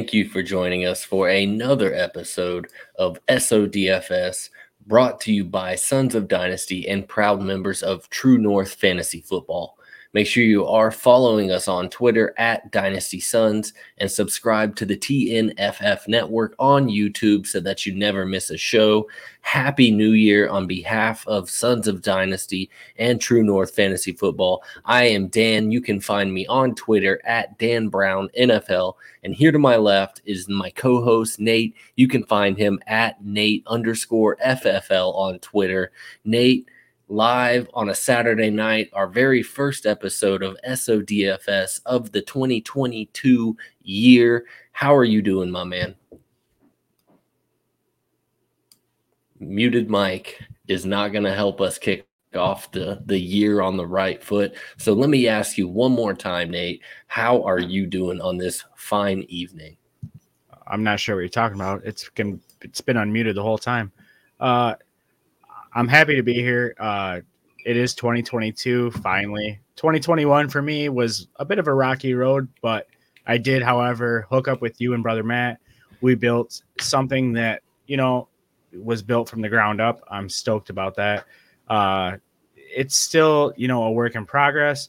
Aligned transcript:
thank 0.00 0.14
you 0.14 0.26
for 0.26 0.42
joining 0.42 0.86
us 0.86 1.04
for 1.04 1.28
another 1.28 1.92
episode 1.92 2.66
of 2.98 3.18
SODFS 3.26 4.48
brought 4.86 5.20
to 5.20 5.30
you 5.30 5.44
by 5.44 5.74
Sons 5.74 6.14
of 6.14 6.26
Dynasty 6.26 6.88
and 6.88 7.06
proud 7.06 7.42
members 7.42 7.82
of 7.82 8.08
True 8.08 8.38
North 8.38 8.72
Fantasy 8.72 9.20
Football. 9.20 9.76
Make 10.12 10.26
sure 10.26 10.42
you 10.42 10.66
are 10.66 10.90
following 10.90 11.52
us 11.52 11.68
on 11.68 11.88
Twitter 11.88 12.34
at 12.36 12.72
Dynasty 12.72 13.20
Sons 13.20 13.72
and 13.98 14.10
subscribe 14.10 14.74
to 14.76 14.84
the 14.84 14.96
TNFF 14.96 16.08
network 16.08 16.56
on 16.58 16.88
YouTube 16.88 17.46
so 17.46 17.60
that 17.60 17.86
you 17.86 17.94
never 17.94 18.26
miss 18.26 18.50
a 18.50 18.56
show. 18.56 19.08
Happy 19.42 19.92
New 19.92 20.10
Year 20.10 20.48
on 20.48 20.66
behalf 20.66 21.24
of 21.28 21.48
Sons 21.48 21.86
of 21.86 22.02
Dynasty 22.02 22.68
and 22.98 23.20
True 23.20 23.44
North 23.44 23.72
Fantasy 23.72 24.10
Football. 24.10 24.64
I 24.84 25.04
am 25.04 25.28
Dan. 25.28 25.70
You 25.70 25.80
can 25.80 26.00
find 26.00 26.34
me 26.34 26.44
on 26.48 26.74
Twitter 26.74 27.20
at 27.24 27.56
Dan 27.58 27.88
Brown 27.88 28.30
NFL. 28.36 28.94
And 29.22 29.32
here 29.32 29.52
to 29.52 29.60
my 29.60 29.76
left 29.76 30.22
is 30.24 30.48
my 30.48 30.70
co 30.70 31.04
host, 31.04 31.38
Nate. 31.38 31.76
You 31.94 32.08
can 32.08 32.24
find 32.24 32.58
him 32.58 32.80
at 32.88 33.24
Nate 33.24 33.62
underscore 33.68 34.38
FFL 34.44 35.14
on 35.14 35.38
Twitter. 35.38 35.92
Nate, 36.24 36.68
live 37.10 37.68
on 37.74 37.88
a 37.88 37.94
Saturday 37.94 38.50
night, 38.50 38.88
our 38.92 39.08
very 39.08 39.42
first 39.42 39.84
episode 39.84 40.42
of 40.44 40.56
SODFS 40.66 41.80
of 41.84 42.12
the 42.12 42.22
2022 42.22 43.56
year. 43.82 44.46
How 44.70 44.94
are 44.94 45.04
you 45.04 45.20
doing, 45.20 45.50
my 45.50 45.64
man? 45.64 45.96
Muted 49.40 49.90
mic 49.90 50.40
is 50.68 50.86
not 50.86 51.08
going 51.08 51.24
to 51.24 51.34
help 51.34 51.60
us 51.60 51.78
kick 51.78 52.06
off 52.36 52.70
the, 52.70 53.02
the 53.06 53.18
year 53.18 53.60
on 53.60 53.76
the 53.76 53.86
right 53.86 54.22
foot. 54.22 54.54
So 54.76 54.92
let 54.92 55.10
me 55.10 55.26
ask 55.26 55.58
you 55.58 55.66
one 55.66 55.92
more 55.92 56.14
time, 56.14 56.50
Nate. 56.50 56.80
How 57.08 57.42
are 57.42 57.58
you 57.58 57.86
doing 57.86 58.20
on 58.20 58.38
this 58.38 58.64
fine 58.76 59.24
evening? 59.28 59.76
I'm 60.64 60.84
not 60.84 61.00
sure 61.00 61.16
what 61.16 61.22
you're 61.22 61.28
talking 61.28 61.56
about. 61.56 61.82
It's 61.84 62.08
can 62.08 62.40
it's 62.60 62.80
been 62.80 62.96
unmuted 62.96 63.34
the 63.34 63.42
whole 63.42 63.58
time. 63.58 63.90
Uh, 64.38 64.76
I'm 65.72 65.88
happy 65.88 66.16
to 66.16 66.22
be 66.22 66.34
here. 66.34 66.74
Uh, 66.78 67.20
it 67.64 67.76
is 67.76 67.94
2022 67.94 68.90
finally. 68.92 69.60
2021 69.76 70.48
for 70.48 70.62
me 70.62 70.88
was 70.88 71.28
a 71.36 71.44
bit 71.44 71.58
of 71.58 71.68
a 71.68 71.74
rocky 71.74 72.14
road, 72.14 72.48
but 72.60 72.86
I 73.26 73.38
did, 73.38 73.62
however, 73.62 74.26
hook 74.30 74.48
up 74.48 74.60
with 74.60 74.80
you 74.80 74.94
and 74.94 75.02
brother 75.02 75.22
Matt. 75.22 75.58
We 76.00 76.14
built 76.14 76.62
something 76.80 77.34
that 77.34 77.62
you 77.86 77.96
know 77.96 78.28
was 78.72 79.02
built 79.02 79.28
from 79.28 79.42
the 79.42 79.48
ground 79.48 79.80
up. 79.80 80.00
I'm 80.10 80.28
stoked 80.28 80.70
about 80.70 80.96
that. 80.96 81.26
Uh, 81.68 82.16
it's 82.56 82.96
still 82.96 83.52
you 83.56 83.68
know 83.68 83.84
a 83.84 83.92
work 83.92 84.14
in 84.14 84.26
progress. 84.26 84.88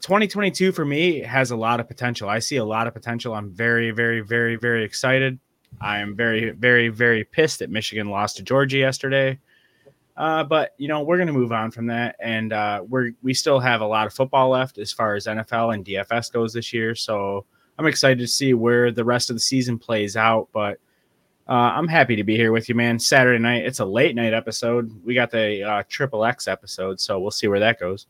2022 0.00 0.72
for 0.72 0.84
me 0.84 1.20
has 1.20 1.50
a 1.50 1.56
lot 1.56 1.80
of 1.80 1.88
potential. 1.88 2.28
I 2.28 2.38
see 2.38 2.56
a 2.56 2.64
lot 2.64 2.86
of 2.86 2.94
potential. 2.94 3.34
I'm 3.34 3.50
very, 3.50 3.90
very, 3.90 4.20
very, 4.20 4.56
very 4.56 4.84
excited. 4.84 5.38
I 5.80 5.98
am 5.98 6.14
very, 6.14 6.50
very, 6.50 6.88
very 6.88 7.24
pissed 7.24 7.60
that 7.60 7.70
Michigan 7.70 8.10
lost 8.10 8.36
to 8.36 8.42
Georgia 8.42 8.78
yesterday. 8.78 9.38
Uh, 10.16 10.42
but 10.42 10.74
you 10.78 10.88
know, 10.88 11.02
we're 11.02 11.18
going 11.18 11.26
to 11.26 11.32
move 11.32 11.52
on 11.52 11.70
from 11.70 11.86
that, 11.86 12.16
and 12.20 12.52
uh, 12.52 12.82
we're 12.88 13.12
we 13.22 13.34
still 13.34 13.60
have 13.60 13.82
a 13.82 13.86
lot 13.86 14.06
of 14.06 14.14
football 14.14 14.48
left 14.48 14.78
as 14.78 14.92
far 14.92 15.14
as 15.14 15.26
NFL 15.26 15.74
and 15.74 15.84
DFS 15.84 16.32
goes 16.32 16.52
this 16.52 16.72
year. 16.72 16.94
So 16.94 17.44
I'm 17.78 17.86
excited 17.86 18.18
to 18.20 18.26
see 18.26 18.54
where 18.54 18.90
the 18.90 19.04
rest 19.04 19.28
of 19.28 19.36
the 19.36 19.40
season 19.40 19.78
plays 19.78 20.16
out. 20.16 20.48
But 20.52 20.78
uh, 21.48 21.52
I'm 21.74 21.86
happy 21.86 22.16
to 22.16 22.24
be 22.24 22.36
here 22.36 22.50
with 22.50 22.68
you, 22.68 22.74
man. 22.74 22.98
Saturday 22.98 23.38
night, 23.38 23.64
it's 23.64 23.80
a 23.80 23.84
late 23.84 24.16
night 24.16 24.32
episode. 24.32 24.90
We 25.04 25.14
got 25.14 25.30
the 25.30 25.62
uh, 25.62 25.82
Triple 25.88 26.24
X 26.24 26.48
episode, 26.48 26.98
so 26.98 27.20
we'll 27.20 27.30
see 27.30 27.46
where 27.46 27.60
that 27.60 27.78
goes. 27.78 28.06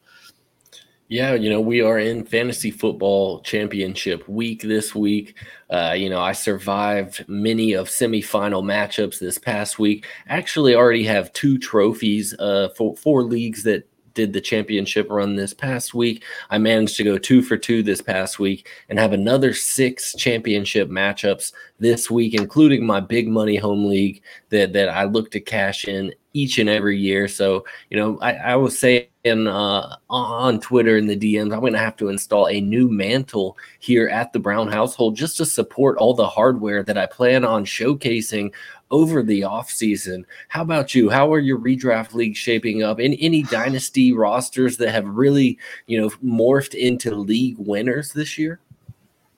Yeah, 1.08 1.34
you 1.34 1.50
know, 1.50 1.60
we 1.60 1.82
are 1.82 2.00
in 2.00 2.24
fantasy 2.24 2.72
football 2.72 3.40
championship 3.42 4.28
week 4.28 4.62
this 4.62 4.92
week. 4.92 5.36
Uh, 5.70 5.94
you 5.96 6.10
know, 6.10 6.20
I 6.20 6.32
survived 6.32 7.24
many 7.28 7.74
of 7.74 7.88
semifinal 7.88 8.64
matchups 8.64 9.20
this 9.20 9.38
past 9.38 9.78
week. 9.78 10.04
Actually, 10.28 10.74
already 10.74 11.04
have 11.04 11.32
two 11.32 11.58
trophies 11.58 12.34
uh, 12.40 12.70
for 12.76 12.96
four 12.96 13.22
leagues 13.22 13.62
that 13.62 13.88
did 14.14 14.32
the 14.32 14.40
championship 14.40 15.06
run 15.08 15.36
this 15.36 15.54
past 15.54 15.94
week. 15.94 16.24
I 16.50 16.58
managed 16.58 16.96
to 16.96 17.04
go 17.04 17.18
two 17.18 17.42
for 17.42 17.56
two 17.56 17.84
this 17.84 18.00
past 18.00 18.40
week 18.40 18.68
and 18.88 18.98
have 18.98 19.12
another 19.12 19.52
six 19.52 20.12
championship 20.16 20.88
matchups 20.88 21.52
this 21.78 22.10
week, 22.10 22.34
including 22.34 22.84
my 22.84 22.98
big 22.98 23.28
money 23.28 23.56
home 23.56 23.84
league 23.84 24.22
that 24.48 24.72
that 24.72 24.88
I 24.88 25.04
look 25.04 25.30
to 25.32 25.40
cash 25.40 25.86
in 25.86 26.12
each 26.36 26.58
and 26.58 26.68
every 26.68 26.98
year. 26.98 27.28
So, 27.28 27.64
you 27.90 27.96
know, 27.96 28.18
I, 28.20 28.34
I 28.34 28.56
was 28.56 28.78
saying 28.78 29.08
uh, 29.24 29.96
on 30.10 30.60
Twitter 30.60 30.98
in 30.98 31.06
the 31.06 31.16
DMs, 31.16 31.52
I'm 31.52 31.60
going 31.60 31.72
to 31.72 31.78
have 31.78 31.96
to 31.96 32.08
install 32.08 32.48
a 32.48 32.60
new 32.60 32.88
mantle 32.88 33.56
here 33.78 34.08
at 34.08 34.32
the 34.32 34.38
Brown 34.38 34.68
household 34.68 35.16
just 35.16 35.38
to 35.38 35.46
support 35.46 35.96
all 35.96 36.12
the 36.14 36.28
hardware 36.28 36.82
that 36.82 36.98
I 36.98 37.06
plan 37.06 37.44
on 37.44 37.64
showcasing 37.64 38.52
over 38.90 39.22
the 39.22 39.40
offseason. 39.40 40.24
How 40.48 40.62
about 40.62 40.94
you? 40.94 41.08
How 41.08 41.32
are 41.32 41.38
your 41.38 41.58
redraft 41.58 42.12
leagues 42.12 42.38
shaping 42.38 42.82
up? 42.82 43.00
In 43.00 43.14
any 43.14 43.42
dynasty 43.50 44.12
rosters 44.12 44.76
that 44.76 44.90
have 44.90 45.06
really, 45.06 45.58
you 45.86 46.00
know, 46.00 46.10
morphed 46.22 46.74
into 46.74 47.14
league 47.14 47.56
winners 47.58 48.12
this 48.12 48.36
year? 48.36 48.60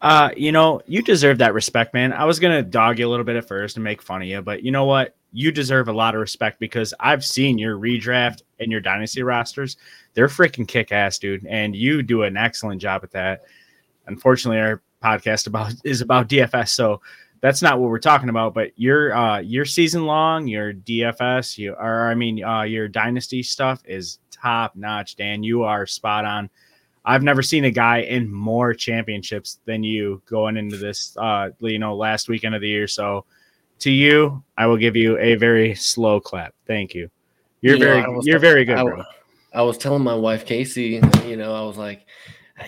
Uh, 0.00 0.30
you 0.36 0.52
know, 0.52 0.80
you 0.86 1.02
deserve 1.02 1.38
that 1.38 1.54
respect, 1.54 1.92
man. 1.92 2.12
I 2.12 2.24
was 2.24 2.38
gonna 2.38 2.62
dog 2.62 2.98
you 2.98 3.08
a 3.08 3.10
little 3.10 3.24
bit 3.24 3.36
at 3.36 3.48
first 3.48 3.76
and 3.76 3.82
make 3.82 4.00
fun 4.00 4.22
of 4.22 4.28
you, 4.28 4.42
but 4.42 4.62
you 4.62 4.70
know 4.70 4.84
what? 4.84 5.16
You 5.32 5.52
deserve 5.52 5.88
a 5.88 5.92
lot 5.92 6.14
of 6.14 6.20
respect 6.20 6.58
because 6.58 6.94
I've 7.00 7.24
seen 7.24 7.58
your 7.58 7.76
redraft 7.76 8.42
and 8.60 8.72
your 8.72 8.80
dynasty 8.80 9.22
rosters. 9.22 9.76
They're 10.14 10.28
freaking 10.28 10.66
kick 10.66 10.92
ass, 10.92 11.18
dude, 11.18 11.46
and 11.46 11.76
you 11.76 12.02
do 12.02 12.22
an 12.22 12.36
excellent 12.36 12.80
job 12.80 13.04
at 13.04 13.12
that. 13.12 13.44
Unfortunately, 14.06 14.60
our 14.60 14.82
podcast 15.02 15.46
about 15.46 15.74
is 15.84 16.00
about 16.00 16.28
DFS, 16.28 16.70
so 16.70 17.00
that's 17.40 17.62
not 17.62 17.78
what 17.78 17.90
we're 17.90 17.98
talking 17.98 18.30
about. 18.30 18.54
But 18.54 18.72
your 18.76 19.14
uh 19.14 19.38
your 19.40 19.64
season 19.64 20.06
long, 20.06 20.48
your 20.48 20.72
DFS, 20.72 21.58
you 21.58 21.72
or 21.72 22.08
I 22.08 22.14
mean 22.14 22.42
uh 22.42 22.62
your 22.62 22.88
dynasty 22.88 23.42
stuff 23.42 23.82
is 23.84 24.18
top 24.30 24.76
notch, 24.76 25.16
Dan. 25.16 25.42
You 25.42 25.62
are 25.62 25.86
spot 25.86 26.24
on 26.24 26.50
I've 27.08 27.22
never 27.22 27.42
seen 27.42 27.64
a 27.64 27.70
guy 27.70 28.00
in 28.00 28.30
more 28.30 28.74
championships 28.74 29.60
than 29.64 29.82
you 29.82 30.20
going 30.26 30.58
into 30.58 30.76
this, 30.76 31.16
uh, 31.16 31.48
you 31.58 31.78
know, 31.78 31.96
last 31.96 32.28
weekend 32.28 32.54
of 32.54 32.60
the 32.60 32.68
year. 32.68 32.86
So, 32.86 33.24
to 33.80 33.90
you, 33.90 34.42
I 34.56 34.66
will 34.66 34.76
give 34.76 34.96
you 34.96 35.18
a 35.18 35.34
very 35.36 35.74
slow 35.74 36.20
clap. 36.20 36.54
Thank 36.66 36.94
you. 36.94 37.10
You're 37.60 37.76
you 37.76 37.84
very, 37.84 38.02
know, 38.02 38.20
you're 38.22 38.38
very 38.38 38.64
good, 38.64 38.78
I, 38.78 38.82
bro. 38.84 39.02
I 39.52 39.62
was 39.62 39.78
telling 39.78 40.02
my 40.02 40.14
wife 40.14 40.46
Casey, 40.46 41.00
you 41.26 41.36
know, 41.36 41.54
I 41.54 41.62
was 41.62 41.76
like, 41.76 42.06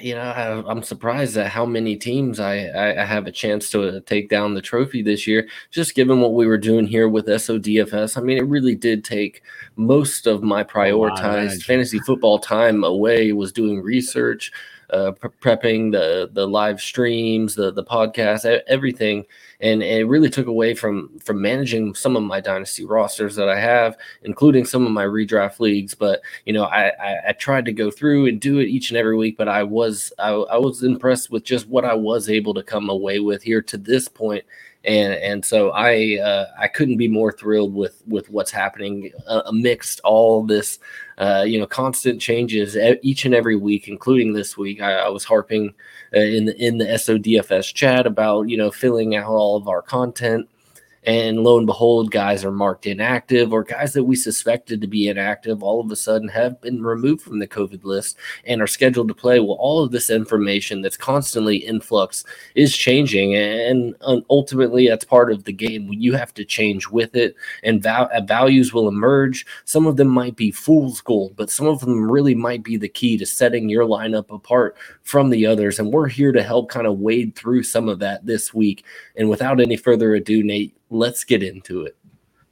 you 0.01 0.15
know, 0.15 0.21
I, 0.21 0.71
am 0.71 0.83
surprised 0.83 1.37
at 1.37 1.49
how 1.49 1.67
many 1.67 1.97
teams 1.97 2.39
I, 2.39 2.55
I, 2.55 3.05
have 3.05 3.27
a 3.27 3.33
chance 3.33 3.71
to 3.71 4.01
take 4.03 4.29
down 4.29 4.55
the 4.55 4.63
trophy 4.63 5.03
this 5.03 5.27
year. 5.27 5.49
Just 5.71 5.95
given 5.95 6.21
what 6.21 6.35
we 6.35 6.47
were 6.47 6.59
doing 6.59 6.87
here 6.87 7.09
with 7.09 7.27
SODFS, 7.27 8.17
I 8.17 8.21
mean, 8.21 8.39
it 8.39 8.47
really 8.47 8.77
did 8.77 9.05
take 9.05 9.43
most 9.77 10.27
of 10.27 10.43
my 10.43 10.63
prioritized 10.63 11.63
fantasy 11.65 11.99
football 12.01 12.39
time 12.39 12.85
away. 12.85 13.33
Was 13.33 13.53
doing 13.53 13.83
research, 13.83 14.53
uh, 14.93 15.13
pre- 15.13 15.31
prepping 15.31 15.93
the 15.93 16.31
the 16.33 16.47
live 16.47 16.81
streams, 16.81 17.55
the 17.55 17.71
the 17.71 17.85
podcast, 17.85 18.45
everything, 18.67 19.25
and, 19.61 19.83
it 19.83 20.07
really 20.07 20.31
took 20.31 20.47
away 20.47 20.75
from 20.75 21.19
from 21.19 21.41
managing 21.41 21.95
some 21.95 22.17
of 22.17 22.23
my 22.23 22.41
dynasty 22.41 22.85
rosters 22.85 23.37
that 23.37 23.49
I 23.49 23.59
have, 23.59 23.97
including 24.23 24.65
some 24.65 24.87
of 24.87 24.93
my 24.93 25.05
redraft 25.05 25.61
leagues. 25.61 25.95
But 25.95 26.21
you 26.45 26.53
know, 26.53 26.65
I, 26.65 26.89
I, 27.01 27.17
I 27.29 27.33
tried 27.33 27.65
to 27.67 27.73
go 27.73 27.91
through 27.91 28.27
and 28.27 28.41
do 28.41 28.59
it 28.59 28.69
each 28.69 28.91
and 28.91 28.97
every 28.99 29.17
week, 29.17 29.37
but 29.37 29.49
I 29.49 29.63
was 29.63 30.13
I, 30.19 30.31
I 30.31 30.57
was 30.57 30.83
impressed 30.83 31.31
with 31.31 31.45
just 31.45 31.69
what 31.69 31.85
I 31.85 31.95
was 31.95 32.29
able 32.29 32.55
to 32.55 32.63
come 32.63 32.89
away 32.91 33.21
with 33.21 33.43
here 33.43 33.63
to 33.63 33.77
this 33.77 34.09
point 34.09 34.45
and 34.85 35.15
and 35.15 35.45
so 35.45 35.71
I 35.71 36.19
uh, 36.23 36.47
I 36.59 36.69
couldn't 36.69 36.97
be 36.97 37.09
more 37.09 37.33
thrilled 37.33 37.75
with 37.75 38.03
with 38.07 38.31
what's 38.31 38.51
happening 38.51 39.13
uh, 39.27 39.43
amidst 39.47 40.01
all 40.01 40.45
this 40.45 40.79
uh, 41.19 41.45
you 41.47 41.59
know 41.59 41.67
constant 41.67 42.21
changes 42.21 42.77
each 43.03 43.25
and 43.25 43.35
every 43.35 43.57
week, 43.57 43.89
including 43.89 44.33
this 44.33 44.57
week. 44.57 44.81
I, 44.81 44.93
I 44.93 45.09
was 45.09 45.25
harping 45.25 45.75
uh, 46.15 46.21
in 46.21 46.47
the 46.47 46.57
in 46.65 46.79
the 46.79 46.87
SODFS 46.87 47.75
chat 47.75 48.07
about 48.07 48.49
you 48.49 48.57
know 48.57 48.71
filling 48.71 49.17
out 49.17 49.31
all 49.31 49.57
of 49.57 49.69
our 49.69 49.83
content 49.83 50.49
and 51.05 51.43
lo 51.43 51.57
and 51.57 51.67
behold, 51.67 52.11
guys 52.11 52.45
are 52.45 52.53
marked 52.53 52.87
inactive, 52.87 53.53
or 53.53 53.65
guys 53.65 53.93
that 53.95 54.05
we 54.05 54.17
suspected 54.17 54.81
to 54.81 54.87
be 54.87 55.09
inactive 55.09 55.63
all 55.63 55.81
of 55.81 55.91
a 55.91 55.97
sudden 55.97 56.29
have 56.29 56.61
been 56.61 56.83
removed 56.83 57.23
from 57.23 57.39
the 57.39 57.49
COVID 57.49 57.85
list 57.85 58.19
and 58.45 58.61
are 58.61 58.67
scheduled 58.67 59.09
to 59.09 59.15
play. 59.15 59.41
Well, 59.41 59.57
all 59.59 59.83
of 59.83 59.93
this 59.93 60.11
information 60.11 60.83
that's 60.83 60.97
constantly 60.97 61.65
in 61.65 61.81
flux 61.81 62.25
is 62.55 62.77
changing, 62.77 63.35
and 63.35 63.95
ultimately, 64.29 64.89
that's 64.89 65.05
part 65.05 65.33
of 65.33 65.45
the 65.45 65.53
game. 65.53 65.93
You 65.93 66.15
have 66.15 66.35
to 66.35 66.45
change 66.45 66.89
with 66.89 67.17
it, 67.17 67.35
and 67.63 67.83
val- 67.83 68.11
uh, 68.13 68.21
values 68.21 68.75
will 68.75 68.89
emerge. 68.89 69.47
Some 69.65 69.87
of 69.87 69.97
them 69.97 70.09
might 70.09 70.37
be 70.37 70.51
fool's 70.51 71.01
gold, 71.01 71.35
but 71.37 71.51
some 71.51 71.67
of 71.67 71.81
them 71.81 72.11
really 72.11 72.35
might 72.35 72.63
be 72.63 72.77
the 72.77 72.89
key 72.89 73.17
to 73.19 73.27
setting 73.27 73.69
your 73.69 73.87
lineup 73.87 74.31
apart 74.31 74.77
from 75.03 75.31
the 75.31 75.47
others. 75.47 75.79
And 75.79 75.93
we're 75.93 76.09
here 76.09 76.33
to 76.33 76.43
help 76.43 76.69
kind 76.69 76.87
of 76.87 76.99
wade 76.99 77.35
through 77.35 77.63
some 77.63 77.89
of 77.89 77.99
that 78.01 78.27
this 78.27 78.53
week. 78.53 78.85
And 79.17 79.31
without 79.31 79.61
any 79.61 79.77
further 79.77 80.15
ado, 80.15 80.43
Nate, 80.43 80.77
let's 80.91 81.25
get 81.25 81.43
into 81.43 81.85
it. 81.85 81.97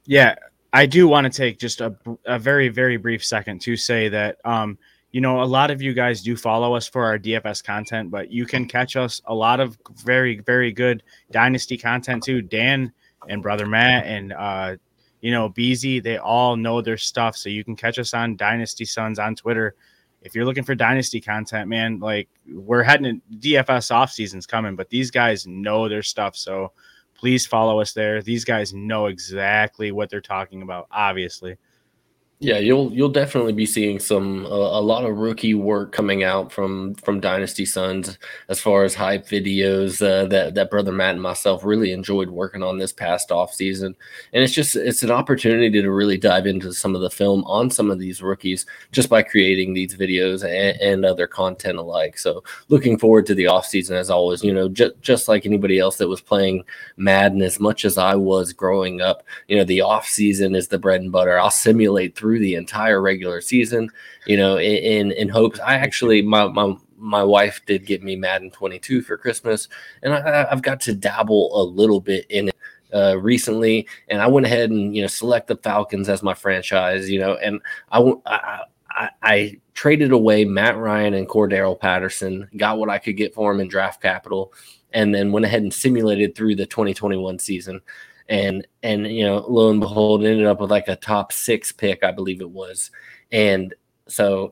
Yeah, 0.05 0.35
I 0.73 0.85
do 0.85 1.07
want 1.07 1.31
to 1.31 1.35
take 1.35 1.59
just 1.59 1.81
a, 1.81 1.95
a 2.25 2.39
very, 2.39 2.69
very 2.69 2.97
brief 2.97 3.23
second 3.23 3.61
to 3.61 3.75
say 3.75 4.09
that, 4.09 4.37
um, 4.45 4.77
you 5.11 5.21
know, 5.21 5.41
a 5.41 5.45
lot 5.45 5.71
of 5.71 5.81
you 5.81 5.93
guys 5.93 6.21
do 6.21 6.35
follow 6.35 6.75
us 6.75 6.87
for 6.87 7.03
our 7.05 7.17
DFS 7.17 7.63
content, 7.63 8.11
but 8.11 8.31
you 8.31 8.45
can 8.45 8.67
catch 8.67 8.95
us 8.95 9.21
a 9.25 9.33
lot 9.33 9.59
of 9.59 9.77
very, 10.03 10.39
very 10.39 10.71
good 10.71 11.03
dynasty 11.31 11.77
content 11.77 12.23
too. 12.23 12.41
Dan 12.41 12.91
and 13.27 13.41
brother 13.41 13.65
Matt 13.65 14.05
and 14.05 14.33
uh, 14.33 14.75
you 15.21 15.31
know, 15.31 15.49
Beezy, 15.49 15.99
they 15.99 16.17
all 16.17 16.55
know 16.55 16.81
their 16.81 16.97
stuff. 16.97 17.35
So 17.35 17.49
you 17.49 17.63
can 17.63 17.75
catch 17.75 17.99
us 17.99 18.13
on 18.13 18.35
Dynasty 18.35 18.85
Sons 18.85 19.19
on 19.19 19.35
Twitter. 19.35 19.75
If 20.21 20.35
you're 20.35 20.45
looking 20.45 20.63
for 20.63 20.75
dynasty 20.75 21.21
content, 21.21 21.69
man, 21.69 21.99
like 21.99 22.29
we're 22.47 22.83
heading 22.83 23.05
in 23.05 23.21
DFS 23.39 23.91
off 23.91 24.11
season's 24.11 24.45
coming, 24.45 24.75
but 24.75 24.89
these 24.89 25.11
guys 25.11 25.47
know 25.47 25.87
their 25.87 26.03
stuff. 26.03 26.35
So 26.35 26.71
please 27.19 27.45
follow 27.45 27.81
us 27.81 27.91
there. 27.93 28.21
These 28.21 28.45
guys 28.45 28.73
know 28.73 29.07
exactly 29.07 29.91
what 29.91 30.09
they're 30.09 30.21
talking 30.21 30.61
about, 30.61 30.87
obviously. 30.89 31.57
Yeah, 32.41 32.57
you'll 32.59 32.93
you'll 32.93 33.09
definitely 33.09 33.51
be 33.51 33.65
seeing 33.65 33.99
some 33.99 34.45
uh, 34.45 34.49
a 34.49 34.79
lot 34.79 35.03
of 35.03 35.17
rookie 35.17 35.55
work 35.55 35.91
coming 35.91 36.23
out 36.23 36.53
from 36.53 36.95
from 36.95 37.19
Dynasty 37.19 37.65
Sons 37.65 38.17
as 38.47 38.61
far 38.61 38.85
as 38.85 38.95
hype 38.95 39.27
videos 39.27 40.01
uh, 40.01 40.25
that 40.27 40.55
that 40.55 40.69
brother 40.71 40.93
Matt 40.93 41.15
and 41.15 41.21
myself 41.21 41.65
really 41.65 41.91
enjoyed 41.91 42.29
working 42.29 42.63
on 42.63 42.77
this 42.77 42.93
past 42.93 43.29
off 43.29 43.53
season, 43.53 43.93
and 44.31 44.41
it's 44.41 44.53
just 44.53 44.77
it's 44.77 45.03
an 45.03 45.11
opportunity 45.11 45.81
to 45.81 45.91
really 45.91 46.17
dive 46.17 46.47
into 46.47 46.71
some 46.71 46.95
of 46.95 47.01
the 47.01 47.09
film 47.09 47.43
on 47.43 47.69
some 47.69 47.91
of 47.91 47.99
these 47.99 48.21
rookies 48.21 48.65
just 48.93 49.09
by 49.09 49.21
creating 49.21 49.73
these 49.73 49.93
videos 49.97 50.41
and, 50.45 50.79
and 50.79 51.03
other 51.03 51.27
content 51.27 51.77
alike. 51.77 52.17
So 52.17 52.41
looking 52.69 52.97
forward 52.97 53.25
to 53.25 53.35
the 53.35 53.47
off 53.47 53.65
season 53.65 53.97
as 53.97 54.09
always. 54.09 54.45
You 54.45 54.53
know, 54.53 54.69
just 54.69 54.93
just 55.01 55.27
like 55.27 55.45
anybody 55.45 55.77
else 55.77 55.97
that 55.97 56.07
was 56.07 56.21
playing 56.21 56.63
Madden 56.95 57.41
as 57.41 57.59
much 57.59 57.83
as 57.83 57.97
I 57.97 58.15
was 58.15 58.53
growing 58.53 59.01
up, 59.01 59.23
you 59.49 59.57
know, 59.57 59.65
the 59.65 59.81
off 59.81 60.07
season 60.07 60.55
is 60.55 60.69
the 60.69 60.79
bread 60.79 61.01
and 61.01 61.11
butter. 61.11 61.37
I'll 61.37 61.51
simulate 61.51 62.15
through 62.15 62.28
through 62.29 62.37
the 62.37 62.53
entire 62.53 63.01
regular 63.01 63.41
season, 63.41 63.89
you 64.27 64.37
know, 64.37 64.59
in 64.59 65.11
in 65.13 65.29
hopes. 65.29 65.59
I 65.59 65.75
actually 65.75 66.21
my 66.21 66.47
my 66.47 66.75
my 66.95 67.23
wife 67.23 67.59
did 67.65 67.87
get 67.87 68.03
me 68.03 68.15
Madden 68.15 68.51
22 68.51 69.01
for 69.01 69.17
Christmas, 69.17 69.67
and 70.03 70.13
I, 70.13 70.45
I've 70.51 70.61
got 70.61 70.79
to 70.81 70.93
dabble 70.93 71.59
a 71.59 71.63
little 71.63 71.99
bit 71.99 72.27
in 72.29 72.49
it 72.49 72.55
uh, 72.93 73.17
recently, 73.19 73.87
and 74.09 74.21
I 74.21 74.27
went 74.27 74.45
ahead 74.45 74.69
and 74.69 74.95
you 74.95 75.01
know 75.01 75.07
select 75.07 75.47
the 75.47 75.55
Falcons 75.55 76.07
as 76.07 76.21
my 76.21 76.35
franchise, 76.35 77.09
you 77.09 77.19
know, 77.19 77.33
and 77.37 77.61
I 77.91 78.13
I, 78.27 78.61
I, 78.91 79.09
I 79.23 79.59
traded 79.73 80.11
away 80.11 80.45
Matt 80.45 80.77
Ryan 80.77 81.15
and 81.15 81.27
Cordarrelle 81.27 81.79
Patterson, 81.79 82.47
got 82.57 82.77
what 82.77 82.89
I 82.91 82.99
could 82.99 83.17
get 83.17 83.33
for 83.33 83.51
him 83.51 83.59
in 83.59 83.69
draft 83.69 84.03
capital, 84.03 84.53
and 84.93 85.15
then 85.15 85.31
went 85.31 85.47
ahead 85.47 85.63
and 85.63 85.73
simulated 85.73 86.35
through 86.35 86.57
the 86.57 86.67
2021 86.67 87.39
season 87.39 87.81
and 88.29 88.65
and 88.83 89.07
you 89.07 89.25
know 89.25 89.43
lo 89.49 89.71
and 89.71 89.79
behold 89.79 90.23
ended 90.23 90.45
up 90.45 90.61
with 90.61 90.71
like 90.71 90.87
a 90.87 90.95
top 90.95 91.33
six 91.33 91.71
pick 91.71 92.03
i 92.03 92.11
believe 92.11 92.41
it 92.41 92.49
was. 92.49 92.91
And 93.31 93.73
so 94.07 94.51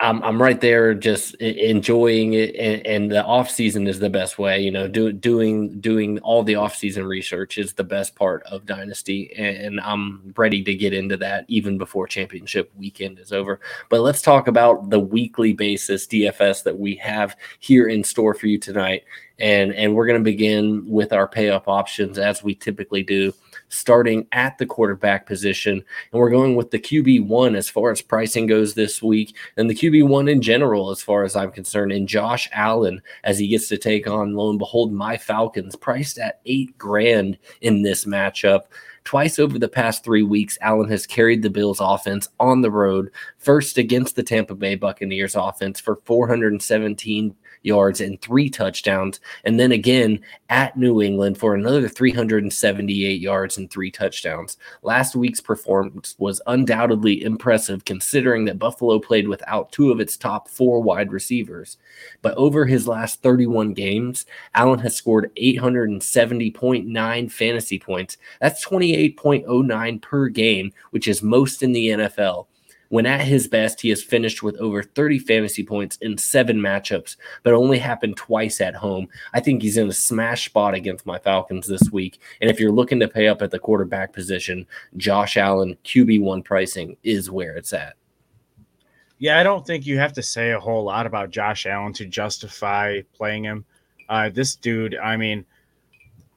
I'm, 0.00 0.22
I'm 0.22 0.40
right 0.40 0.60
there 0.60 0.94
just 0.94 1.34
enjoying 1.36 2.34
it 2.34 2.54
and, 2.54 2.86
and, 2.86 3.10
the 3.10 3.24
off 3.24 3.50
season 3.50 3.88
is 3.88 3.98
the 3.98 4.10
best 4.10 4.38
way 4.38 4.60
you 4.60 4.70
know 4.70 4.86
do, 4.86 5.12
doing 5.12 5.80
doing 5.80 6.18
all 6.20 6.42
the 6.42 6.54
off 6.54 6.76
season 6.76 7.04
research 7.04 7.58
is 7.58 7.72
the 7.72 7.84
best 7.84 8.14
part 8.14 8.42
of 8.44 8.66
dynasty 8.66 9.32
and 9.36 9.80
i'm 9.80 10.32
ready 10.36 10.62
to 10.62 10.74
get 10.74 10.92
into 10.92 11.16
that 11.16 11.44
even 11.48 11.78
before 11.78 12.06
championship 12.06 12.70
weekend 12.76 13.18
is 13.18 13.32
over. 13.32 13.60
But 13.88 14.02
let's 14.02 14.22
talk 14.22 14.46
about 14.46 14.90
the 14.90 15.00
weekly 15.00 15.52
basis 15.52 16.06
dfs 16.06 16.62
that 16.62 16.78
we 16.78 16.94
have 16.96 17.36
here 17.58 17.88
in 17.88 18.04
store 18.04 18.34
for 18.34 18.46
you 18.46 18.58
tonight 18.58 19.04
and 19.38 19.72
and 19.74 19.94
we're 19.94 20.06
going 20.06 20.20
to 20.20 20.24
begin 20.24 20.88
with 20.88 21.12
our 21.12 21.26
pay 21.26 21.50
up 21.50 21.66
options 21.66 22.18
as 22.18 22.42
we 22.42 22.54
typically 22.54 23.02
do 23.02 23.32
starting 23.68 24.26
at 24.32 24.58
the 24.58 24.66
quarterback 24.66 25.26
position. 25.26 25.84
And 26.12 26.20
we're 26.20 26.30
going 26.30 26.56
with 26.56 26.70
the 26.70 26.78
QB1 26.78 27.56
as 27.56 27.68
far 27.68 27.90
as 27.90 28.02
pricing 28.02 28.46
goes 28.46 28.74
this 28.74 29.02
week 29.02 29.36
and 29.56 29.68
the 29.68 29.74
QB1 29.74 30.30
in 30.30 30.42
general 30.42 30.90
as 30.90 31.02
far 31.02 31.24
as 31.24 31.36
I'm 31.36 31.50
concerned 31.50 31.92
and 31.92 32.08
Josh 32.08 32.48
Allen 32.52 33.02
as 33.24 33.38
he 33.38 33.48
gets 33.48 33.68
to 33.68 33.78
take 33.78 34.06
on 34.06 34.34
lo 34.34 34.50
and 34.50 34.58
behold 34.58 34.92
my 34.92 35.16
Falcons 35.16 35.76
priced 35.76 36.18
at 36.18 36.40
8 36.46 36.76
grand 36.78 37.38
in 37.60 37.82
this 37.82 38.04
matchup. 38.04 38.62
Twice 39.04 39.38
over 39.38 39.58
the 39.58 39.68
past 39.68 40.04
three 40.04 40.22
weeks, 40.22 40.58
Allen 40.60 40.90
has 40.90 41.06
carried 41.06 41.42
the 41.42 41.48
Bills 41.48 41.80
offense 41.80 42.28
on 42.38 42.60
the 42.60 42.70
road, 42.70 43.10
first 43.38 43.78
against 43.78 44.16
the 44.16 44.22
Tampa 44.22 44.54
Bay 44.54 44.74
Buccaneers 44.74 45.34
offense 45.34 45.80
for 45.80 46.02
417 46.04 47.34
yards 47.62 48.00
and 48.00 48.20
three 48.20 48.48
touchdowns. 48.48 49.20
And 49.44 49.58
then 49.58 49.72
again 49.72 50.20
at 50.48 50.76
New 50.76 51.02
England 51.02 51.38
for 51.38 51.54
another 51.54 51.88
378 51.88 53.20
yards 53.20 53.58
and 53.58 53.70
three 53.70 53.90
touchdowns. 53.90 54.56
Last 54.82 55.16
week's 55.16 55.40
performance 55.40 56.14
was 56.18 56.40
undoubtedly 56.46 57.22
impressive 57.22 57.84
considering 57.84 58.44
that 58.46 58.58
Buffalo 58.58 58.98
played 58.98 59.28
without 59.28 59.72
two 59.72 59.90
of 59.90 60.00
its 60.00 60.16
top 60.16 60.48
four 60.48 60.80
wide 60.80 61.12
receivers. 61.12 61.78
But 62.22 62.34
over 62.36 62.64
his 62.64 62.88
last 62.88 63.22
31 63.22 63.74
games, 63.74 64.26
Allen 64.54 64.78
has 64.80 64.96
scored 64.96 65.30
870.9 65.36 67.32
fantasy 67.32 67.78
points. 67.78 68.16
That's 68.40 68.64
28.09 68.64 70.02
per 70.02 70.28
game, 70.28 70.72
which 70.90 71.08
is 71.08 71.22
most 71.22 71.62
in 71.62 71.72
the 71.72 71.88
NFL. 71.88 72.46
When 72.90 73.04
at 73.04 73.20
his 73.20 73.46
best, 73.46 73.80
he 73.80 73.90
has 73.90 74.02
finished 74.02 74.42
with 74.42 74.56
over 74.56 74.82
30 74.82 75.18
fantasy 75.18 75.64
points 75.64 75.96
in 76.00 76.16
seven 76.16 76.58
matchups, 76.58 77.16
but 77.42 77.52
only 77.52 77.78
happened 77.78 78.16
twice 78.16 78.60
at 78.60 78.74
home. 78.74 79.08
I 79.34 79.40
think 79.40 79.62
he's 79.62 79.76
in 79.76 79.88
a 79.88 79.92
smash 79.92 80.46
spot 80.46 80.74
against 80.74 81.04
my 81.04 81.18
Falcons 81.18 81.66
this 81.66 81.90
week. 81.92 82.18
And 82.40 82.50
if 82.50 82.58
you're 82.58 82.72
looking 82.72 83.00
to 83.00 83.08
pay 83.08 83.28
up 83.28 83.42
at 83.42 83.50
the 83.50 83.58
quarterback 83.58 84.12
position, 84.12 84.66
Josh 84.96 85.36
Allen 85.36 85.76
QB1 85.84 86.44
pricing 86.44 86.96
is 87.02 87.30
where 87.30 87.56
it's 87.56 87.72
at. 87.72 87.94
Yeah, 89.18 89.38
I 89.38 89.42
don't 89.42 89.66
think 89.66 89.84
you 89.84 89.98
have 89.98 90.12
to 90.14 90.22
say 90.22 90.52
a 90.52 90.60
whole 90.60 90.84
lot 90.84 91.06
about 91.06 91.30
Josh 91.30 91.66
Allen 91.66 91.92
to 91.94 92.06
justify 92.06 93.00
playing 93.12 93.44
him. 93.44 93.64
Uh, 94.08 94.30
this 94.30 94.54
dude, 94.56 94.96
I 94.96 95.16
mean, 95.16 95.44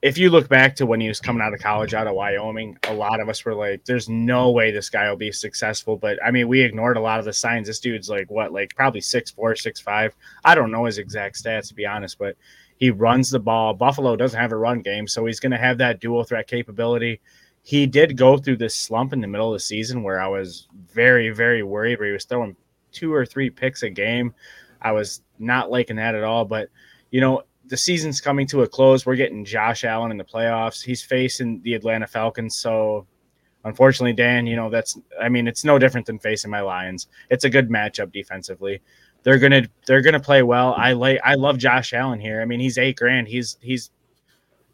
if 0.02 0.18
you 0.18 0.30
look 0.30 0.48
back 0.48 0.74
to 0.76 0.84
when 0.84 1.00
he 1.00 1.06
was 1.06 1.20
coming 1.20 1.40
out 1.40 1.54
of 1.54 1.60
college 1.60 1.94
out 1.94 2.08
of 2.08 2.14
Wyoming, 2.14 2.76
a 2.88 2.92
lot 2.94 3.20
of 3.20 3.28
us 3.28 3.44
were 3.44 3.54
like, 3.54 3.84
there's 3.84 4.08
no 4.08 4.50
way 4.50 4.72
this 4.72 4.90
guy 4.90 5.08
will 5.08 5.16
be 5.16 5.30
successful. 5.30 5.96
But 5.96 6.18
I 6.24 6.32
mean, 6.32 6.48
we 6.48 6.60
ignored 6.60 6.96
a 6.96 7.00
lot 7.00 7.20
of 7.20 7.24
the 7.24 7.32
signs. 7.32 7.68
This 7.68 7.78
dude's 7.78 8.10
like, 8.10 8.28
what, 8.28 8.52
like 8.52 8.74
probably 8.74 9.00
six 9.00 9.30
four, 9.30 9.54
six 9.54 9.80
five. 9.80 10.14
I 10.44 10.56
don't 10.56 10.72
know 10.72 10.86
his 10.86 10.98
exact 10.98 11.42
stats 11.42 11.68
to 11.68 11.74
be 11.74 11.86
honest, 11.86 12.18
but 12.18 12.36
he 12.78 12.90
runs 12.90 13.30
the 13.30 13.38
ball. 13.38 13.74
Buffalo 13.74 14.16
doesn't 14.16 14.40
have 14.40 14.50
a 14.50 14.56
run 14.56 14.80
game, 14.80 15.06
so 15.06 15.24
he's 15.24 15.38
going 15.38 15.52
to 15.52 15.58
have 15.58 15.78
that 15.78 16.00
dual 16.00 16.24
threat 16.24 16.48
capability. 16.48 17.20
He 17.62 17.86
did 17.86 18.16
go 18.16 18.36
through 18.36 18.56
this 18.56 18.74
slump 18.74 19.12
in 19.12 19.20
the 19.20 19.28
middle 19.28 19.52
of 19.52 19.54
the 19.54 19.60
season 19.60 20.02
where 20.02 20.20
I 20.20 20.26
was 20.26 20.66
very, 20.92 21.30
very 21.30 21.62
worried 21.62 22.00
where 22.00 22.08
he 22.08 22.12
was 22.12 22.24
throwing 22.24 22.56
two 22.90 23.14
or 23.14 23.24
three 23.24 23.50
picks 23.50 23.84
a 23.84 23.90
game. 23.90 24.34
I 24.80 24.90
was 24.90 25.22
not 25.38 25.70
liking 25.70 25.94
that 25.96 26.16
at 26.16 26.24
all. 26.24 26.44
But, 26.44 26.70
you 27.12 27.20
know, 27.20 27.44
the 27.72 27.76
season's 27.78 28.20
coming 28.20 28.46
to 28.48 28.60
a 28.64 28.68
close. 28.68 29.06
We're 29.06 29.16
getting 29.16 29.46
Josh 29.46 29.82
Allen 29.82 30.10
in 30.10 30.18
the 30.18 30.24
playoffs. 30.24 30.84
He's 30.84 31.00
facing 31.00 31.62
the 31.62 31.72
Atlanta 31.72 32.06
Falcons. 32.06 32.54
So, 32.54 33.06
unfortunately, 33.64 34.12
Dan, 34.12 34.46
you 34.46 34.56
know, 34.56 34.68
that's, 34.68 34.98
I 35.18 35.30
mean, 35.30 35.48
it's 35.48 35.64
no 35.64 35.78
different 35.78 36.06
than 36.06 36.18
facing 36.18 36.50
my 36.50 36.60
Lions. 36.60 37.08
It's 37.30 37.44
a 37.44 37.48
good 37.48 37.70
matchup 37.70 38.12
defensively. 38.12 38.82
They're 39.22 39.38
gonna 39.38 39.62
they're 39.86 40.02
gonna 40.02 40.20
play 40.20 40.42
well. 40.42 40.74
I 40.76 40.92
like 40.92 41.18
I 41.24 41.36
love 41.36 41.56
Josh 41.56 41.94
Allen 41.94 42.20
here. 42.20 42.42
I 42.42 42.44
mean, 42.44 42.60
he's 42.60 42.76
eight 42.76 42.98
grand. 42.98 43.26
He's 43.26 43.56
he's 43.62 43.90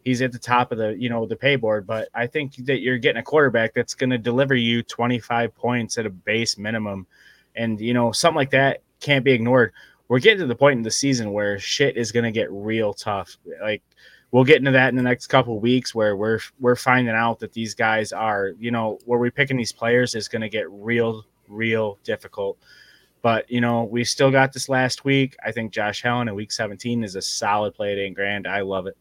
he's 0.05 0.21
at 0.21 0.33
the 0.33 0.39
top 0.41 0.73
of 0.73 0.79
the 0.79 0.97
you 0.99 1.09
know 1.09 1.25
the 1.25 1.37
pay 1.37 1.55
board. 1.55 1.87
But 1.87 2.09
I 2.13 2.27
think 2.27 2.57
that 2.67 2.81
you're 2.81 2.99
getting 2.99 3.21
a 3.21 3.23
quarterback 3.23 3.75
that's 3.75 3.95
going 3.95 4.11
to 4.11 4.19
deliver 4.19 4.57
you 4.57 4.83
25 4.83 5.55
points 5.55 5.99
at 5.99 6.07
a 6.07 6.11
base 6.11 6.59
minimum, 6.59 7.07
and 7.55 7.81
you 7.81 7.95
know 7.95 8.11
something 8.11 8.35
like 8.37 8.51
that 8.51 8.83
can't 8.99 9.25
be 9.25 9.31
ignored 9.31 9.73
we're 10.09 10.19
getting 10.19 10.41
to 10.41 10.47
the 10.47 10.55
point 10.55 10.79
in 10.79 10.83
the 10.83 10.91
season 10.91 11.33
where 11.33 11.59
shit 11.59 11.97
is 11.97 12.13
going 12.13 12.25
to 12.25 12.31
get 12.31 12.51
real 12.51 12.93
tough. 12.95 13.37
Like 13.61 13.83
we'll 14.31 14.45
get 14.45 14.57
into 14.57 14.71
that 14.73 14.89
in 14.89 14.97
the 14.97 15.03
next 15.03 15.27
couple 15.29 15.59
weeks 15.61 15.95
where 15.95 16.17
we're 16.17 16.41
we're 16.61 16.77
finding 16.77 17.15
out 17.15 17.39
that 17.41 17.53
these 17.53 17.75
guys 17.75 18.13
are, 18.13 18.53
you 18.59 18.71
know, 18.71 18.99
where 19.05 19.19
we're 19.19 19.31
picking 19.31 19.57
these 19.57 19.73
players 19.73 20.15
is 20.15 20.29
going 20.29 20.43
to 20.43 20.49
get 20.49 20.71
real 20.71 21.25
real 21.49 21.99
difficult. 22.05 22.59
But 23.21 23.51
you 23.51 23.61
know, 23.61 23.85
we 23.85 24.05
still 24.05 24.31
got 24.31 24.53
this 24.53 24.69
last 24.69 25.05
week. 25.05 25.37
I 25.45 25.53
think 25.53 25.73
Josh 25.73 26.05
Allen 26.05 26.29
in 26.29 26.35
week 26.35 26.53
17 26.53 27.05
is 27.05 27.17
a 27.17 27.23
solid 27.23 27.75
play 27.75 27.93
at 27.93 27.99
eight 27.99 28.15
grand. 28.15 28.47
I 28.47 28.63
love 28.63 28.87
it. 28.87 28.97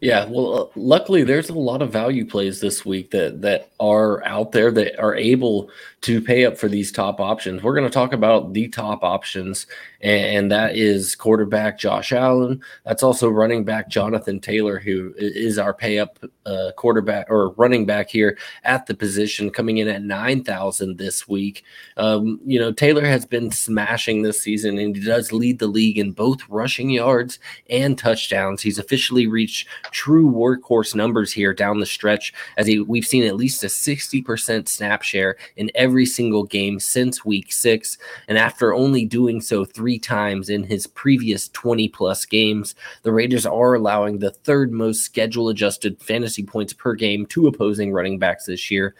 Yeah, 0.00 0.26
well, 0.26 0.54
uh, 0.54 0.66
luckily 0.76 1.24
there's 1.24 1.48
a 1.48 1.54
lot 1.54 1.82
of 1.82 1.92
value 1.92 2.24
plays 2.24 2.60
this 2.60 2.84
week 2.84 3.10
that 3.10 3.42
that 3.42 3.70
are 3.80 4.24
out 4.24 4.52
there 4.52 4.70
that 4.72 4.98
are 5.00 5.14
able 5.14 5.70
to 6.02 6.20
pay 6.20 6.44
up 6.44 6.56
for 6.56 6.68
these 6.68 6.92
top 6.92 7.20
options. 7.20 7.62
We're 7.62 7.74
going 7.74 7.88
to 7.88 7.92
talk 7.92 8.12
about 8.12 8.52
the 8.54 8.68
top 8.68 9.02
options, 9.02 9.66
and 10.00 10.50
that 10.52 10.76
is 10.76 11.14
quarterback 11.16 11.78
Josh 11.78 12.12
Allen. 12.12 12.60
That's 12.84 13.02
also 13.02 13.28
running 13.28 13.64
back 13.64 13.88
Jonathan 13.88 14.38
Taylor, 14.38 14.78
who 14.78 15.12
is 15.16 15.58
our 15.58 15.74
pay 15.74 15.98
up 15.98 16.18
uh, 16.46 16.70
quarterback 16.76 17.26
or 17.28 17.50
running 17.50 17.84
back 17.84 18.08
here 18.08 18.38
at 18.64 18.86
the 18.86 18.94
position, 18.94 19.50
coming 19.50 19.78
in 19.78 19.88
at 19.88 20.02
nine 20.02 20.44
thousand 20.44 20.98
this 20.98 21.26
week. 21.26 21.64
Um, 21.96 22.40
you 22.44 22.58
know, 22.60 22.72
Taylor 22.72 23.04
has 23.04 23.26
been 23.26 23.50
smashing 23.50 24.22
this 24.22 24.40
season, 24.40 24.78
and 24.78 24.94
he 24.94 25.02
does 25.02 25.32
lead 25.32 25.58
the 25.58 25.66
league 25.66 25.98
in 25.98 26.12
both 26.12 26.48
rushing 26.48 26.90
yards 26.90 27.38
and 27.68 27.98
touchdowns. 27.98 28.62
He's 28.62 28.78
officially 28.78 29.26
reached 29.26 29.68
true 29.90 30.30
workhorse 30.30 30.94
numbers 30.94 31.32
here 31.32 31.52
down 31.52 31.80
the 31.80 31.86
stretch. 31.86 32.32
As 32.56 32.66
he, 32.66 32.80
we've 32.80 33.06
seen 33.06 33.24
at 33.24 33.36
least 33.36 33.64
a 33.64 33.66
60% 33.66 34.68
snap 34.68 35.02
share 35.02 35.36
in 35.56 35.70
every 35.74 36.06
single 36.06 36.44
game 36.44 36.78
since 36.78 37.24
week 37.24 37.52
six. 37.52 37.98
And 38.28 38.38
after 38.38 38.74
only 38.74 39.04
doing 39.04 39.40
so 39.40 39.64
three 39.64 39.87
times 39.96 40.48
in 40.48 40.64
his 40.64 40.88
previous 40.88 41.48
20 41.50 41.88
plus 41.90 42.26
games, 42.26 42.74
the 43.04 43.12
Raiders 43.12 43.46
are 43.46 43.74
allowing 43.74 44.18
the 44.18 44.32
third 44.32 44.72
most 44.72 45.04
schedule 45.04 45.50
adjusted 45.50 46.02
fantasy 46.02 46.42
points 46.42 46.72
per 46.72 46.94
game 46.94 47.26
to 47.26 47.46
opposing 47.46 47.92
running 47.92 48.18
backs 48.18 48.46
this 48.46 48.72
year. 48.72 48.96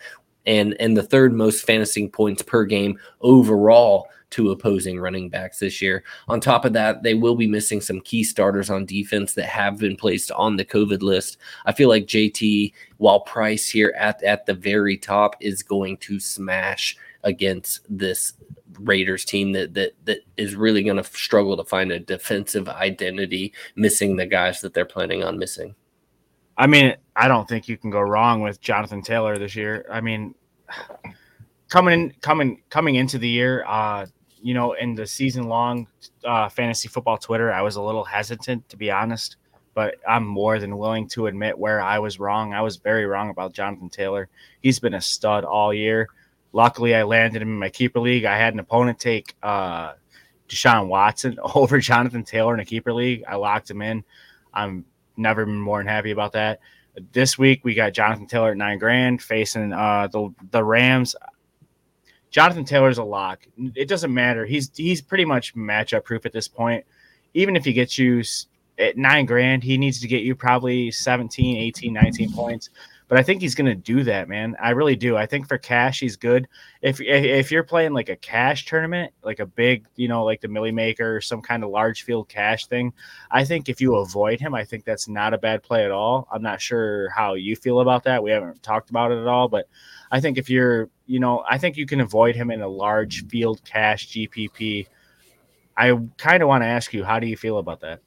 And, 0.47 0.76
and 0.78 0.97
the 0.97 1.02
third 1.02 1.33
most 1.33 1.66
fantasy 1.66 2.07
points 2.07 2.42
per 2.42 2.64
game 2.64 2.97
overall 3.21 4.09
to 4.30 4.50
opposing 4.50 5.00
running 5.00 5.28
backs 5.28 5.59
this 5.59 5.80
year. 5.80 6.04
On 6.28 6.40
top 6.40 6.64
of 6.64 6.73
that, 6.75 7.02
they 7.02 7.14
will 7.14 7.35
be 7.35 7.47
missing 7.47 7.80
some 7.80 8.00
key 8.00 8.23
starters 8.23 8.71
on 8.71 8.85
defense 8.85 9.35
that 9.35 9.47
have 9.47 9.78
been 9.78 9.97
placed 9.97 10.30
on 10.33 10.57
the 10.57 10.64
COVID 10.64 11.02
list. 11.02 11.38
I 11.66 11.73
feel 11.73 11.88
like 11.88 12.07
JT, 12.07 12.73
while 12.99 13.21
Price 13.21 13.68
here 13.68 13.95
at, 13.97 14.23
at 14.23 14.47
the 14.47 14.54
very 14.54 14.97
top, 14.97 15.37
is 15.40 15.62
going 15.62 15.97
to 15.99 16.21
smash 16.21 16.97
against 17.25 17.80
this 17.88 18.35
Raiders 18.80 19.25
team 19.25 19.52
that 19.52 19.75
that 19.75 19.92
that 20.04 20.20
is 20.37 20.54
really 20.54 20.82
going 20.82 20.97
to 20.97 21.04
struggle 21.04 21.56
to 21.56 21.64
find 21.64 21.92
a 21.92 21.99
defensive 21.99 22.68
identity, 22.68 23.52
missing 23.76 24.16
the 24.16 24.26
guys 24.26 24.61
that 24.61 24.75
they're 24.75 24.85
planning 24.85 25.23
on 25.23 25.38
missing. 25.38 25.75
I 26.56 26.66
mean, 26.66 26.97
I 27.14 27.28
don't 27.28 27.49
think 27.49 27.68
you 27.68 27.76
can 27.76 27.90
go 27.90 28.00
wrong 28.00 28.42
with 28.42 28.61
Jonathan 28.61 29.00
Taylor 29.00 29.38
this 29.38 29.54
year. 29.54 29.87
I 29.90 30.00
mean, 30.00 30.35
coming 31.68 31.94
in, 31.94 32.14
coming 32.20 32.62
coming 32.68 32.97
into 32.97 33.18
the 33.18 33.28
year, 33.28 33.64
uh, 33.66 34.06
you 34.42 34.54
know, 34.54 34.73
in 34.73 34.94
the 34.94 35.06
season 35.06 35.49
long 35.49 35.87
uh, 36.25 36.49
fantasy 36.49 36.88
football 36.88 37.18
Twitter, 37.18 37.52
I 37.52 37.62
was 37.62 37.76
a 37.76 37.82
little 37.82 38.04
hesitant 38.04 38.68
to 38.70 38.76
be 38.76 38.90
honest, 38.90 39.37
but 39.75 39.97
I'm 40.08 40.26
more 40.26 40.58
than 40.58 40.76
willing 40.76 41.08
to 41.11 41.28
admit 41.28 41.56
where 41.56 41.80
I 41.80 42.00
was 42.00 42.18
wrong. 42.18 42.54
I 42.54 42.62
was 42.62 42.76
very 42.76 43.06
wrong 43.06 43.30
about 43.30 43.52
Jonathan 43.52 43.88
Taylor. 43.88 44.28
He's 44.61 44.80
been 44.80 44.94
a 44.94 45.00
stud 45.00 45.44
all 45.44 45.73
year. 45.73 46.08
Luckily, 46.52 46.95
I 46.95 47.02
landed 47.02 47.43
him 47.43 47.49
in 47.49 47.59
my 47.59 47.69
keeper 47.69 48.00
league. 48.00 48.25
I 48.25 48.37
had 48.37 48.55
an 48.55 48.61
opponent 48.61 48.99
take 48.99 49.35
uh, 49.43 49.93
Deshaun 50.49 50.88
Watson 50.88 51.38
over 51.55 51.78
Jonathan 51.78 52.25
Taylor 52.25 52.55
in 52.55 52.61
a 52.61 52.64
keeper 52.64 52.93
league. 52.93 53.25
I 53.28 53.37
locked 53.37 53.71
him 53.71 53.83
in. 53.83 54.05
I'm 54.52 54.85
never 55.17 55.45
been 55.45 55.61
more 55.61 55.78
than 55.78 55.87
happy 55.87 56.11
about 56.11 56.33
that. 56.33 56.61
This 57.12 57.38
week 57.38 57.64
we 57.64 57.75
got 57.75 57.93
Jonathan 57.93 58.26
Taylor 58.26 58.50
at 58.50 58.57
nine 58.57 58.78
grand 58.78 59.23
facing 59.23 59.73
uh, 59.73 60.09
the 60.09 60.35
the 60.50 60.64
Rams. 60.64 61.14
Jonathan 62.31 62.64
Taylor's 62.64 62.99
a 62.99 63.05
lock. 63.05 63.47
It 63.75 63.88
doesn't 63.88 64.12
matter. 64.12 64.45
He's 64.45 64.71
he's 64.75 65.00
pretty 65.00 65.25
much 65.25 65.55
matchup 65.55 66.05
proof 66.05 66.26
at 66.26 66.33
this 66.33 66.49
point. 66.49 66.85
Even 67.35 67.57
if 67.57 67.64
he 67.64 67.73
gets 67.73 67.99
you 67.99 68.23
at 68.78 68.97
nine 68.97 69.26
grand, 69.26 69.62
he 69.62 69.78
needs 69.78 70.00
to 70.00 70.09
get 70.09 70.23
you 70.23 70.35
probably 70.35 70.90
17, 70.90 71.57
18, 71.57 71.93
19 71.93 72.33
points. 72.33 72.71
But 73.08 73.18
I 73.18 73.22
think 73.22 73.40
he's 73.40 73.54
going 73.54 73.66
to 73.66 73.74
do 73.74 74.04
that, 74.04 74.28
man. 74.28 74.54
I 74.60 74.70
really 74.70 74.94
do. 74.94 75.16
I 75.16 75.24
think 75.24 75.48
for 75.48 75.56
cash, 75.56 75.98
he's 75.98 76.16
good. 76.16 76.46
If 76.82 77.00
if 77.00 77.50
you're 77.50 77.64
playing 77.64 77.94
like 77.94 78.10
a 78.10 78.16
cash 78.16 78.66
tournament, 78.66 79.14
like 79.22 79.40
a 79.40 79.46
big, 79.46 79.86
you 79.96 80.08
know, 80.08 80.24
like 80.24 80.42
the 80.42 80.48
Milly 80.48 80.72
Maker 80.72 81.16
or 81.16 81.20
some 81.22 81.40
kind 81.40 81.64
of 81.64 81.70
large 81.70 82.04
field 82.04 82.28
cash 82.28 82.66
thing, 82.66 82.92
I 83.30 83.46
think 83.46 83.70
if 83.70 83.80
you 83.80 83.96
avoid 83.96 84.40
him, 84.40 84.54
I 84.54 84.62
think 84.62 84.84
that's 84.84 85.08
not 85.08 85.32
a 85.32 85.38
bad 85.38 85.62
play 85.62 85.86
at 85.86 85.90
all. 85.90 86.28
I'm 86.30 86.42
not 86.42 86.60
sure 86.60 87.08
how 87.08 87.32
you 87.32 87.56
feel 87.56 87.80
about 87.80 88.04
that. 88.04 88.22
We 88.22 88.30
haven't 88.30 88.62
talked 88.62 88.90
about 88.90 89.10
it 89.10 89.18
at 89.18 89.26
all, 89.26 89.48
but 89.48 89.68
I 90.10 90.20
think 90.20 90.36
if 90.36 90.50
you're, 90.50 90.90
you 91.06 91.18
know, 91.18 91.44
I 91.48 91.56
think 91.56 91.78
you 91.78 91.86
can 91.86 92.00
avoid 92.00 92.36
him 92.36 92.50
in 92.50 92.60
a 92.60 92.68
large 92.68 93.26
field 93.28 93.62
cash 93.64 94.08
GPP. 94.08 94.86
I 95.78 95.98
kind 96.18 96.42
of 96.42 96.48
want 96.48 96.62
to 96.62 96.66
ask 96.66 96.92
you, 96.92 97.04
how 97.04 97.20
do 97.20 97.26
you 97.26 97.36
feel 97.36 97.58
about 97.58 97.80
that? 97.80 98.00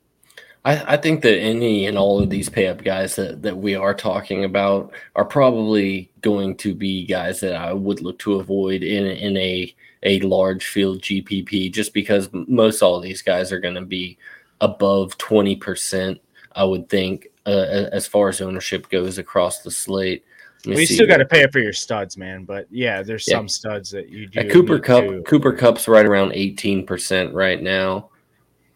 I, 0.63 0.93
I, 0.93 0.97
think 0.97 1.23
that 1.23 1.39
any 1.39 1.87
and 1.87 1.97
all 1.97 2.21
of 2.21 2.29
these 2.29 2.49
pay 2.49 2.67
up 2.67 2.83
guys 2.83 3.15
that, 3.15 3.41
that 3.41 3.57
we 3.57 3.75
are 3.75 3.95
talking 3.95 4.43
about 4.43 4.91
are 5.15 5.25
probably 5.25 6.11
going 6.21 6.55
to 6.57 6.75
be 6.75 7.05
guys 7.05 7.39
that 7.39 7.55
I 7.55 7.73
would 7.73 8.01
look 8.01 8.19
to 8.19 8.39
avoid 8.39 8.83
in, 8.83 9.05
in 9.05 9.37
a, 9.37 9.73
a 10.03 10.19
large 10.19 10.67
field 10.67 11.01
GPP 11.01 11.71
just 11.73 11.93
because 11.93 12.29
most 12.31 12.81
all 12.81 12.95
of 12.95 13.03
these 13.03 13.23
guys 13.23 13.51
are 13.51 13.59
going 13.59 13.75
to 13.75 13.81
be 13.81 14.17
above 14.61 15.17
20%, 15.17 16.19
I 16.55 16.63
would 16.63 16.89
think, 16.89 17.27
uh, 17.47 17.87
as 17.91 18.05
far 18.05 18.29
as 18.29 18.39
ownership 18.39 18.89
goes 18.89 19.17
across 19.17 19.63
the 19.63 19.71
slate. 19.71 20.23
Well, 20.67 20.79
you 20.79 20.85
still 20.85 21.07
got 21.07 21.17
to 21.17 21.25
pay 21.25 21.41
it 21.41 21.51
for 21.51 21.57
your 21.57 21.73
studs, 21.73 22.17
man. 22.17 22.45
But 22.45 22.67
yeah, 22.69 23.01
there's 23.01 23.27
yeah. 23.27 23.37
some 23.37 23.49
studs 23.49 23.89
that 23.91 24.09
you 24.09 24.27
do. 24.27 24.47
Cooper 24.51 24.77
Kupp, 24.77 25.05
to... 25.05 25.23
Cooper 25.23 25.53
Kupp's 25.53 25.87
right 25.87 26.05
around 26.05 26.33
18% 26.33 27.33
right 27.33 27.59
now. 27.59 28.10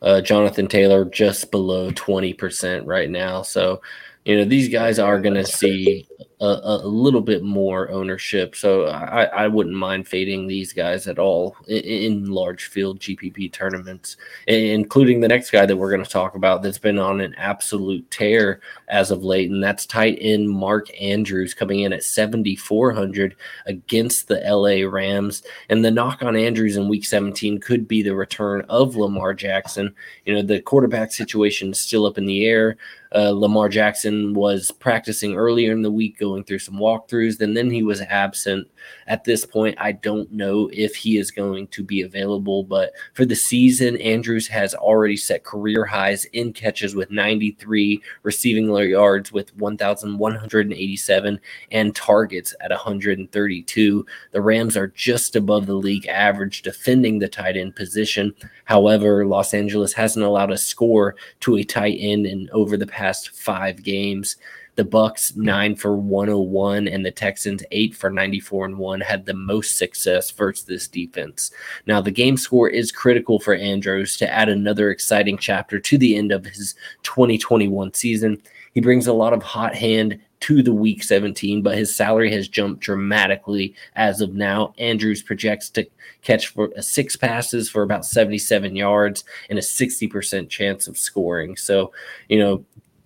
Uh, 0.02 0.22
Jonathan 0.22 0.68
Taylor 0.68 1.06
just 1.06 1.52
below 1.52 1.90
20% 1.92 2.84
right 2.86 3.10
now. 3.10 3.42
So, 3.42 3.82
you 4.24 4.38
know, 4.38 4.46
these 4.46 4.70
guys 4.70 5.00
are 5.00 5.20
going 5.20 5.36
to 5.36 5.46
see 5.46 6.08
a, 6.46 6.80
a, 6.84 6.88
little 6.88 7.22
bit 7.22 7.44
more 7.44 7.90
ownership. 7.90 8.56
So 8.56 8.86
I, 8.88 9.24
I 9.24 9.48
wouldn't 9.48 9.75
mind 9.75 10.08
fading 10.08 10.48
these 10.48 10.74
guys 10.74 11.08
at 11.08 11.20
all 11.20 11.56
in, 11.68 11.78
in, 11.78 12.25
large 12.25 12.66
field 12.66 13.00
GPP 13.00 13.52
tournaments, 13.52 14.18
including 14.48 15.20
the 15.20 15.28
next 15.28 15.52
guy 15.52 15.66
that 15.66 15.75
we're 15.75 15.92
going 15.92 16.04
to 16.04 16.10
talk 16.10 16.36
about 16.36 16.62
that's 16.62 16.78
been 16.78 17.00
on 17.00 17.22
an 17.22 17.36
absolute 17.36 18.10
tear 18.12 18.62
as 18.88 19.12
of 19.12 19.24
late, 19.24 19.50
and 19.50 19.64
that's 19.64 19.86
tight 19.86 20.18
end 20.22 20.50
Mark 20.50 20.88
Andrews 21.02 21.54
coming 21.54 21.82
in 21.82 21.94
at 21.94 22.04
7,400 22.04 23.36
against 23.66 24.28
the 24.28 24.42
LA 24.46 24.88
Rams. 24.90 25.44
And 25.70 25.84
the 25.84 25.92
knock 25.92 26.24
on 26.24 26.36
Andrews 26.36 26.78
in 26.78 26.90
week 26.90 27.06
17 27.06 27.60
could 27.60 27.88
be 27.88 28.02
the 28.02 28.16
return 28.16 28.62
of 28.70 28.96
Lamar 28.96 29.34
Jackson. 29.34 29.94
You 30.25 30.36
know, 30.36 30.42
the 30.42 30.62
quarterback 30.62 31.12
situation 31.12 31.72
is 31.72 31.80
still 31.80 32.06
up 32.06 32.18
in 32.18 32.25
the 32.25 32.46
air. 32.46 32.78
Uh, 33.14 33.32
Lamar 33.32 33.70
Jackson 33.70 34.34
was 34.34 34.72
practicing 34.72 35.36
earlier 35.36 35.72
in 35.72 35.82
the 35.82 35.92
week, 35.92 36.18
going 36.20 36.44
through 36.44 36.60
some 36.60 36.76
walkthroughs, 36.76 37.40
and 37.42 37.56
then 37.56 37.70
he 37.70 37.84
was 37.84 38.02
absent 38.02 38.68
at 39.08 39.24
this 39.24 39.46
point, 39.46 39.78
I 39.80 39.92
don't 39.92 40.32
know 40.32 40.70
if 40.74 40.96
he 40.96 41.18
is 41.18 41.30
going 41.32 41.68
to 41.68 41.84
be 41.84 42.02
available, 42.02 42.64
but 42.64 42.94
for 43.14 43.24
the 43.24 43.36
season, 43.36 43.98
Andrews 43.98 44.48
has 44.48 44.74
already 44.74 45.18
set 45.18 45.44
career 45.44 45.86
highs 45.86 46.26
in 46.26 46.54
catches 46.54 46.96
with 46.96 47.12
93, 47.12 48.02
receiving 48.24 48.66
yards 48.76 49.32
with 49.32 49.56
1,187, 49.56 51.40
and 51.72 51.96
targets 51.96 52.56
at 52.62 52.72
132. 52.72 54.06
The 54.32 54.42
Rams 54.42 54.76
are 54.76 54.88
just 54.88 55.36
above 55.36 55.68
the 55.68 55.76
league 55.76 56.08
average 56.08 56.64
defending 56.64 57.20
the 57.20 57.28
tight 57.28 57.58
end 57.58 57.76
position. 57.76 58.34
However, 58.66 59.26
Los 59.26 59.54
Angeles 59.54 59.94
hasn't 59.94 60.26
allowed 60.26 60.52
a 60.52 60.58
score 60.58 61.16
to 61.42 61.58
a 61.58 61.64
tight 61.64 61.98
end 62.00 62.26
in 62.26 62.50
over 62.52 62.76
the 62.76 62.88
past 62.88 63.30
five 63.30 63.84
games. 63.84 64.38
The 64.75 64.84
Bucs 64.84 65.36
nine 65.38 65.75
for 65.75 65.96
101 65.96 66.88
and 66.88 67.05
the 67.05 67.12
Texans 67.12 67.63
eight 67.72 67.96
for 67.96 68.10
94 68.10 68.65
and 68.65 68.77
one 68.77 69.01
had 69.01 69.25
the 69.25 69.34
most 69.34 69.77
success 69.77 70.32
versus 70.32 70.65
this 70.65 70.88
defense. 70.88 71.51
Now 71.86 72.01
the 72.01 72.12
game 72.12 72.38
score 72.38 72.70
is 72.70 72.91
critical 72.91 73.39
for 73.39 73.55
Andrews 73.55 74.17
to 74.17 74.32
add 74.32 74.50
another 74.50 74.89
exciting 74.89 75.38
chapter 75.38 75.79
to 75.79 75.98
the 75.98 76.15
end 76.15 76.32
of 76.32 76.46
his 76.46 76.75
2021 77.03 77.94
season. 77.94 78.41
He 78.74 78.82
brings 78.82 79.08
a 79.08 79.13
lot 79.13 79.32
of 79.32 79.41
hot 79.41 79.75
hand 79.75 80.20
to 80.41 80.62
the 80.62 80.74
week 80.74 81.01
17, 81.01 81.62
but 81.62 81.77
his 81.77 81.96
salary 81.96 82.32
has 82.32 82.48
jumped 82.48 82.82
dramatically 82.82 83.74
as 83.96 84.22
of 84.22 84.36
now. 84.36 84.74
Andrews 84.77 85.24
projects 85.24 85.70
to 85.72 85.88
catch 86.22 86.48
for 86.48 86.70
uh, 86.77 86.82
six 86.82 87.15
passes 87.15 87.70
for 87.70 87.84
about 87.84 88.05
77 88.05 88.75
yards 88.75 89.24
and 89.50 89.58
a 89.58 89.62
60% 89.62 90.50
chance 90.50 90.88
of 90.88 90.98
scoring. 90.98 91.55
So, 91.55 91.94
you 92.29 92.38
know, 92.38 92.65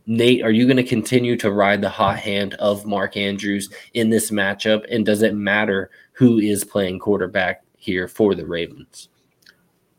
Nate, 0.10 0.44
are 0.44 0.50
you 0.50 0.66
going 0.66 0.78
to 0.78 0.84
continue 0.84 1.38
to 1.38 1.51
ride 1.51 1.82
the 1.82 1.89
hot 1.89 2.18
hand 2.18 2.56
of 2.56 2.84
Mark 2.84 3.16
Andrews 3.16 3.70
in 3.94 4.10
this 4.10 4.32
matchup? 4.32 4.84
And 4.92 5.06
does 5.06 5.22
it 5.22 5.36
matter 5.36 5.92
who 6.13 6.39
is 6.39 6.63
playing 6.63 6.98
quarterback 6.98 7.62
here 7.78 8.08
for 8.08 8.34
the 8.34 8.44
Ravens? 8.44 9.10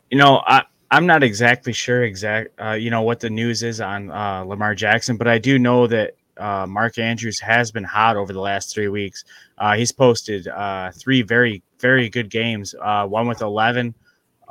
You 0.09 0.17
know, 0.17 0.41
I, 0.45 0.63
I'm 0.91 1.05
not 1.05 1.23
exactly 1.23 1.71
sure 1.71 2.03
exact, 2.03 2.49
uh, 2.61 2.73
you 2.73 2.89
know, 2.89 3.03
what 3.03 3.21
the 3.21 3.29
news 3.29 3.63
is 3.63 3.79
on 3.79 4.11
uh, 4.11 4.43
Lamar 4.43 4.75
Jackson, 4.75 5.15
but 5.15 5.29
I 5.29 5.37
do 5.37 5.57
know 5.57 5.87
that 5.87 6.17
uh, 6.35 6.65
Mark 6.67 6.97
Andrews 6.97 7.39
has 7.39 7.71
been 7.71 7.85
hot 7.85 8.17
over 8.17 8.33
the 8.33 8.41
last 8.41 8.73
three 8.73 8.89
weeks. 8.89 9.23
Uh, 9.59 9.77
he's 9.77 9.93
posted 9.93 10.45
uh, 10.49 10.91
three 10.91 11.21
very, 11.21 11.63
very 11.79 12.09
good 12.09 12.29
games. 12.29 12.75
Uh, 12.81 13.07
one 13.07 13.29
with 13.29 13.39
11, 13.39 13.95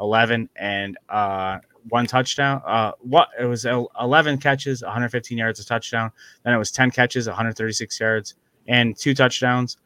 11, 0.00 0.48
and 0.56 0.96
one 1.88 2.06
touchdown. 2.06 2.62
Uh, 2.64 2.92
what 3.00 3.28
it 3.38 3.44
was 3.44 3.64
11 3.64 4.38
catches, 4.38 4.82
115 4.82 5.38
yards, 5.38 5.60
a 5.60 5.64
touchdown. 5.64 6.10
Then 6.44 6.54
it 6.54 6.58
was 6.58 6.70
10 6.70 6.90
catches, 6.90 7.26
136 7.26 8.00
yards, 8.00 8.34
and 8.68 8.96
two 8.96 9.14
touchdowns. 9.14 9.76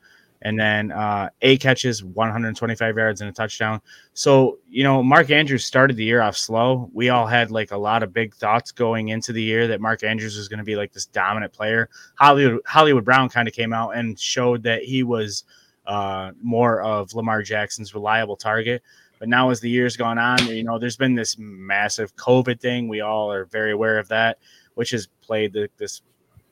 And 0.42 0.60
then 0.60 0.92
uh, 0.92 1.30
eight 1.40 1.60
catches, 1.60 2.04
125 2.04 2.96
yards, 2.96 3.22
and 3.22 3.30
a 3.30 3.32
touchdown. 3.32 3.80
So, 4.12 4.58
you 4.68 4.84
know, 4.84 5.02
Mark 5.02 5.30
Andrews 5.30 5.64
started 5.64 5.96
the 5.96 6.04
year 6.04 6.20
off 6.20 6.36
slow. 6.36 6.90
We 6.92 7.08
all 7.08 7.26
had 7.26 7.50
like 7.50 7.70
a 7.70 7.78
lot 7.78 8.02
of 8.02 8.12
big 8.12 8.34
thoughts 8.34 8.70
going 8.70 9.08
into 9.08 9.32
the 9.32 9.42
year 9.42 9.66
that 9.68 9.80
Mark 9.80 10.04
Andrews 10.04 10.36
was 10.36 10.48
going 10.48 10.58
to 10.58 10.64
be 10.64 10.76
like 10.76 10.92
this 10.92 11.06
dominant 11.06 11.54
player. 11.54 11.88
Hollywood, 12.16 12.60
Hollywood 12.66 13.06
Brown 13.06 13.30
kind 13.30 13.48
of 13.48 13.54
came 13.54 13.72
out 13.72 13.96
and 13.96 14.20
showed 14.20 14.62
that 14.64 14.82
he 14.82 15.02
was 15.02 15.44
uh, 15.86 16.32
more 16.42 16.82
of 16.82 17.14
Lamar 17.14 17.42
Jackson's 17.42 17.94
reliable 17.94 18.36
target. 18.36 18.82
But 19.18 19.28
now, 19.28 19.50
as 19.50 19.61
the 19.61 19.71
years 19.71 19.97
gone 19.97 20.18
on, 20.18 20.47
you 20.49 20.64
know, 20.64 20.78
there's 20.78 20.97
been 20.97 21.14
this 21.14 21.37
massive 21.38 22.14
COVID 22.16 22.61
thing. 22.61 22.88
We 22.88 23.00
all 23.00 23.30
are 23.33 23.47
very 23.47 23.73
aware 23.73 23.99
of 23.99 24.09
that, 24.09 24.38
which 24.75 24.90
has 24.90 25.09
played 25.23 25.52
the, 25.52 25.68
this 25.76 26.02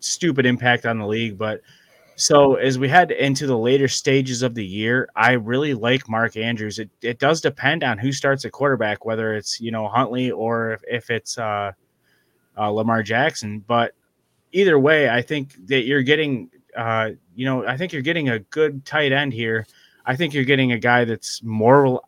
stupid 0.01 0.47
impact 0.47 0.87
on 0.87 0.99
the 0.99 1.07
league. 1.07 1.37
But 1.39 1.61
so 2.17 2.55
as 2.55 2.79
we 2.79 2.89
head 2.89 3.11
into 3.11 3.47
the 3.47 3.57
later 3.57 3.89
stages 3.89 4.43
of 4.43 4.55
the 4.55 4.65
year, 4.65 5.09
I 5.17 5.33
really 5.33 5.75
like 5.75 6.09
Mark 6.09 6.37
Andrews. 6.37 6.79
It 6.79 6.91
it 7.01 7.19
does 7.19 7.41
depend 7.41 7.83
on 7.83 7.99
who 7.99 8.13
starts 8.13 8.45
at 8.45 8.53
quarterback, 8.53 9.05
whether 9.05 9.35
it's 9.35 9.61
you 9.61 9.71
know 9.71 9.89
Huntley 9.89 10.31
or 10.31 10.73
if, 10.73 10.83
if 10.89 11.11
it's 11.11 11.39
uh, 11.39 11.73
uh, 12.57 12.69
Lamar 12.69 13.03
Jackson. 13.03 13.65
But 13.67 13.95
either 14.53 14.79
way, 14.79 15.09
I 15.09 15.23
think 15.23 15.67
that 15.67 15.85
you're 15.85 16.03
getting 16.03 16.51
uh, 16.77 17.11
you 17.35 17.45
know 17.47 17.67
I 17.67 17.77
think 17.77 17.93
you're 17.93 18.03
getting 18.03 18.29
a 18.29 18.39
good 18.39 18.85
tight 18.85 19.13
end 19.13 19.33
here. 19.33 19.67
I 20.05 20.17
think 20.17 20.35
you're 20.35 20.45
getting 20.45 20.73
a 20.73 20.79
guy 20.79 21.05
that's 21.05 21.43
more 21.43 22.01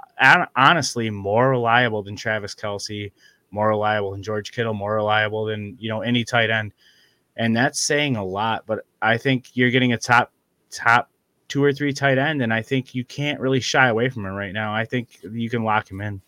honestly 0.56 1.10
more 1.10 1.50
reliable 1.50 2.02
than 2.02 2.16
Travis 2.16 2.54
Kelce, 2.54 3.12
more 3.50 3.68
reliable 3.68 4.12
than 4.12 4.22
George 4.22 4.52
Kittle, 4.52 4.74
more 4.74 4.94
reliable 4.94 5.44
than 5.44 5.76
you 5.78 5.88
know 5.88 6.00
any 6.00 6.24
tight 6.24 6.50
end 6.50 6.72
and 7.36 7.56
that's 7.56 7.80
saying 7.80 8.16
a 8.16 8.24
lot. 8.24 8.64
But 8.66 8.80
I 9.02 9.18
think 9.18 9.56
you're 9.56 9.70
getting 9.70 9.92
a 9.92 9.98
top 9.98 10.32
top 10.70 11.10
two 11.48 11.62
or 11.62 11.72
three 11.72 11.92
tight 11.92 12.18
end, 12.18 12.42
and 12.42 12.52
I 12.52 12.62
think 12.62 12.94
you 12.94 13.04
can't 13.04 13.40
really 13.40 13.60
shy 13.60 13.88
away 13.88 14.08
from 14.08 14.24
him 14.24 14.34
right 14.34 14.52
now. 14.52 14.74
I 14.74 14.84
think 14.84 15.18
you 15.22 15.50
can 15.50 15.64
lock 15.64 15.90
him 15.90 16.00
in. 16.00 16.20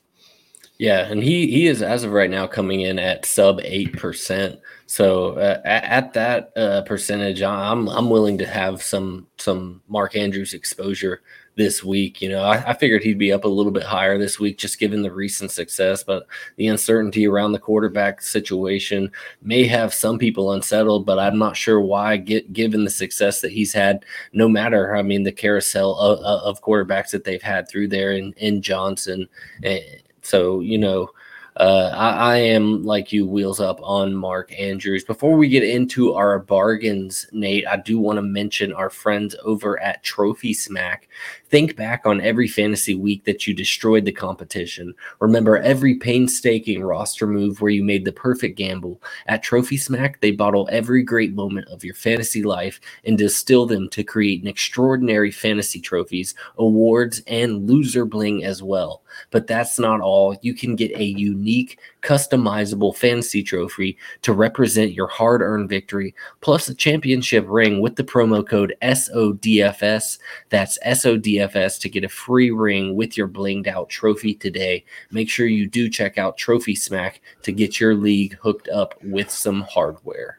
Yeah, 0.79 1.07
and 1.11 1.23
he 1.23 1.47
he 1.47 1.67
is 1.69 1.81
as 1.81 2.05
of 2.05 2.13
right 2.13 2.31
now 2.31 2.47
coming 2.47 2.83
in 2.83 2.99
at 2.99 3.25
sub 3.25 3.61
eight 3.63 3.97
percent. 3.97 4.61
So 4.87 5.33
uh, 5.39 5.61
at, 5.65 5.85
at, 5.85 6.13
that 6.13 6.53
uh, 6.57 6.83
percentage, 6.83 7.43
I'm 7.43 7.89
I'm 7.89 8.11
willing 8.11 8.37
to 8.39 8.47
have 8.47 8.83
some 8.83 9.27
some 9.39 9.83
Mark 9.89 10.17
Andrews 10.17 10.53
exposure 10.53 11.23
this 11.57 11.83
week. 11.83 12.23
You 12.23 12.29
know, 12.29 12.43
I, 12.43 12.71
I, 12.71 12.75
figured 12.75 13.03
he'd 13.03 13.19
be 13.19 13.33
up 13.33 13.45
a 13.45 13.49
little 13.49 13.73
bit 13.73 13.83
higher 13.83 14.19
this 14.19 14.39
week, 14.39 14.59
just 14.59 14.79
given 14.79 15.03
the 15.03 15.11
recent 15.11 15.51
success, 15.51 16.05
but 16.05 16.27
the 16.57 16.69
uncertainty 16.69 17.27
around 17.27 17.53
the 17.53 17.59
quarterback 17.59 18.23
situation 18.23 19.11
may 19.43 19.67
have 19.67 19.93
some 19.93 20.19
people 20.19 20.53
unsettled. 20.53 21.07
But 21.07 21.19
I'm 21.19 21.39
not 21.39 21.57
sure 21.57 21.81
why, 21.81 22.19
get, 22.19 22.53
given 22.53 22.85
the 22.85 22.91
success 22.91 23.41
that 23.41 23.53
he's 23.53 23.73
had, 23.73 24.05
no 24.33 24.49
matter, 24.49 24.95
I 24.95 25.03
mean, 25.03 25.23
the 25.23 25.33
carousel 25.33 25.97
of, 25.97 26.19
of 26.21 26.63
quarterbacks 26.63 27.11
that 27.11 27.25
they've 27.25 27.43
had 27.43 27.69
through 27.69 27.89
there 27.89 28.13
in, 28.13 28.35
in 28.35 28.63
Johnson. 28.63 29.29
And 29.63 29.83
so, 30.23 30.61
you 30.61 30.79
know, 30.79 31.11
uh, 31.57 31.91
I, 31.95 32.11
I, 32.11 32.37
am 32.37 32.83
like 32.83 33.13
you, 33.13 33.27
wheels 33.27 33.61
up 33.61 33.81
on 33.83 34.15
Mark 34.15 34.53
Andrews. 34.59 35.05
Before 35.05 35.39
we 35.39 35.49
get 35.49 35.63
into 35.63 36.13
our 36.13 36.39
bargains, 36.39 37.27
Nate, 37.33 37.67
I 37.67 37.79
do 37.79 37.99
want 37.99 38.19
to 38.19 38.23
mention 38.23 38.75
our 38.75 38.91
friends 38.91 39.35
over 39.43 39.81
at 39.81 40.03
Trophy 40.03 40.53
Smack. 40.53 41.09
Think 41.49 41.75
back 41.75 42.03
on 42.05 42.21
every 42.21 42.47
fantasy 42.47 42.95
week 42.95 43.25
that 43.25 43.47
you 43.47 43.55
destroyed 43.55 44.05
the 44.05 44.13
competition. 44.13 44.93
Remember 45.19 45.57
every 45.57 45.95
painstaking 45.95 46.83
roster 46.83 47.27
move 47.27 47.63
where 47.63 47.71
you 47.71 47.83
made 47.83 48.05
the 48.05 48.13
perfect 48.13 48.59
gamble. 48.59 49.01
At 49.27 49.43
Trophy 49.43 49.79
Smack, 49.79 50.21
they 50.21 50.33
bottle 50.33 50.69
every 50.71 51.03
great 51.03 51.33
moment 51.33 51.69
of 51.69 51.83
your 51.83 51.95
fantasy 51.95 52.43
life 52.43 52.81
and 53.05 53.17
distill 53.17 53.65
them 53.65 53.89
to 53.91 54.05
create 54.05 54.43
an 54.43 54.49
extraordinary 54.49 55.31
fantasy 55.31 55.81
trophies, 55.81 56.35
awards, 56.59 57.23
and 57.27 57.67
loser 57.67 58.05
bling 58.05 58.45
as 58.45 58.63
well. 58.63 59.03
But 59.31 59.47
that's 59.47 59.79
not 59.79 60.01
all. 60.01 60.37
You 60.43 60.55
can 60.55 60.77
get 60.77 60.97
a 60.97 61.05
unique, 61.05 61.79
customizable 62.03 62.97
fantasy 62.97 63.43
trophy 63.43 63.99
to 64.23 64.33
represent 64.33 64.93
your 64.93 65.09
hard 65.09 65.43
earned 65.43 65.69
victory, 65.69 66.15
plus 66.41 66.69
a 66.69 66.75
championship 66.75 67.45
ring 67.49 67.81
with 67.81 67.97
the 67.97 68.05
promo 68.05 68.47
code 68.47 68.75
SODFS. 68.83 70.19
That's 70.51 70.79
SODFS 70.87 71.81
to 71.81 71.89
get 71.89 72.05
a 72.05 72.09
free 72.09 72.51
ring 72.51 72.95
with 72.95 73.17
your 73.17 73.29
blinged 73.29 73.67
out 73.67 73.89
trophy 73.89 74.35
today. 74.35 74.85
Make 75.11 75.29
sure 75.29 75.47
you 75.47 75.67
do 75.67 75.89
check 75.89 76.19
out 76.19 76.37
Trophy 76.37 76.75
Smack 76.75 77.21
to 77.43 77.53
get 77.53 77.81
your 77.81 77.95
league 77.95 78.37
hooked 78.41 78.69
up 78.69 78.95
with 79.03 79.31
some 79.31 79.63
hardware. 79.63 80.39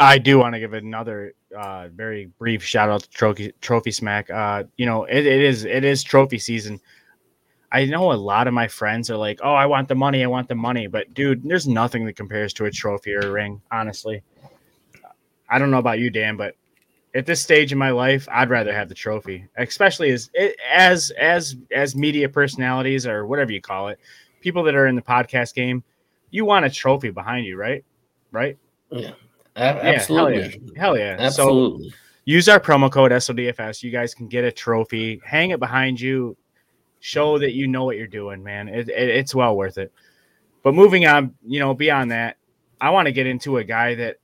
I 0.00 0.18
do 0.18 0.38
want 0.38 0.54
to 0.54 0.60
give 0.60 0.72
another 0.72 1.34
uh, 1.56 1.88
very 1.88 2.26
brief 2.38 2.64
shout 2.64 2.88
out 2.88 3.02
to 3.02 3.10
Trophy 3.10 3.52
Trophy 3.60 3.92
Smack. 3.92 4.28
Uh, 4.30 4.64
you 4.76 4.86
know, 4.86 5.04
it, 5.04 5.24
it 5.26 5.40
is 5.40 5.64
it 5.64 5.84
is 5.84 6.02
trophy 6.02 6.38
season. 6.38 6.80
I 7.74 7.86
know 7.86 8.12
a 8.12 8.14
lot 8.14 8.46
of 8.46 8.54
my 8.54 8.68
friends 8.68 9.10
are 9.10 9.16
like, 9.16 9.40
"Oh, 9.42 9.52
I 9.52 9.66
want 9.66 9.88
the 9.88 9.96
money, 9.96 10.22
I 10.22 10.28
want 10.28 10.46
the 10.48 10.54
money," 10.54 10.86
but 10.86 11.12
dude, 11.12 11.42
there's 11.42 11.66
nothing 11.66 12.04
that 12.04 12.14
compares 12.14 12.52
to 12.54 12.66
a 12.66 12.70
trophy 12.70 13.12
or 13.14 13.18
a 13.18 13.30
ring. 13.32 13.60
Honestly, 13.72 14.22
I 15.50 15.58
don't 15.58 15.72
know 15.72 15.80
about 15.80 15.98
you, 15.98 16.08
Dan, 16.08 16.36
but 16.36 16.54
at 17.16 17.26
this 17.26 17.40
stage 17.40 17.72
in 17.72 17.78
my 17.78 17.90
life, 17.90 18.28
I'd 18.30 18.48
rather 18.48 18.72
have 18.72 18.88
the 18.88 18.94
trophy, 18.94 19.48
especially 19.56 20.12
as 20.12 20.30
eh, 20.36 20.52
as 20.72 21.10
as 21.18 21.56
as 21.72 21.96
media 21.96 22.28
personalities 22.28 23.08
or 23.08 23.26
whatever 23.26 23.50
you 23.50 23.60
call 23.60 23.88
it, 23.88 23.98
people 24.40 24.62
that 24.62 24.76
are 24.76 24.86
in 24.86 24.94
the 24.94 25.02
podcast 25.02 25.54
game. 25.54 25.82
You 26.30 26.44
want 26.44 26.64
a 26.64 26.70
trophy 26.70 27.10
behind 27.10 27.44
you, 27.44 27.56
right? 27.56 27.84
Right? 28.30 28.56
Yeah, 28.92 29.14
absolutely. 29.56 30.42
Yeah, 30.42 30.48
hell 30.48 30.62
yeah, 30.62 30.80
hell 30.80 30.96
yeah. 30.96 31.16
absolutely. 31.18 31.90
So, 31.90 31.96
use 32.24 32.48
our 32.48 32.60
promo 32.60 32.88
code 32.88 33.10
SODFS. 33.10 33.82
You 33.82 33.90
guys 33.90 34.14
can 34.14 34.28
get 34.28 34.44
a 34.44 34.52
trophy, 34.52 35.20
hang 35.24 35.50
it 35.50 35.58
behind 35.58 36.00
you 36.00 36.36
show 37.04 37.38
that 37.38 37.52
you 37.52 37.66
know 37.66 37.84
what 37.84 37.98
you're 37.98 38.06
doing, 38.06 38.42
man. 38.42 38.66
It, 38.66 38.88
it, 38.88 39.10
it's 39.10 39.34
well 39.34 39.54
worth 39.54 39.76
it. 39.76 39.92
But 40.62 40.72
moving 40.72 41.04
on, 41.04 41.34
you 41.46 41.60
know, 41.60 41.74
beyond 41.74 42.10
that, 42.12 42.38
I 42.80 42.88
want 42.88 43.04
to 43.04 43.12
get 43.12 43.26
into 43.26 43.58
a 43.58 43.64
guy 43.64 43.94
that, 43.96 44.16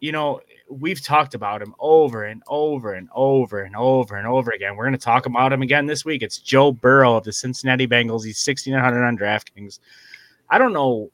you 0.00 0.12
know, 0.12 0.42
we've 0.68 1.02
talked 1.02 1.34
about 1.34 1.62
him 1.62 1.74
over 1.78 2.24
and 2.24 2.42
over 2.46 2.92
and 2.92 3.08
over 3.14 3.62
and 3.62 3.74
over 3.74 4.16
and 4.16 4.26
over 4.26 4.50
again. 4.50 4.76
We're 4.76 4.84
going 4.84 4.92
to 4.92 4.98
talk 4.98 5.24
about 5.24 5.50
him 5.50 5.62
again 5.62 5.86
this 5.86 6.04
week. 6.04 6.20
It's 6.20 6.36
Joe 6.36 6.72
Burrow 6.72 7.16
of 7.16 7.24
the 7.24 7.32
Cincinnati 7.32 7.88
Bengals. 7.88 8.26
He's 8.26 8.38
6,900 8.40 9.02
on 9.02 9.16
DraftKings. 9.16 9.78
I 10.50 10.58
don't 10.58 10.74
know 10.74 11.10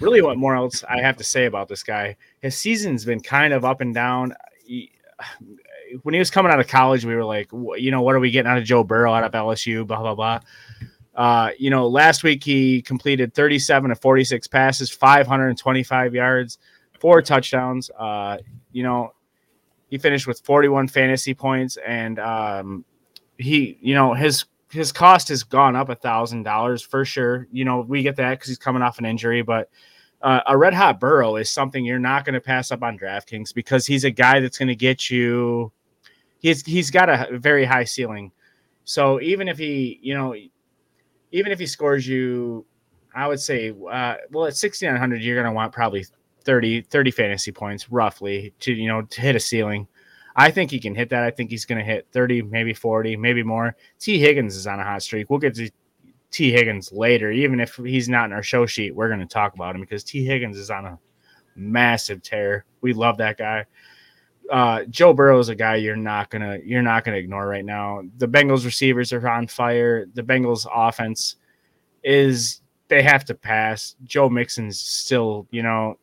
really 0.00 0.22
what 0.22 0.38
more 0.38 0.56
else 0.56 0.82
I 0.88 1.02
have 1.02 1.18
to 1.18 1.24
say 1.24 1.44
about 1.44 1.68
this 1.68 1.82
guy. 1.82 2.16
His 2.40 2.56
season's 2.56 3.04
been 3.04 3.20
kind 3.20 3.52
of 3.52 3.66
up 3.66 3.82
and 3.82 3.92
down. 3.92 4.32
He, 4.64 4.92
when 6.02 6.14
he 6.14 6.18
was 6.18 6.30
coming 6.30 6.52
out 6.52 6.60
of 6.60 6.68
college, 6.68 7.04
we 7.04 7.14
were 7.14 7.24
like, 7.24 7.50
you 7.52 7.90
know, 7.90 8.02
what 8.02 8.14
are 8.14 8.20
we 8.20 8.30
getting 8.30 8.50
out 8.50 8.58
of 8.58 8.64
Joe 8.64 8.84
Burrow 8.84 9.12
out 9.12 9.24
of 9.24 9.32
LSU? 9.32 9.86
Blah 9.86 10.00
blah 10.00 10.14
blah. 10.14 10.40
Uh, 11.14 11.50
you 11.58 11.70
know, 11.70 11.86
last 11.86 12.22
week 12.22 12.42
he 12.42 12.80
completed 12.80 13.34
37 13.34 13.90
to 13.90 13.94
46 13.96 14.46
passes, 14.46 14.90
525 14.90 16.14
yards, 16.14 16.58
four 16.98 17.20
touchdowns. 17.20 17.90
Uh, 17.98 18.38
you 18.72 18.82
know, 18.82 19.12
he 19.88 19.98
finished 19.98 20.26
with 20.26 20.40
41 20.40 20.88
fantasy 20.88 21.34
points, 21.34 21.76
and 21.86 22.18
um, 22.18 22.84
he, 23.36 23.78
you 23.80 23.94
know, 23.94 24.14
his 24.14 24.46
his 24.70 24.90
cost 24.90 25.28
has 25.28 25.42
gone 25.42 25.76
up 25.76 25.90
a 25.90 25.94
thousand 25.94 26.44
dollars 26.44 26.80
for 26.80 27.04
sure. 27.04 27.46
You 27.52 27.66
know, 27.66 27.82
we 27.82 28.02
get 28.02 28.16
that 28.16 28.30
because 28.30 28.48
he's 28.48 28.58
coming 28.58 28.80
off 28.80 28.98
an 28.98 29.04
injury, 29.04 29.42
but 29.42 29.68
uh, 30.22 30.40
a 30.46 30.56
red 30.56 30.72
hot 30.72 30.98
Burrow 30.98 31.36
is 31.36 31.50
something 31.50 31.84
you're 31.84 31.98
not 31.98 32.24
going 32.24 32.34
to 32.34 32.40
pass 32.40 32.70
up 32.70 32.82
on 32.82 32.98
DraftKings 32.98 33.52
because 33.52 33.86
he's 33.86 34.04
a 34.04 34.10
guy 34.10 34.40
that's 34.40 34.56
going 34.56 34.68
to 34.68 34.76
get 34.76 35.10
you 35.10 35.72
he's 36.42 36.66
he's 36.66 36.90
got 36.90 37.08
a 37.08 37.38
very 37.38 37.64
high 37.64 37.84
ceiling. 37.84 38.32
So 38.84 39.20
even 39.20 39.48
if 39.48 39.56
he, 39.56 39.98
you 40.02 40.14
know, 40.14 40.34
even 41.30 41.52
if 41.52 41.58
he 41.58 41.66
scores 41.66 42.06
you, 42.06 42.66
I 43.14 43.28
would 43.28 43.40
say, 43.40 43.70
uh, 43.70 44.14
well, 44.30 44.46
at 44.46 44.56
6,900, 44.56 45.22
you're 45.22 45.36
going 45.36 45.46
to 45.46 45.52
want 45.52 45.72
probably 45.72 46.04
30, 46.44 46.82
30 46.82 47.10
fantasy 47.10 47.52
points 47.52 47.90
roughly 47.90 48.52
to, 48.60 48.72
you 48.72 48.88
know, 48.88 49.02
to 49.02 49.20
hit 49.20 49.36
a 49.36 49.40
ceiling. 49.40 49.86
I 50.34 50.50
think 50.50 50.70
he 50.70 50.80
can 50.80 50.94
hit 50.94 51.10
that. 51.10 51.22
I 51.22 51.30
think 51.30 51.50
he's 51.50 51.64
going 51.64 51.78
to 51.78 51.84
hit 51.84 52.08
30, 52.12 52.42
maybe 52.42 52.74
40, 52.74 53.16
maybe 53.16 53.42
more. 53.42 53.76
Tee 53.98 54.18
Higgins 54.18 54.56
is 54.56 54.66
on 54.66 54.80
a 54.80 54.84
hot 54.84 55.02
streak. 55.02 55.30
We'll 55.30 55.38
get 55.38 55.54
to 55.56 55.70
Tee 56.30 56.50
Higgins 56.50 56.90
later. 56.90 57.30
Even 57.30 57.60
if 57.60 57.76
he's 57.76 58.08
not 58.08 58.26
in 58.26 58.32
our 58.32 58.42
show 58.42 58.66
sheet, 58.66 58.94
we're 58.94 59.08
going 59.08 59.20
to 59.20 59.26
talk 59.26 59.54
about 59.54 59.74
him 59.74 59.82
because 59.82 60.02
Tee 60.02 60.24
Higgins 60.24 60.56
is 60.56 60.70
on 60.70 60.86
a 60.86 60.98
massive 61.54 62.22
tear. 62.22 62.64
We 62.80 62.94
love 62.94 63.18
that 63.18 63.36
guy 63.36 63.66
uh, 64.52 64.84
Joe 64.84 65.14
Burrow 65.14 65.38
is 65.38 65.48
a 65.48 65.54
guy 65.54 65.76
you're 65.76 65.96
not 65.96 66.28
gonna 66.28 66.58
you're 66.62 66.82
not 66.82 67.04
gonna 67.04 67.16
ignore 67.16 67.48
right 67.48 67.64
now. 67.64 68.02
The 68.18 68.28
Bengals 68.28 68.66
receivers 68.66 69.10
are 69.12 69.26
on 69.26 69.46
fire. 69.46 70.06
The 70.12 70.22
Bengals 70.22 70.66
offense 70.72 71.36
is 72.04 72.60
they 72.88 73.02
have 73.02 73.24
to 73.24 73.34
pass. 73.34 73.96
Joe 74.04 74.28
Mixon's 74.28 74.78
still, 74.78 75.46
you 75.50 75.62
know, 75.62 75.96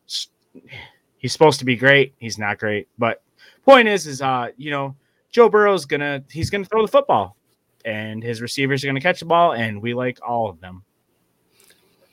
he's 1.17 1.31
supposed 1.31 1.59
to 1.59 1.65
be 1.65 1.75
great. 1.75 2.15
He's 2.17 2.39
not 2.39 2.57
great, 2.57 2.87
but 2.97 3.21
point 3.63 3.87
is, 3.87 4.07
is 4.07 4.19
uh, 4.19 4.47
you 4.57 4.71
know, 4.71 4.95
Joe 5.29 5.47
Burrow's 5.47 5.85
gonna 5.85 6.23
he's 6.31 6.49
gonna 6.49 6.65
throw 6.65 6.81
the 6.81 6.91
football, 6.91 7.37
and 7.85 8.23
his 8.23 8.41
receivers 8.41 8.83
are 8.83 8.87
gonna 8.87 8.99
catch 8.99 9.19
the 9.19 9.27
ball, 9.27 9.53
and 9.53 9.79
we 9.79 9.93
like 9.93 10.17
all 10.27 10.49
of 10.49 10.59
them. 10.59 10.83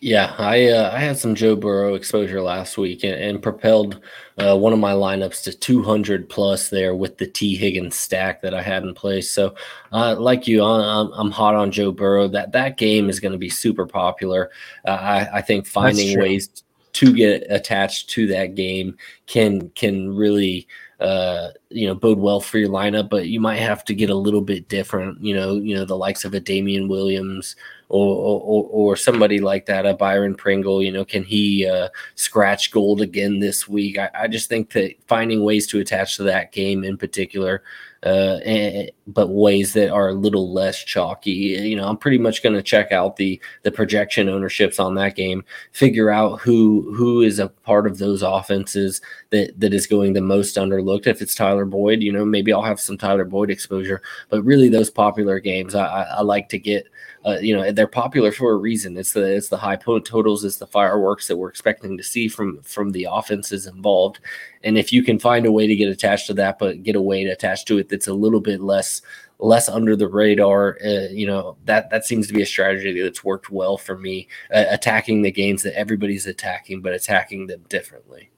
Yeah, 0.01 0.35
I 0.37 0.69
uh, 0.69 0.91
I 0.93 0.99
had 0.99 1.17
some 1.17 1.35
Joe 1.35 1.57
Burrow 1.57 1.95
exposure 1.95 2.43
last 2.43 2.77
week 2.77 3.03
and, 3.03 3.15
and 3.15 3.43
propelled 3.43 4.01
uh, 4.37 4.55
one 4.55 4.75
of 4.75 4.79
my 4.79 4.93
lineups 4.93 5.43
to 5.45 5.57
200 5.57 6.29
plus 6.29 6.69
there 6.69 6.95
with 6.95 7.17
the 7.17 7.27
Tee 7.27 7.57
Higgins 7.57 7.97
stack 7.97 8.43
that 8.43 8.53
I 8.53 8.61
had 8.61 8.83
in 8.83 8.93
place. 8.93 9.31
So, 9.31 9.55
uh, 9.93 10.15
like 10.19 10.47
you, 10.47 10.63
I'm, 10.63 11.11
I'm 11.15 11.31
hot 11.31 11.55
on 11.55 11.71
Joe 11.71 11.93
Burrow. 11.93 12.29
That 12.29 12.53
that 12.53 12.77
game 12.77 13.09
is 13.09 13.21
going 13.21 13.33
to 13.33 13.39
be 13.39 13.49
super 13.49 13.87
popular. 13.87 14.51
Uh, 14.87 14.91
I, 14.91 15.39
I 15.39 15.43
think 15.43 15.67
finding 15.67 16.21
ways 16.21 16.63
to 16.93 17.13
get 17.15 17.47
attached 17.49 18.11
to 18.11 18.27
that 18.27 18.55
game 18.55 18.97
can 19.27 19.71
can 19.71 20.15
really 20.15 20.69
uh, 21.01 21.49
you 21.69 21.87
know, 21.87 21.95
bode 21.95 22.19
well 22.19 22.41
for 22.41 22.59
your 22.59 22.71
lineup, 22.71 23.11
but 23.11 23.29
you 23.29 23.39
might 23.39 23.57
have 23.59 23.85
to 23.85 23.95
get 23.95 24.09
a 24.09 24.15
little 24.15 24.41
bit 24.41 24.69
different. 24.69 25.23
You 25.23 25.35
know, 25.35 25.55
you 25.55 25.75
know 25.75 25.85
the 25.85 25.97
likes 25.97 26.25
of 26.25 26.33
a 26.33 26.41
Damien 26.41 26.89
Williams 26.89 27.55
or 27.89 28.17
or, 28.17 28.69
or 28.71 28.97
somebody 28.97 29.41
like 29.41 29.67
that, 29.67 29.85
a 29.85 29.95
Byron 29.95 30.35
Pringle. 30.35 30.83
You 30.83 30.93
know, 30.93 31.05
can 31.05 31.23
he 31.23 31.67
uh, 31.67 31.89
scratch 32.15 32.71
gold 32.71 33.03
again 33.03 33.41
this 33.41 33.69
week? 33.69 33.99
I, 33.99 34.11
I 34.15 34.29
just 34.29 34.49
think 34.49 34.71
that 34.73 34.95
finding 35.07 35.45
ways 35.45 35.67
to 35.69 35.81
attach 35.81 36.17
to 36.17 36.23
that 36.25 36.53
game 36.53 36.83
in 36.83 36.97
particular 36.97 37.63
uh, 38.07 38.39
and, 38.45 38.91
but 39.09 39.31
ways 39.31 39.73
that 39.73 39.91
are 39.91 40.09
a 40.09 40.15
little 40.15 40.53
less 40.53 40.79
chalky. 40.83 41.31
You 41.31 41.75
know, 41.75 41.89
I'm 41.89 41.97
pretty 41.97 42.19
much 42.19 42.41
going 42.41 42.55
to 42.55 42.63
check 42.63 42.93
out 42.93 43.17
the 43.17 43.41
the 43.63 43.73
projection 43.73 44.29
ownerships 44.29 44.79
on 44.79 44.95
that 44.95 45.17
game, 45.17 45.45
figure 45.73 46.09
out 46.09 46.41
who 46.41 46.95
who 46.95 47.23
is 47.23 47.41
a 47.41 47.49
part 47.49 47.87
of 47.87 47.99
those 47.99 48.23
offenses 48.23 49.01
that 49.31 49.59
that 49.59 49.75
is 49.75 49.89
going 49.89 50.13
the 50.13 50.21
most 50.21 50.57
underlooked. 50.57 51.09
If 51.09 51.21
it's 51.21 51.35
Tyler 51.35 51.65
Boyd, 51.65 52.01
you 52.01 52.13
know, 52.13 52.25
maybe 52.25 52.53
I'll 52.53 52.63
have 52.63 52.79
some 52.79 52.97
Tyler 52.97 53.25
Boyd 53.25 53.51
exposure. 53.51 54.01
But 54.29 54.43
really, 54.45 54.69
those 54.69 54.91
popular 54.91 55.41
games, 55.41 55.75
I, 55.75 55.87
I, 55.87 56.03
I 56.03 56.21
like 56.23 56.49
to 56.51 56.59
get 56.59 56.87
uh, 57.27 57.39
you 57.41 57.57
know 57.57 57.73
they're 57.73 57.89
popular 57.89 58.31
for 58.31 58.53
a 58.53 58.57
reason. 58.57 58.97
It's 58.97 59.13
the 59.13 59.35
it's 59.37 59.49
the 59.49 59.57
high 59.57 59.77
totals, 59.77 60.45
it's 60.45 60.59
the 60.59 60.67
fireworks 60.67 61.27
that 61.27 61.37
we're 61.37 61.49
expecting 61.49 61.97
to 61.97 62.03
see 62.03 62.29
from 62.29 62.63
from 62.63 62.93
the 62.93 63.09
offenses 63.11 63.67
involved. 63.67 64.21
And 64.63 64.79
if 64.79 64.93
you 64.93 65.03
can 65.03 65.19
find 65.19 65.45
a 65.45 65.51
way 65.53 65.67
to 65.67 65.75
get 65.75 65.89
attached 65.89 66.29
to 66.29 66.35
that, 66.35 66.59
but 66.61 66.85
get 66.85 66.95
a 66.95 67.03
way 67.03 67.25
to 67.25 67.31
attach 67.31 67.65
to 67.67 67.79
it 67.79 67.89
that's 67.89 68.07
a 68.07 68.15
little 68.15 68.41
bit 68.41 68.61
less 68.61 69.03
less 69.39 69.69
under 69.69 69.97
the 69.97 70.07
radar, 70.07 70.79
uh, 70.85 71.09
you 71.11 71.27
know 71.27 71.57
that 71.65 71.91
that 71.91 72.05
seems 72.05 72.29
to 72.29 72.33
be 72.33 72.43
a 72.43 72.47
strategy 72.47 73.03
that's 73.03 73.25
worked 73.25 73.51
well 73.51 73.77
for 73.77 73.99
me. 73.99 74.29
Uh, 74.55 74.65
attacking 74.69 75.23
the 75.23 75.33
games 75.33 75.65
that 75.65 75.77
everybody's 75.77 76.27
attacking, 76.27 76.81
but 76.81 76.93
attacking 76.93 77.49
them 77.49 77.65
differently. 77.69 78.31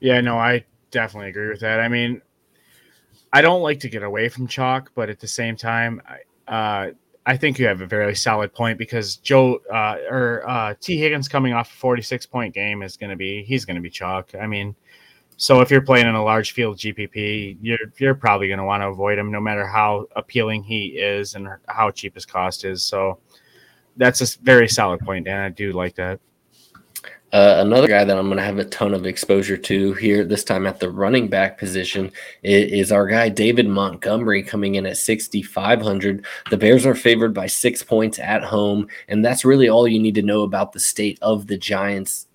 Yeah, 0.00 0.20
no, 0.20 0.36
I 0.36 0.66
definitely 0.90 1.30
agree 1.30 1.48
with 1.48 1.60
that. 1.60 1.80
I 1.80 1.88
mean, 1.88 2.20
I 3.32 3.40
don't 3.40 3.62
like 3.62 3.80
to 3.80 3.88
get 3.88 4.02
away 4.02 4.28
from 4.28 4.46
chalk, 4.46 4.92
but 4.94 5.08
at 5.08 5.18
the 5.18 5.26
same 5.26 5.56
time, 5.56 6.02
I, 6.06 6.52
uh, 6.52 6.90
I 7.26 7.36
think 7.36 7.58
you 7.58 7.66
have 7.66 7.80
a 7.80 7.86
very 7.86 8.14
solid 8.14 8.52
point 8.52 8.78
because 8.78 9.16
Joe 9.16 9.60
uh, 9.72 9.96
or 10.10 10.48
uh, 10.48 10.74
Tee 10.80 10.98
Higgins 10.98 11.26
coming 11.26 11.54
off 11.54 11.70
a 11.72 11.76
46 11.76 12.26
point 12.26 12.54
game 12.54 12.82
is 12.82 12.96
going 12.96 13.10
to 13.10 13.16
be 13.16 13.42
he's 13.44 13.64
going 13.64 13.76
to 13.76 13.82
be 13.82 13.90
chalk. 13.90 14.34
I 14.38 14.46
mean, 14.46 14.74
so 15.36 15.60
if 15.60 15.70
you're 15.70 15.80
playing 15.80 16.06
in 16.06 16.14
a 16.14 16.22
large 16.22 16.52
field 16.52 16.76
GPP, 16.76 17.58
you're 17.62 17.78
you're 17.98 18.14
probably 18.14 18.48
going 18.48 18.58
to 18.58 18.64
want 18.64 18.82
to 18.82 18.88
avoid 18.88 19.18
him 19.18 19.32
no 19.32 19.40
matter 19.40 19.66
how 19.66 20.06
appealing 20.16 20.62
he 20.64 20.88
is 20.98 21.34
and 21.34 21.48
how 21.66 21.90
cheap 21.90 22.14
his 22.14 22.26
cost 22.26 22.64
is. 22.64 22.82
So 22.84 23.18
that's 23.96 24.20
a 24.20 24.38
very 24.40 24.68
solid 24.68 25.00
point, 25.00 25.26
and 25.26 25.38
I 25.38 25.48
do 25.48 25.72
like 25.72 25.94
that. 25.96 26.20
Uh, 27.34 27.56
another 27.58 27.88
guy 27.88 28.04
that 28.04 28.16
I'm 28.16 28.26
going 28.26 28.36
to 28.36 28.44
have 28.44 28.58
a 28.58 28.64
ton 28.64 28.94
of 28.94 29.06
exposure 29.06 29.56
to 29.56 29.92
here 29.94 30.24
this 30.24 30.44
time 30.44 30.68
at 30.68 30.78
the 30.78 30.88
running 30.88 31.26
back 31.26 31.58
position 31.58 32.12
is, 32.44 32.70
is, 32.70 32.92
our 32.92 33.08
guy 33.08 33.28
David 33.28 33.66
Montgomery 33.66 34.40
coming 34.40 34.76
in 34.76 34.86
at 34.86 34.98
6,500. 34.98 36.24
The 36.50 36.56
Bears 36.56 36.86
are 36.86 36.94
favored 36.94 37.34
by 37.34 37.48
six 37.48 37.82
points 37.82 38.20
at 38.20 38.44
home, 38.44 38.86
and 39.08 39.24
that's 39.24 39.44
really 39.44 39.68
all 39.68 39.88
you 39.88 39.98
need 39.98 40.14
to 40.14 40.22
know 40.22 40.42
about 40.42 40.72
the 40.72 40.78
state 40.78 41.18
of 41.22 41.48
the 41.48 41.58
Giants 41.58 42.28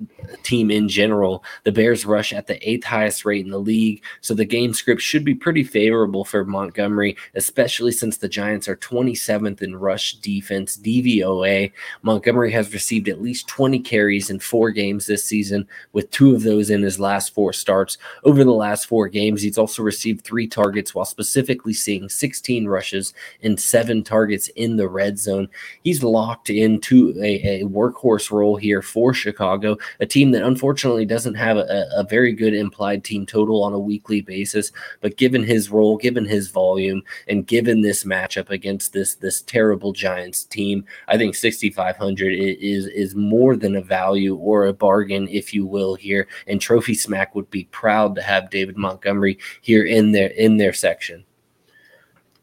team 0.43 0.69
in 0.69 0.89
general. 0.89 1.45
The 1.63 1.71
Bears 1.71 2.05
rush 2.05 2.33
at 2.33 2.47
the 2.47 2.69
eighth 2.69 2.83
highest 2.83 3.23
rate 3.23 3.45
in 3.45 3.51
the 3.51 3.57
league, 3.57 4.03
so 4.19 4.33
the 4.33 4.43
game 4.43 4.73
script 4.73 5.01
should 5.01 5.23
be 5.23 5.33
pretty 5.33 5.63
favorable 5.63 6.25
for 6.25 6.43
Montgomery, 6.43 7.15
especially 7.35 7.93
since 7.93 8.17
the 8.17 8.27
Giants 8.27 8.67
are 8.67 8.75
27th 8.75 9.61
in 9.61 9.77
rush 9.77 10.15
defense 10.15 10.75
DVOA. 10.75 11.71
Montgomery 12.01 12.51
has 12.51 12.73
received 12.73 13.07
at 13.07 13.21
least 13.21 13.47
20 13.47 13.79
carries 13.79 14.29
in 14.29 14.39
four 14.39 14.71
games 14.71 14.88
games 14.89 15.05
this 15.05 15.23
season, 15.23 15.67
with 15.93 16.09
two 16.09 16.33
of 16.33 16.41
those 16.41 16.69
in 16.69 16.81
his 16.81 16.99
last 16.99 17.33
four 17.33 17.53
starts. 17.53 17.97
Over 18.23 18.43
the 18.43 18.51
last 18.51 18.87
four 18.87 19.07
games, 19.07 19.41
he's 19.41 19.57
also 19.57 19.83
received 19.83 20.23
three 20.23 20.47
targets 20.47 20.95
while 20.95 21.05
specifically 21.05 21.73
seeing 21.73 22.09
16 22.09 22.67
rushes 22.67 23.13
and 23.43 23.59
seven 23.59 24.03
targets 24.03 24.47
in 24.55 24.77
the 24.77 24.87
red 24.87 25.19
zone. 25.19 25.47
He's 25.83 26.01
locked 26.01 26.49
into 26.49 27.13
a, 27.21 27.61
a 27.61 27.65
workhorse 27.65 28.31
role 28.31 28.55
here 28.55 28.81
for 28.81 29.13
Chicago, 29.13 29.77
a 29.99 30.07
team 30.07 30.31
that 30.31 30.43
unfortunately 30.43 31.05
doesn't 31.05 31.35
have 31.35 31.57
a, 31.57 31.87
a 31.95 32.03
very 32.03 32.33
good 32.33 32.55
implied 32.55 33.03
team 33.03 33.25
total 33.25 33.63
on 33.63 33.73
a 33.73 33.79
weekly 33.79 34.21
basis. 34.21 34.71
But 35.01 35.17
given 35.17 35.43
his 35.43 35.69
role, 35.69 35.97
given 35.97 36.25
his 36.25 36.49
volume, 36.49 37.03
and 37.27 37.45
given 37.45 37.81
this 37.81 38.03
matchup 38.05 38.49
against 38.49 38.93
this 38.93 39.15
this 39.15 39.41
terrible 39.43 39.93
Giants 39.93 40.45
team, 40.45 40.85
I 41.07 41.17
think 41.17 41.35
6,500 41.35 42.33
is 42.33 42.87
is 42.87 43.13
more 43.15 43.55
than 43.55 43.75
a 43.75 43.81
value 43.81 44.35
or 44.35 44.65
a 44.69 44.73
bargain, 44.73 45.27
if 45.27 45.53
you 45.53 45.65
will, 45.65 45.95
here. 45.95 46.27
And 46.47 46.61
Trophy 46.61 46.93
Smack 46.93 47.35
would 47.35 47.49
be 47.49 47.65
proud 47.65 48.15
to 48.15 48.21
have 48.21 48.49
David 48.49 48.77
Montgomery 48.77 49.37
here 49.61 49.83
in 49.83 50.11
their 50.11 50.29
in 50.29 50.57
their 50.57 50.73
section. 50.73 51.25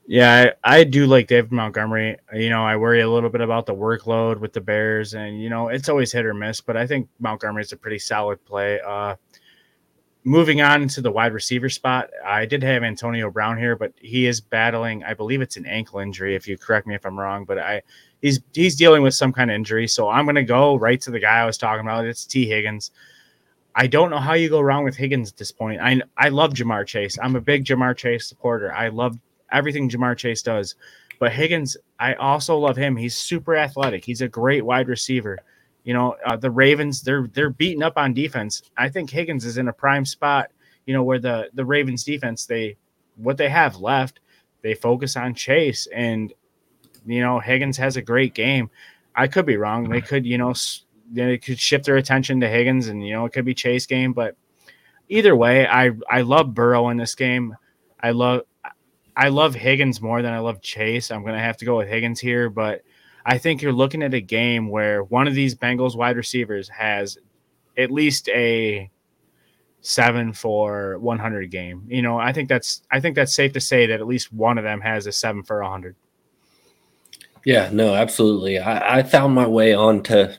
Yeah, 0.08 0.52
I, 0.62 0.78
I, 0.78 0.84
do 0.84 1.06
like 1.06 1.26
David 1.26 1.50
Montgomery. 1.50 2.16
You 2.32 2.48
know, 2.48 2.64
I 2.64 2.76
worry 2.76 3.00
a 3.00 3.10
little 3.10 3.28
bit 3.28 3.40
about 3.40 3.66
the 3.66 3.74
workload 3.74 4.38
with 4.38 4.52
the 4.52 4.60
Bears, 4.60 5.14
and 5.14 5.42
you 5.42 5.50
know, 5.50 5.68
it's 5.68 5.88
always 5.88 6.12
hit 6.12 6.24
or 6.24 6.34
miss. 6.34 6.60
But 6.60 6.76
I 6.76 6.86
think 6.86 7.08
Montgomery 7.18 7.62
is 7.62 7.72
a 7.72 7.76
pretty 7.76 7.98
solid 7.98 8.44
play. 8.44 8.80
Uh, 8.80 9.16
moving 10.22 10.60
on 10.60 10.86
to 10.88 11.00
the 11.00 11.10
wide 11.10 11.32
receiver 11.32 11.68
spot, 11.68 12.10
I 12.24 12.46
did 12.46 12.62
have 12.62 12.84
Antonio 12.84 13.30
Brown 13.30 13.58
here, 13.58 13.74
but 13.74 13.92
he 13.96 14.26
is 14.26 14.40
battling. 14.40 15.02
I 15.02 15.14
believe 15.14 15.40
it's 15.40 15.56
an 15.56 15.66
ankle 15.66 15.98
injury. 15.98 16.36
If 16.36 16.46
you 16.46 16.56
correct 16.56 16.86
me 16.86 16.94
if 16.94 17.04
I'm 17.04 17.18
wrong, 17.18 17.44
but 17.44 17.58
I 17.58 17.82
he's 18.26 18.40
he's 18.52 18.74
dealing 18.74 19.02
with 19.02 19.14
some 19.14 19.32
kind 19.32 19.50
of 19.50 19.54
injury. 19.54 19.86
So 19.86 20.08
I'm 20.08 20.26
gonna 20.26 20.42
go 20.42 20.76
right 20.76 21.00
to 21.02 21.10
the 21.10 21.20
guy 21.20 21.38
I 21.38 21.46
was 21.46 21.56
talking 21.56 21.86
about. 21.86 22.04
It's 22.04 22.26
Tee 22.26 22.46
Higgins. 22.46 22.90
I 23.76 23.86
don't 23.86 24.10
know 24.10 24.18
how 24.18 24.32
you 24.32 24.48
go 24.48 24.60
wrong 24.60 24.84
with 24.84 24.96
Higgins 24.96 25.30
at 25.30 25.36
this 25.36 25.52
point. 25.52 25.80
I 25.80 26.00
I 26.16 26.28
love 26.30 26.52
Ja'Marr 26.52 26.86
Chase. 26.86 27.18
I'm 27.22 27.36
a 27.36 27.40
big 27.40 27.64
Ja'Marr 27.64 27.96
Chase 27.96 28.26
supporter. 28.26 28.72
I 28.72 28.88
love 28.88 29.16
everything 29.52 29.88
Ja'Marr 29.88 30.16
Chase 30.16 30.42
does. 30.42 30.74
But 31.20 31.32
Higgins, 31.32 31.76
I 32.00 32.14
also 32.14 32.58
love 32.58 32.76
him. 32.76 32.96
He's 32.96 33.16
super 33.16 33.56
athletic. 33.56 34.04
He's 34.04 34.20
a 34.22 34.28
great 34.28 34.64
wide 34.64 34.88
receiver. 34.88 35.38
You 35.84 35.94
know, 35.94 36.16
uh, 36.26 36.36
the 36.36 36.50
Ravens 36.50 37.02
they're 37.02 37.28
they're 37.32 37.50
beating 37.50 37.84
up 37.84 37.96
on 37.96 38.12
defense. 38.12 38.62
I 38.76 38.88
think 38.88 39.08
Higgins 39.08 39.44
is 39.44 39.56
in 39.56 39.68
a 39.68 39.72
prime 39.72 40.04
spot. 40.04 40.50
You 40.86 40.94
know, 40.94 41.04
where 41.04 41.20
the 41.20 41.48
the 41.54 41.64
Ravens 41.64 42.02
defense 42.02 42.44
they 42.44 42.76
what 43.14 43.36
they 43.36 43.48
have 43.48 43.76
left, 43.76 44.18
they 44.62 44.74
focus 44.74 45.16
on 45.16 45.32
Chase 45.32 45.86
and 45.94 46.32
you 47.06 47.20
know, 47.20 47.38
Higgins 47.38 47.76
has 47.76 47.96
a 47.96 48.02
great 48.02 48.34
game. 48.34 48.70
I 49.14 49.28
could 49.28 49.46
be 49.46 49.56
wrong. 49.56 49.88
They 49.88 50.00
could, 50.00 50.26
you 50.26 50.38
know, 50.38 50.54
they 51.10 51.38
could 51.38 51.58
shift 51.58 51.86
their 51.86 51.96
attention 51.96 52.40
to 52.40 52.48
Higgins, 52.48 52.88
and 52.88 53.06
you 53.06 53.14
know, 53.14 53.24
it 53.24 53.32
could 53.32 53.44
be 53.44 53.54
Chase 53.54 53.86
game. 53.86 54.12
But 54.12 54.36
either 55.08 55.34
way, 55.34 55.66
I 55.66 55.92
I 56.10 56.22
love 56.22 56.54
Burrow 56.54 56.88
in 56.90 56.96
this 56.96 57.14
game. 57.14 57.56
I 58.00 58.10
love 58.10 58.42
I 59.16 59.28
love 59.28 59.54
Higgins 59.54 60.02
more 60.02 60.20
than 60.20 60.32
I 60.32 60.40
love 60.40 60.60
Chase. 60.60 61.10
I'm 61.10 61.24
gonna 61.24 61.40
have 61.40 61.56
to 61.58 61.64
go 61.64 61.78
with 61.78 61.88
Higgins 61.88 62.20
here, 62.20 62.50
but 62.50 62.82
I 63.24 63.38
think 63.38 63.62
you're 63.62 63.72
looking 63.72 64.02
at 64.02 64.14
a 64.14 64.20
game 64.20 64.68
where 64.68 65.02
one 65.02 65.26
of 65.26 65.34
these 65.34 65.54
Bengals 65.54 65.96
wide 65.96 66.16
receivers 66.16 66.68
has 66.68 67.18
at 67.76 67.90
least 67.90 68.28
a 68.28 68.90
seven 69.80 70.32
for 70.32 70.98
100 70.98 71.50
game. 71.50 71.84
You 71.88 72.02
know, 72.02 72.18
I 72.18 72.32
think 72.32 72.48
that's 72.48 72.82
I 72.90 73.00
think 73.00 73.16
that's 73.16 73.34
safe 73.34 73.52
to 73.52 73.60
say 73.60 73.86
that 73.86 74.00
at 74.00 74.06
least 74.06 74.32
one 74.32 74.58
of 74.58 74.64
them 74.64 74.80
has 74.80 75.06
a 75.06 75.12
seven 75.12 75.42
for 75.42 75.62
100. 75.62 75.96
Yeah, 77.46 77.70
no, 77.72 77.94
absolutely. 77.94 78.58
I, 78.58 78.98
I 78.98 79.02
found 79.04 79.32
my 79.32 79.46
way 79.46 79.72
onto 79.72 80.30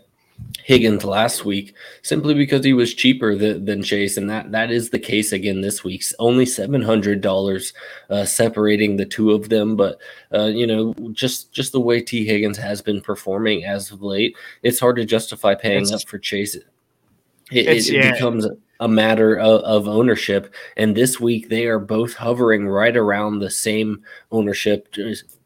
Higgins 0.65 1.05
last 1.05 1.45
week 1.45 1.73
simply 2.01 2.33
because 2.33 2.65
he 2.65 2.73
was 2.73 2.93
cheaper 2.93 3.33
than, 3.33 3.63
than 3.63 3.81
Chase, 3.81 4.17
and 4.17 4.29
that 4.29 4.51
that 4.51 4.71
is 4.71 4.89
the 4.89 4.99
case 4.99 5.31
again 5.31 5.61
this 5.61 5.85
week. 5.85 6.03
Only 6.19 6.45
seven 6.45 6.81
hundred 6.81 7.21
dollars 7.21 7.71
uh, 8.09 8.25
separating 8.25 8.97
the 8.97 9.05
two 9.05 9.31
of 9.31 9.47
them, 9.47 9.77
but 9.77 9.99
uh, 10.33 10.47
you 10.47 10.67
know, 10.67 10.93
just 11.13 11.53
just 11.53 11.71
the 11.71 11.79
way 11.79 12.01
Tee 12.01 12.25
Higgins 12.25 12.57
has 12.57 12.81
been 12.81 12.99
performing 12.99 13.63
as 13.63 13.89
of 13.89 14.03
late, 14.03 14.35
it's 14.61 14.81
hard 14.81 14.97
to 14.97 15.05
justify 15.05 15.55
paying 15.55 15.83
it's, 15.83 15.93
up 15.93 16.01
for 16.09 16.19
Chase. 16.19 16.55
It, 16.55 16.65
it, 17.51 17.67
it 17.67 17.89
yeah. 17.89 18.11
becomes 18.11 18.45
a 18.79 18.87
matter 18.87 19.35
of, 19.37 19.61
of, 19.61 19.87
ownership. 19.87 20.53
And 20.75 20.95
this 20.95 21.19
week, 21.19 21.49
they 21.49 21.65
are 21.65 21.79
both 21.79 22.13
hovering 22.13 22.67
right 22.67 22.95
around 22.95 23.39
the 23.39 23.49
same 23.49 24.03
ownership, 24.31 24.93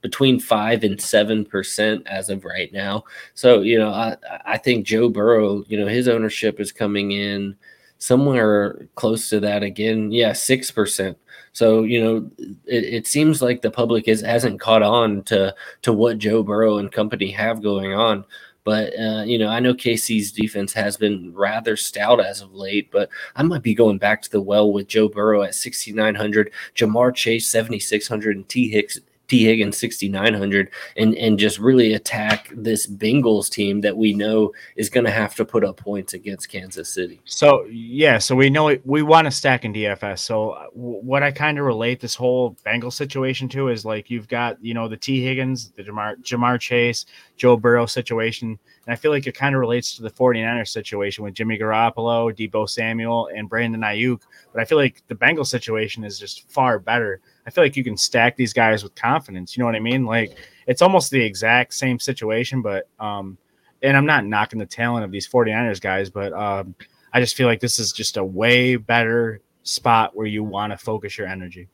between 0.02 0.39
five 0.39 0.84
and 0.84 1.00
seven 1.00 1.46
percent 1.46 2.06
as 2.08 2.30
of 2.30 2.44
right 2.44 2.72
now. 2.74 3.04
So, 3.36 3.62
you 3.62 3.78
know, 3.78 3.89
I, 3.89 4.17
I 4.46 4.58
think 4.58 4.86
Joe 4.86 5.10
Burrow, 5.10 5.63
you 5.67 5.80
know, 5.80 5.88
his 5.88 6.08
ownership 6.08 6.60
is 6.60 6.72
coming 6.72 7.12
in 7.12 7.56
somewhere 8.02 8.88
close 8.96 9.30
to 9.30 9.39
that 9.39 9.62
again. 9.63 10.12
Yeah, 10.12 10.34
six 10.34 10.72
percent. 10.72 11.17
So 11.54 11.84
you 11.84 12.04
know, 12.04 12.32
it, 12.65 12.84
it, 12.84 13.08
seems 13.08 13.41
like 13.41 13.62
the 13.62 13.72
public 13.72 14.08
is 14.08 14.22
hasn't 14.22 14.60
caught 14.60 14.82
on 14.82 15.24
to 15.24 15.54
to 15.84 15.94
what 15.94 16.17
Joe 16.17 16.44
Burrow 16.44 16.78
and 16.78 16.91
company 16.91 17.30
have 17.32 17.62
going 17.62 17.94
on. 17.94 18.26
But 18.63 18.93
uh, 19.00 19.24
you 19.26 19.38
know, 19.38 19.47
I 19.47 19.60
know 19.60 19.74
KC's 19.74 20.32
defense 20.32 20.71
has 20.74 20.95
been 20.95 21.34
rather 21.34 21.76
stout 21.76 22.24
as 22.24 22.41
of 22.41 22.54
late, 22.54 22.91
but 22.91 23.10
I 23.36 23.43
might 23.43 23.63
be 23.63 23.74
going 23.74 23.97
back 23.97 24.21
to 24.21 24.32
the 24.32 24.41
well 24.41 24.71
with 24.71 24.88
Joe 24.88 25.10
Burrow 25.10 25.41
at 25.41 25.56
6,900, 25.56 26.52
Ja'Marr 26.76 27.15
Chase 27.15 27.50
7,600, 27.50 28.36
and 28.36 28.47
T. 28.47 28.69
Hicks 28.69 29.00
Tee 29.32 29.46
Higgins 29.46 29.78
6,900 29.78 30.72
and, 30.98 31.15
and 31.15 31.39
just 31.39 31.58
really 31.58 31.94
attack 31.94 32.50
this 32.54 32.86
Bengals 32.86 33.50
team 33.50 33.80
that 33.80 33.96
we 33.96 34.13
know 34.13 34.52
is 34.76 34.89
going 34.89 35.06
to 35.06 35.12
have 35.12 35.36
to 35.36 35.46
put 35.46 35.63
up 35.63 35.78
points 35.78 36.13
against 36.13 36.50
Kansas 36.50 36.89
City. 36.89 37.22
So, 37.24 37.63
yeah, 37.72 38.17
so 38.17 38.36
we 38.36 38.50
know 38.50 38.67
it, 38.67 38.86
we 38.86 39.04
want 39.04 39.28
to 39.28 39.32
stack 39.32 39.63
in 39.63 39.74
DFS. 39.74 40.20
So, 40.20 40.50
uh, 40.50 40.65
what 40.74 41.24
I 41.24 41.32
kind 41.32 41.58
of 41.58 41.63
relate 41.63 42.02
this 42.02 42.13
whole 42.13 42.58
Bengals 42.65 42.91
situation 42.91 43.48
to 43.50 43.70
is 43.70 43.86
like 43.86 44.10
you've 44.10 44.28
got, 44.28 44.62
you 44.62 44.74
know, 44.74 44.89
the 44.89 44.98
Tee 44.98 45.24
Higgins, 45.24 45.70
the 45.78 45.84
Jamar, 45.84 46.22
Ja'Marr 46.22 46.60
Chase, 46.60 47.06
Joe 47.38 47.56
Burrow 47.56 47.86
situation. 47.86 48.60
And 48.86 48.94
I 48.94 48.98
feel 48.98 49.12
like 49.12 49.28
it 49.28 49.36
kind 49.36 49.56
of 49.56 49.62
relates 49.62 49.96
to 49.96 50.02
the 50.02 50.12
49ers 50.12 50.67
situation 50.67 51.24
with 51.24 51.36
Jimmy 51.36 51.58
Garoppolo, 51.58 52.36
Deebo 52.36 52.67
Samuel, 52.67 53.30
and 53.34 53.48
Brandon 53.48 53.80
Aiyuk. 53.80 54.24
But 54.52 54.62
I 54.62 54.65
feel 54.65 54.78
like 54.78 55.04
the 55.08 55.15
Bengals 55.15 55.48
situation 55.48 56.04
is 56.04 56.20
just 56.20 56.52
far 56.52 56.80
better. 56.80 57.22
I 57.45 57.49
feel 57.49 57.63
like 57.63 57.75
you 57.75 57.84
can 57.84 57.97
stack 57.97 58.36
these 58.36 58.54
guys 58.54 58.84
with 58.84 58.95
confidence. 58.95 59.56
You 59.56 59.62
know 59.62 59.67
what 59.67 59.75
I 59.75 59.80
mean? 59.80 60.06
Like 60.06 60.38
it's 60.67 60.82
almost 60.82 61.12
the 61.12 61.21
exact 61.21 61.73
same 61.73 61.99
situation, 61.99 62.62
but 62.62 62.88
um, 62.99 63.38
and 63.82 63.97
I'm 63.97 64.06
not 64.06 64.25
knocking 64.25 64.60
the 64.60 64.65
talent 64.65 65.06
of 65.06 65.12
these 65.12 65.27
49ers 65.27 65.82
guys, 65.82 66.10
but 66.10 66.34
um, 66.34 66.75
I 67.13 67.19
just 67.19 67.36
feel 67.36 67.47
like 67.47 67.60
this 67.60 67.80
is 67.80 67.91
just 67.91 68.17
a 68.17 68.23
way 68.23 68.75
better 68.75 69.41
spot 69.63 70.15
where 70.15 70.27
you 70.27 70.43
want 70.43 70.71
to 70.71 70.77
focus 70.77 71.17
your 71.17 71.27
energy. 71.27 71.67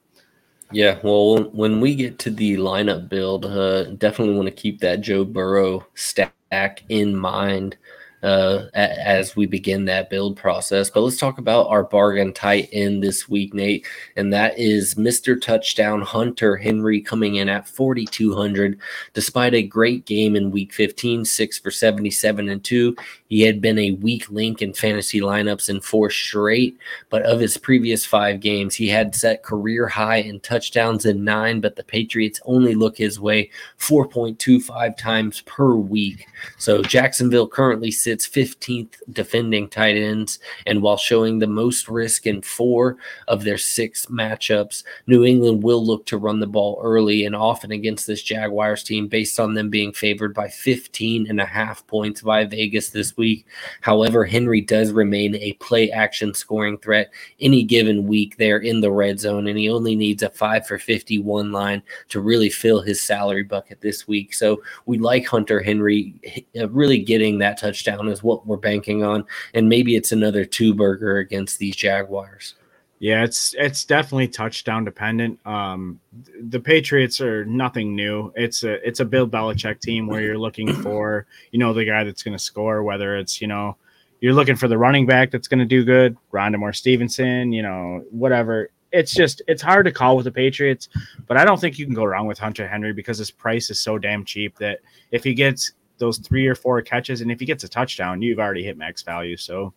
Yeah, 0.71 0.99
well, 1.01 1.49
when 1.51 1.79
we 1.79 1.95
get 1.95 2.19
to 2.19 2.29
the 2.29 2.57
lineup 2.57 3.07
build, 3.07 3.45
uh, 3.45 3.85
definitely 3.91 4.35
want 4.35 4.47
to 4.47 4.51
keep 4.51 4.79
that 4.81 4.99
Joe 4.99 5.23
Burrow 5.23 5.85
stack 5.95 6.83
in 6.89 7.15
mind 7.15 7.77
uh, 8.23 8.65
as 8.73 9.35
we 9.35 9.45
begin 9.45 9.85
that 9.85 10.09
build 10.09 10.37
process. 10.37 10.89
But 10.89 11.01
let's 11.01 11.17
talk 11.17 11.37
about 11.37 11.67
our 11.67 11.83
bargain 11.83 12.33
tight 12.33 12.69
end 12.71 13.03
this 13.03 13.29
week, 13.29 13.53
Nate, 13.53 13.85
and 14.15 14.33
that 14.33 14.57
is 14.57 14.95
Mr. 14.95 15.39
Touchdown 15.39 16.01
Hunter 16.01 16.57
Henry 16.57 17.01
coming 17.01 17.35
in 17.35 17.49
at 17.49 17.67
4,200. 17.67 18.79
Despite 19.13 19.53
a 19.53 19.61
great 19.61 20.05
game 20.05 20.35
in 20.35 20.51
Week 20.51 20.73
15, 20.73 21.25
six 21.25 21.59
for 21.59 21.71
77 21.71 22.49
and 22.49 22.63
two, 22.63 22.95
he 23.29 23.41
had 23.41 23.61
been 23.61 23.77
a 23.77 23.91
weak 23.91 24.29
link 24.29 24.61
in 24.61 24.73
fantasy 24.73 25.19
lineups 25.19 25.69
in 25.69 25.81
four 25.81 26.09
straight, 26.09 26.77
but 27.09 27.23
of 27.23 27.39
his 27.39 27.57
previous 27.57 28.05
five 28.05 28.39
games, 28.39 28.75
he 28.75 28.87
had 28.87 29.13
set 29.15 29.43
career 29.43 29.87
high 29.87 30.17
in 30.17 30.39
touchdowns 30.39 31.05
in 31.05 31.23
nine, 31.23 31.59
but 31.59 31.75
the 31.75 31.83
Patriots 31.83 32.39
only 32.45 32.73
look 32.73 32.97
his 32.97 33.19
way 33.19 33.49
4.25 33.79 34.97
times 34.97 35.41
per 35.41 35.75
week. 35.75 36.27
So 36.57 36.81
Jacksonville 36.81 37.47
currently 37.47 37.91
sits 38.07 38.25
15th 38.25 38.93
defending 39.11 39.67
tight 39.67 39.97
ends, 39.97 40.39
and 40.65 40.81
while 40.81 40.95
showing 40.95 41.39
the 41.39 41.45
most 41.45 41.89
risk 41.89 42.25
in 42.25 42.41
four 42.41 42.95
of 43.27 43.43
their 43.43 43.57
six 43.57 44.05
matchups, 44.05 44.85
New 45.07 45.25
England 45.25 45.61
will 45.61 45.85
look 45.85 46.05
to 46.05 46.17
run 46.17 46.39
the 46.39 46.47
ball 46.47 46.79
early 46.81 47.25
and 47.25 47.35
often 47.35 47.71
against 47.71 48.07
this 48.07 48.23
Jaguars 48.23 48.81
team 48.81 49.09
based 49.09 49.41
on 49.41 49.55
them 49.55 49.69
being 49.69 49.91
favored 49.91 50.33
by 50.33 50.47
15 50.47 51.29
and 51.29 51.41
a 51.41 51.45
half 51.45 51.85
points 51.85 52.21
by 52.21 52.45
Vegas 52.45 52.91
this 52.91 53.17
week. 53.17 53.45
However, 53.81 54.23
Henry 54.23 54.61
does 54.61 54.93
remain 54.93 55.35
a 55.35 55.51
play 55.55 55.91
action 55.91 56.33
scoring 56.33 56.77
threat 56.77 57.11
any 57.41 57.61
given 57.61 58.07
week 58.07 58.37
there 58.37 58.59
in 58.59 58.79
the 58.79 58.91
red 58.91 59.19
zone, 59.19 59.47
and 59.47 59.59
he 59.59 59.69
only 59.69 59.97
needs 59.97 60.23
a 60.23 60.29
five 60.29 60.65
for 60.65 60.77
51 60.77 61.51
line 61.51 61.83
to 62.07 62.21
really 62.21 62.49
fill 62.49 62.79
his 62.79 63.01
salary 63.01 63.43
bucket 63.43 63.81
this 63.81 64.07
week. 64.07 64.33
So 64.33 64.61
we 64.85 64.97
like 64.97 65.25
Hunter 65.25 65.59
Henry 65.61 66.13
uh, 66.57 66.69
really 66.69 66.99
getting 66.99 67.37
that 67.39 67.57
touchdown 67.57 67.96
is 68.05 68.23
what 68.23 68.45
we're 68.45 68.57
banking 68.57 69.03
on, 69.03 69.25
and 69.53 69.67
maybe 69.67 69.95
it's 69.95 70.11
another 70.11 70.45
two 70.45 70.73
burger 70.73 71.17
against 71.17 71.59
these 71.59 71.75
Jaguars. 71.75 72.55
Yeah, 72.99 73.23
it's 73.23 73.53
it's 73.57 73.85
definitely 73.85 74.27
touchdown 74.27 74.83
dependent. 74.83 75.39
Um, 75.45 75.99
the 76.41 76.59
Patriots 76.59 77.21
are 77.21 77.45
nothing 77.45 77.95
new. 77.95 78.31
It's 78.35 78.63
a 78.63 78.85
it's 78.87 78.99
a 78.99 79.05
Bill 79.05 79.27
Belichick 79.27 79.79
team 79.81 80.07
where 80.07 80.21
you're 80.21 80.37
looking 80.37 80.73
for 80.83 81.27
you 81.51 81.59
know 81.59 81.73
the 81.73 81.85
guy 81.85 82.03
that's 82.03 82.23
going 82.23 82.35
to 82.35 82.43
score. 82.43 82.83
Whether 82.83 83.17
it's 83.17 83.39
you 83.39 83.47
know 83.47 83.77
you're 84.19 84.33
looking 84.33 84.55
for 84.55 84.67
the 84.67 84.77
running 84.77 85.05
back 85.05 85.29
that's 85.29 85.47
going 85.47 85.59
to 85.59 85.65
do 85.65 85.85
good, 85.85 86.17
Rhamondre 86.33 86.75
Stevenson, 86.75 87.51
you 87.51 87.61
know 87.61 88.03
whatever. 88.09 88.71
It's 88.91 89.13
just 89.13 89.43
it's 89.47 89.61
hard 89.61 89.85
to 89.85 89.91
call 89.91 90.15
with 90.15 90.25
the 90.25 90.31
Patriots, 90.31 90.89
but 91.27 91.37
I 91.37 91.45
don't 91.45 91.61
think 91.61 91.77
you 91.77 91.85
can 91.85 91.93
go 91.93 92.05
wrong 92.05 92.25
with 92.25 92.39
Hunter 92.39 92.67
Henry 92.67 92.93
because 92.93 93.19
his 93.19 93.29
price 93.29 93.69
is 93.69 93.79
so 93.79 93.99
damn 93.99 94.25
cheap 94.25 94.57
that 94.57 94.79
if 95.11 95.23
he 95.23 95.35
gets 95.35 95.73
those 95.97 96.17
three 96.17 96.47
or 96.47 96.55
four 96.55 96.81
catches 96.81 97.21
and 97.21 97.31
if 97.31 97.39
he 97.39 97.45
gets 97.45 97.63
a 97.63 97.69
touchdown, 97.69 98.21
you've 98.21 98.39
already 98.39 98.63
hit 98.63 98.77
max 98.77 99.01
value. 99.01 99.37
So 99.37 99.73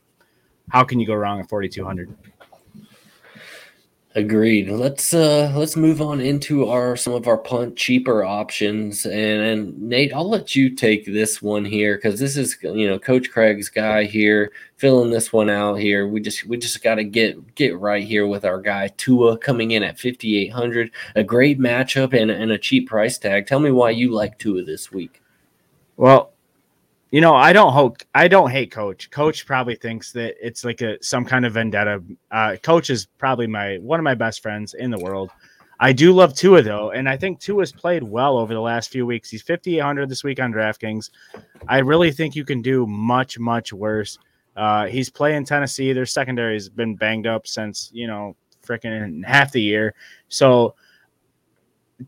how 0.70 0.85
can 0.85 1.00
you 1.00 1.06
go 1.06 1.14
wrong 1.14 1.40
at 1.40 1.48
4200? 1.48 2.14
Agreed. 4.16 4.68
Let's 4.68 5.14
uh 5.14 5.52
let's 5.54 5.76
move 5.76 6.02
on 6.02 6.20
into 6.20 6.68
our 6.68 6.96
some 6.96 7.12
of 7.12 7.28
our 7.28 7.38
punt 7.38 7.76
cheaper 7.76 8.24
options 8.24 9.06
and, 9.06 9.14
and 9.14 9.80
Nate, 9.80 10.12
I'll 10.12 10.28
let 10.28 10.56
you 10.56 10.74
take 10.74 11.06
this 11.06 11.40
one 11.40 11.64
here 11.64 11.94
because 11.94 12.18
this 12.18 12.37
is 12.37 12.56
you 12.61 12.88
know 12.88 12.98
Coach 12.98 13.30
Craig's 13.30 13.68
guy 13.68 14.02
here 14.06 14.50
filling 14.78 15.12
this 15.12 15.33
one 15.33 15.48
out 15.48 15.74
here. 15.74 16.09
We 16.09 16.20
just 16.20 16.44
we 16.46 16.56
just 16.56 16.83
got 16.83 16.96
to 16.96 17.04
get 17.04 17.54
get 17.54 17.78
right 17.78 18.02
here 18.02 18.26
with 18.26 18.44
our 18.44 18.61
guy 18.61 18.88
Tua 18.96 19.38
coming 19.38 19.70
in 19.70 19.85
at 19.85 20.00
5800, 20.00 20.90
a 21.14 21.22
great 21.22 21.61
matchup 21.61 22.12
and, 22.12 22.33
and 22.33 22.50
a 22.50 22.59
cheap 22.59 22.88
price 22.88 23.16
tag. 23.16 23.46
Tell 23.46 23.61
me 23.61 23.70
why 23.70 23.90
you 23.90 24.12
like 24.12 24.40
Tua 24.40 24.64
this 24.64 24.90
week. 24.90 25.22
Well, 26.00 26.32
you 27.10 27.20
know, 27.20 27.34
I 27.34 27.52
don't 27.52 27.74
hope 27.74 27.98
I 28.14 28.26
don't 28.26 28.50
hate 28.50 28.70
Coach. 28.70 29.10
Coach 29.10 29.44
probably 29.44 29.74
thinks 29.74 30.12
that 30.12 30.34
it's 30.40 30.64
like 30.64 30.80
a 30.80 30.96
some 31.04 31.26
kind 31.26 31.44
of 31.44 31.52
vendetta. 31.52 32.02
Uh, 32.30 32.56
Coach 32.62 32.88
is 32.88 33.04
probably 33.18 33.46
my 33.46 33.76
one 33.82 34.00
of 34.00 34.04
my 34.04 34.14
best 34.14 34.40
friends 34.40 34.72
in 34.72 34.90
the 34.90 34.98
world. 34.98 35.30
I 35.78 35.92
do 35.92 36.14
love 36.14 36.34
Tua 36.34 36.62
though, 36.62 36.92
and 36.92 37.06
I 37.06 37.18
think 37.18 37.38
Tua's 37.38 37.70
played 37.70 38.02
well 38.02 38.38
over 38.38 38.54
the 38.54 38.60
last 38.60 38.90
few 38.90 39.04
weeks. 39.04 39.28
He's 39.28 39.42
5800 39.42 40.08
this 40.08 40.24
week 40.24 40.40
on 40.40 40.54
DraftKings. 40.54 41.10
I 41.68 41.80
really 41.80 42.12
think 42.12 42.34
you 42.34 42.46
can 42.46 42.62
do 42.62 42.86
much 42.86 43.38
much 43.38 43.70
worse. 43.70 44.18
Uh, 44.56 44.86
he's 44.86 45.10
playing 45.10 45.44
Tennessee. 45.44 45.92
Their 45.92 46.06
secondary 46.06 46.54
has 46.54 46.70
been 46.70 46.96
banged 46.96 47.26
up 47.26 47.46
since 47.46 47.90
you 47.92 48.06
know 48.06 48.36
freaking 48.66 49.22
half 49.22 49.52
the 49.52 49.60
year. 49.60 49.94
So 50.28 50.76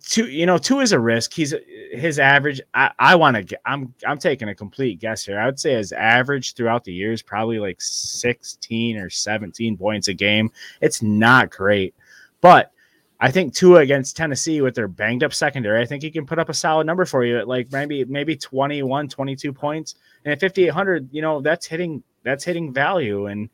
two 0.00 0.26
you 0.26 0.46
know 0.46 0.59
two 0.59 0.81
is 0.81 0.92
a 0.92 1.00
risk. 1.00 1.33
He's 1.33 1.55
his 1.92 2.18
average 2.18 2.61
i, 2.74 2.90
I 2.98 3.14
want 3.16 3.48
to 3.48 3.59
i'm 3.66 3.92
i'm 4.07 4.18
taking 4.18 4.48
a 4.48 4.55
complete 4.55 4.98
guess 5.00 5.24
here. 5.24 5.38
I 5.38 5.46
would 5.46 5.61
say 5.61 5.74
his 5.74 5.92
average 5.92 6.55
throughout 6.55 6.85
the 6.85 6.92
year 6.92 7.12
is 7.12 7.22
probably 7.22 7.59
like 7.59 7.81
16 7.81 8.96
or 8.96 9.11
17 9.11 9.76
points 9.76 10.09
a 10.09 10.14
game. 10.14 10.50
It's 10.81 11.02
not 11.02 11.50
great 11.50 11.94
but 12.40 12.72
i 13.20 13.31
think 13.31 13.55
Tua 13.55 13.81
against 13.81 14.16
tennessee 14.16 14.61
with 14.62 14.74
their 14.74 14.88
banged 14.88 15.22
up 15.22 15.33
secondary 15.33 15.81
i 15.81 15.87
think 15.87 16.02
he 16.02 16.11
can 16.11 16.26
put 16.26 16.38
up 16.38 16.48
a 16.48 16.55
solid 16.55 16.87
number 16.87 17.05
for 17.05 17.24
you 17.24 17.38
at 17.38 17.46
like 17.46 17.70
maybe 17.70 18.05
maybe 18.07 18.37
21 18.37 19.09
22 19.09 19.52
points. 19.52 19.94
And 20.24 20.33
at 20.33 20.40
5800 20.40 21.09
you 21.12 21.22
know 21.22 21.40
that's 21.40 21.66
hitting 21.66 22.02
that's 22.24 22.44
hitting 22.44 22.72
value. 22.72 23.26
And 23.26 23.48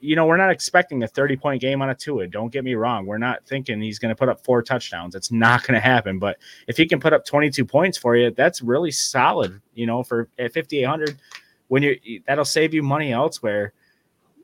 you 0.00 0.16
know, 0.16 0.26
we're 0.26 0.36
not 0.36 0.50
expecting 0.50 1.02
a 1.02 1.08
30 1.08 1.36
point 1.36 1.60
game 1.60 1.82
on 1.82 1.90
a 1.90 1.94
Tua. 1.94 2.26
Don't 2.26 2.52
get 2.52 2.64
me 2.64 2.74
wrong. 2.74 3.06
We're 3.06 3.18
not 3.18 3.46
thinking 3.46 3.80
he's 3.80 3.98
going 3.98 4.10
to 4.10 4.16
put 4.16 4.28
up 4.28 4.44
four 4.44 4.62
touchdowns. 4.62 5.14
It's 5.14 5.30
not 5.30 5.66
going 5.66 5.74
to 5.74 5.80
happen. 5.80 6.18
But 6.18 6.38
if 6.66 6.76
he 6.76 6.86
can 6.86 7.00
put 7.00 7.12
up 7.12 7.24
22 7.24 7.64
points 7.64 7.96
for 7.96 8.16
you, 8.16 8.30
that's 8.30 8.62
really 8.62 8.90
solid, 8.90 9.60
you 9.74 9.86
know, 9.86 10.02
for 10.02 10.28
at 10.38 10.52
5,800 10.52 11.18
when 11.68 11.82
you 11.82 11.98
that'll 12.26 12.44
save 12.44 12.74
you 12.74 12.82
money 12.82 13.12
elsewhere. 13.12 13.72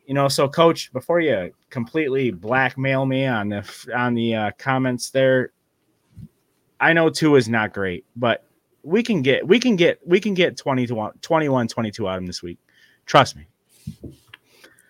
You 0.06 0.14
know, 0.14 0.28
so 0.28 0.48
coach, 0.48 0.92
before 0.92 1.18
you 1.18 1.52
completely 1.70 2.30
blackmail 2.30 3.04
me 3.06 3.26
on 3.26 3.48
the 3.48 3.92
on 3.94 4.14
the 4.14 4.34
uh, 4.34 4.50
comments 4.58 5.10
there, 5.10 5.50
I 6.78 6.92
know 6.92 7.10
two 7.10 7.34
is 7.34 7.48
not 7.48 7.74
great, 7.74 8.04
but 8.14 8.44
we 8.84 9.02
can 9.02 9.22
get 9.22 9.46
we 9.46 9.58
can 9.58 9.74
get 9.74 9.98
we 10.06 10.20
can 10.20 10.34
get 10.34 10.56
20 10.56 10.86
to 10.86 11.12
21 11.20 11.68
22 11.68 12.08
out 12.08 12.12
of 12.12 12.18
him 12.18 12.26
this 12.26 12.42
week. 12.42 12.58
Trust 13.04 13.36
me. 13.36 13.46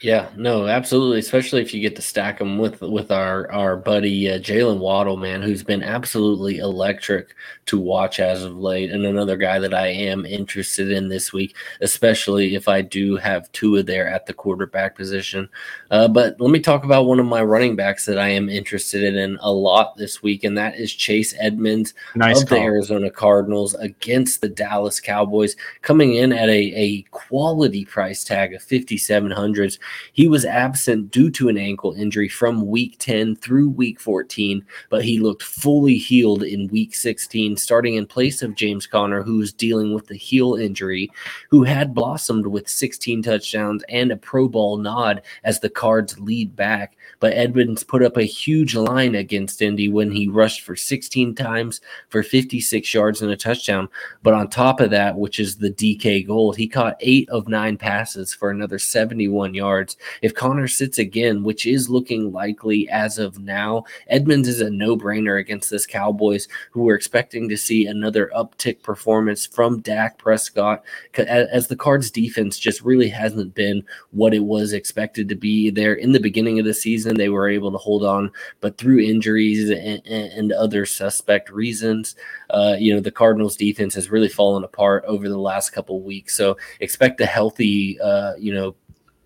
Yeah, 0.02 0.28
no, 0.36 0.66
absolutely. 0.66 1.20
Especially 1.20 1.62
if 1.62 1.72
you 1.72 1.80
get 1.80 1.96
to 1.96 2.02
stack 2.02 2.38
them 2.38 2.58
with 2.58 2.82
with 2.82 3.10
our 3.10 3.50
our 3.50 3.76
buddy 3.78 4.30
uh, 4.30 4.38
Jaylen 4.38 4.78
Waddle, 4.78 5.16
man, 5.16 5.40
who's 5.40 5.62
been 5.62 5.82
absolutely 5.82 6.58
electric 6.58 7.34
to 7.64 7.80
watch 7.80 8.20
as 8.20 8.44
of 8.44 8.58
late, 8.58 8.90
and 8.90 9.06
another 9.06 9.38
guy 9.38 9.58
that 9.58 9.72
I 9.72 9.86
am 9.86 10.26
interested 10.26 10.90
in 10.92 11.08
this 11.08 11.32
week, 11.32 11.56
especially 11.80 12.54
if 12.54 12.68
I 12.68 12.82
do 12.82 13.16
have 13.16 13.50
Tua 13.52 13.82
there 13.82 14.06
at 14.06 14.26
the 14.26 14.34
quarterback 14.34 14.96
position. 14.96 15.48
Uh, 15.90 16.08
but 16.08 16.38
let 16.42 16.50
me 16.50 16.60
talk 16.60 16.84
about 16.84 17.06
one 17.06 17.18
of 17.18 17.26
my 17.26 17.42
running 17.42 17.74
backs 17.74 18.04
that 18.04 18.18
I 18.18 18.28
am 18.28 18.50
interested 18.50 19.02
in 19.02 19.38
a 19.40 19.50
lot 19.50 19.96
this 19.96 20.22
week, 20.22 20.44
and 20.44 20.58
that 20.58 20.78
is 20.78 20.92
Chase 20.92 21.34
Edmonds 21.38 21.94
nice 22.14 22.42
of 22.42 22.50
call. 22.50 22.58
the 22.58 22.64
Arizona 22.64 23.10
Cardinals 23.10 23.74
against 23.76 24.42
the 24.42 24.48
Dallas 24.50 25.00
Cowboys, 25.00 25.56
coming 25.80 26.16
in 26.16 26.34
at 26.34 26.50
a 26.50 26.72
a 26.76 27.02
quality 27.12 27.86
price 27.86 28.24
tag 28.24 28.52
of 28.52 28.62
fifty 28.62 28.98
seven 28.98 29.30
hundreds 29.30 29.78
He 30.12 30.28
was 30.28 30.44
absent 30.44 31.10
due 31.10 31.30
to 31.32 31.48
an 31.48 31.58
ankle 31.58 31.92
injury 31.92 32.28
from 32.28 32.66
week 32.66 32.96
10 32.98 33.36
through 33.36 33.70
week 33.70 34.00
14, 34.00 34.64
but 34.90 35.04
he 35.04 35.18
looked 35.18 35.42
fully 35.42 35.96
healed 35.96 36.42
in 36.42 36.68
week 36.68 36.94
16, 36.94 37.56
starting 37.56 37.94
in 37.94 38.06
place 38.06 38.42
of 38.42 38.54
James 38.54 38.86
Conner, 38.86 39.22
who 39.22 39.38
was 39.38 39.52
dealing 39.52 39.94
with 39.94 40.06
the 40.06 40.16
heel 40.16 40.54
injury, 40.54 41.10
who 41.50 41.62
had 41.62 41.94
blossomed 41.94 42.46
with 42.46 42.68
16 42.68 43.22
touchdowns 43.22 43.84
and 43.88 44.10
a 44.10 44.16
Pro 44.16 44.48
Bowl 44.48 44.76
nod 44.76 45.22
as 45.44 45.60
the 45.60 45.70
Cards 45.70 46.18
lead 46.18 46.54
back. 46.56 46.96
But 47.20 47.32
Edmonds 47.32 47.82
put 47.82 48.02
up 48.02 48.16
a 48.16 48.22
huge 48.22 48.74
line 48.74 49.14
against 49.14 49.62
Indy 49.62 49.88
when 49.88 50.10
he 50.10 50.28
rushed 50.28 50.62
for 50.62 50.76
16 50.76 51.34
times 51.34 51.80
for 52.08 52.22
56 52.22 52.92
yards 52.92 53.22
and 53.22 53.30
a 53.30 53.36
touchdown. 53.36 53.88
But 54.22 54.34
on 54.34 54.48
top 54.48 54.80
of 54.80 54.90
that, 54.90 55.16
which 55.16 55.40
is 55.40 55.56
the 55.56 55.70
DK 55.70 56.26
gold, 56.26 56.56
he 56.56 56.68
caught 56.68 56.96
eight 57.00 57.28
of 57.30 57.48
nine 57.48 57.76
passes 57.78 58.34
for 58.34 58.50
another 58.50 58.78
71 58.78 59.54
yards. 59.54 59.96
If 60.22 60.34
Conner 60.34 60.68
sits 60.68 60.98
again, 60.98 61.42
which 61.42 61.66
is 61.66 61.88
looking 61.88 62.32
likely 62.32 62.88
as 62.88 63.18
of 63.18 63.38
now, 63.38 63.84
Edmonds 64.08 64.48
is 64.48 64.60
a 64.60 64.70
no 64.70 64.96
brainer 64.96 65.40
against 65.40 65.70
this 65.70 65.86
Cowboys, 65.86 66.48
who 66.70 66.82
were 66.82 66.94
expecting 66.94 67.48
to 67.48 67.56
see 67.56 67.86
another 67.86 68.30
uptick 68.36 68.82
performance 68.82 69.46
from 69.46 69.80
Dak 69.80 70.18
Prescott, 70.18 70.84
as 71.16 71.68
the 71.68 71.76
Cards 71.76 72.10
defense 72.10 72.58
just 72.58 72.82
really 72.82 73.08
hasn't 73.08 73.54
been 73.54 73.82
what 74.10 74.34
it 74.34 74.44
was 74.44 74.72
expected 74.72 75.28
to 75.28 75.34
be 75.34 75.70
there 75.70 75.94
in 75.94 76.12
the 76.12 76.20
beginning 76.20 76.58
of 76.58 76.64
the 76.64 76.74
season. 76.74 77.05
They 77.14 77.28
were 77.28 77.48
able 77.48 77.72
to 77.72 77.78
hold 77.78 78.04
on, 78.04 78.32
but 78.60 78.78
through 78.78 79.00
injuries 79.00 79.70
and, 79.70 80.04
and 80.06 80.52
other 80.52 80.84
suspect 80.86 81.50
reasons, 81.50 82.16
uh, 82.50 82.76
you 82.78 82.94
know, 82.94 83.00
the 83.00 83.10
Cardinals 83.10 83.56
defense 83.56 83.94
has 83.94 84.10
really 84.10 84.28
fallen 84.28 84.64
apart 84.64 85.04
over 85.06 85.28
the 85.28 85.38
last 85.38 85.70
couple 85.70 86.00
weeks. 86.02 86.36
So 86.36 86.56
expect 86.80 87.20
a 87.20 87.26
healthy, 87.26 88.00
uh, 88.00 88.34
you 88.36 88.52
know, 88.52 88.74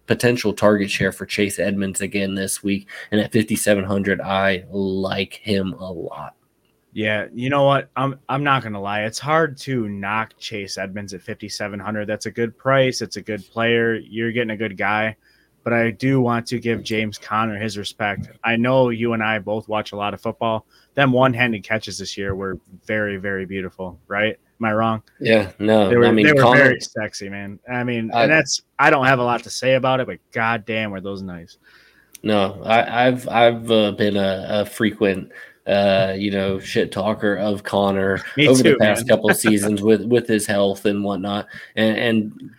potential 0.06 0.52
target 0.52 0.90
share 0.90 1.12
for 1.12 1.24
Chase 1.24 1.58
Edmonds 1.58 2.00
again 2.00 2.34
this 2.34 2.62
week. 2.62 2.88
And 3.12 3.20
at 3.20 3.32
5,700, 3.32 4.20
I 4.20 4.64
like 4.68 5.34
him 5.34 5.72
a 5.74 5.90
lot. 5.90 6.34
Yeah, 6.92 7.26
you 7.32 7.50
know 7.50 7.62
what? 7.62 7.88
I'm 7.94 8.18
I'm 8.28 8.42
not 8.42 8.64
gonna 8.64 8.80
lie. 8.80 9.02
It's 9.02 9.20
hard 9.20 9.56
to 9.58 9.88
knock 9.88 10.34
Chase 10.38 10.76
Edmonds 10.76 11.14
at 11.14 11.22
5,700. 11.22 12.06
That's 12.06 12.26
a 12.26 12.32
good 12.32 12.58
price. 12.58 13.00
It's 13.00 13.16
a 13.16 13.22
good 13.22 13.48
player. 13.48 13.94
You're 13.94 14.32
getting 14.32 14.50
a 14.50 14.56
good 14.56 14.76
guy 14.76 15.16
but 15.62 15.72
I 15.72 15.90
do 15.90 16.20
want 16.20 16.46
to 16.48 16.58
give 16.58 16.82
James 16.82 17.18
Conner 17.18 17.58
his 17.58 17.76
respect. 17.76 18.28
I 18.42 18.56
know 18.56 18.88
you 18.88 19.12
and 19.12 19.22
I 19.22 19.38
both 19.38 19.68
watch 19.68 19.92
a 19.92 19.96
lot 19.96 20.14
of 20.14 20.20
football. 20.20 20.66
Them 20.94 21.12
one-handed 21.12 21.62
catches 21.62 21.98
this 21.98 22.16
year 22.16 22.34
were 22.34 22.58
very, 22.84 23.16
very 23.16 23.46
beautiful, 23.46 23.98
right? 24.08 24.38
Am 24.60 24.64
I 24.64 24.72
wrong? 24.72 25.02
Yeah, 25.20 25.52
no. 25.58 25.88
They 25.88 25.96
were, 25.96 26.06
I 26.06 26.12
mean, 26.12 26.26
they 26.26 26.32
were 26.32 26.42
Conner, 26.42 26.58
very 26.58 26.80
sexy, 26.80 27.28
man. 27.28 27.58
I 27.70 27.84
mean, 27.84 28.10
I, 28.12 28.24
and 28.24 28.32
that's 28.32 28.62
I 28.78 28.90
don't 28.90 29.06
have 29.06 29.18
a 29.18 29.24
lot 29.24 29.42
to 29.44 29.50
say 29.50 29.74
about 29.74 30.00
it, 30.00 30.06
but 30.06 30.18
goddamn, 30.32 30.90
were 30.90 31.00
those 31.00 31.22
nice. 31.22 31.56
No, 32.22 32.60
I, 32.64 33.04
have 33.04 33.28
I've 33.28 33.70
uh, 33.70 33.92
been 33.92 34.16
a, 34.16 34.46
a 34.48 34.66
frequent 34.66 35.32
uh, 35.66 36.14
you 36.16 36.30
know, 36.30 36.58
shit 36.58 36.90
talker 36.90 37.36
of 37.36 37.62
Conner 37.62 38.22
Me 38.36 38.48
over 38.48 38.62
too, 38.62 38.72
the 38.72 38.78
past 38.78 39.06
couple 39.06 39.28
seasons 39.34 39.82
with 39.82 40.04
with 40.04 40.26
his 40.26 40.46
health 40.46 40.86
and 40.86 41.04
whatnot, 41.04 41.46
and, 41.76 41.96
and 41.98 42.50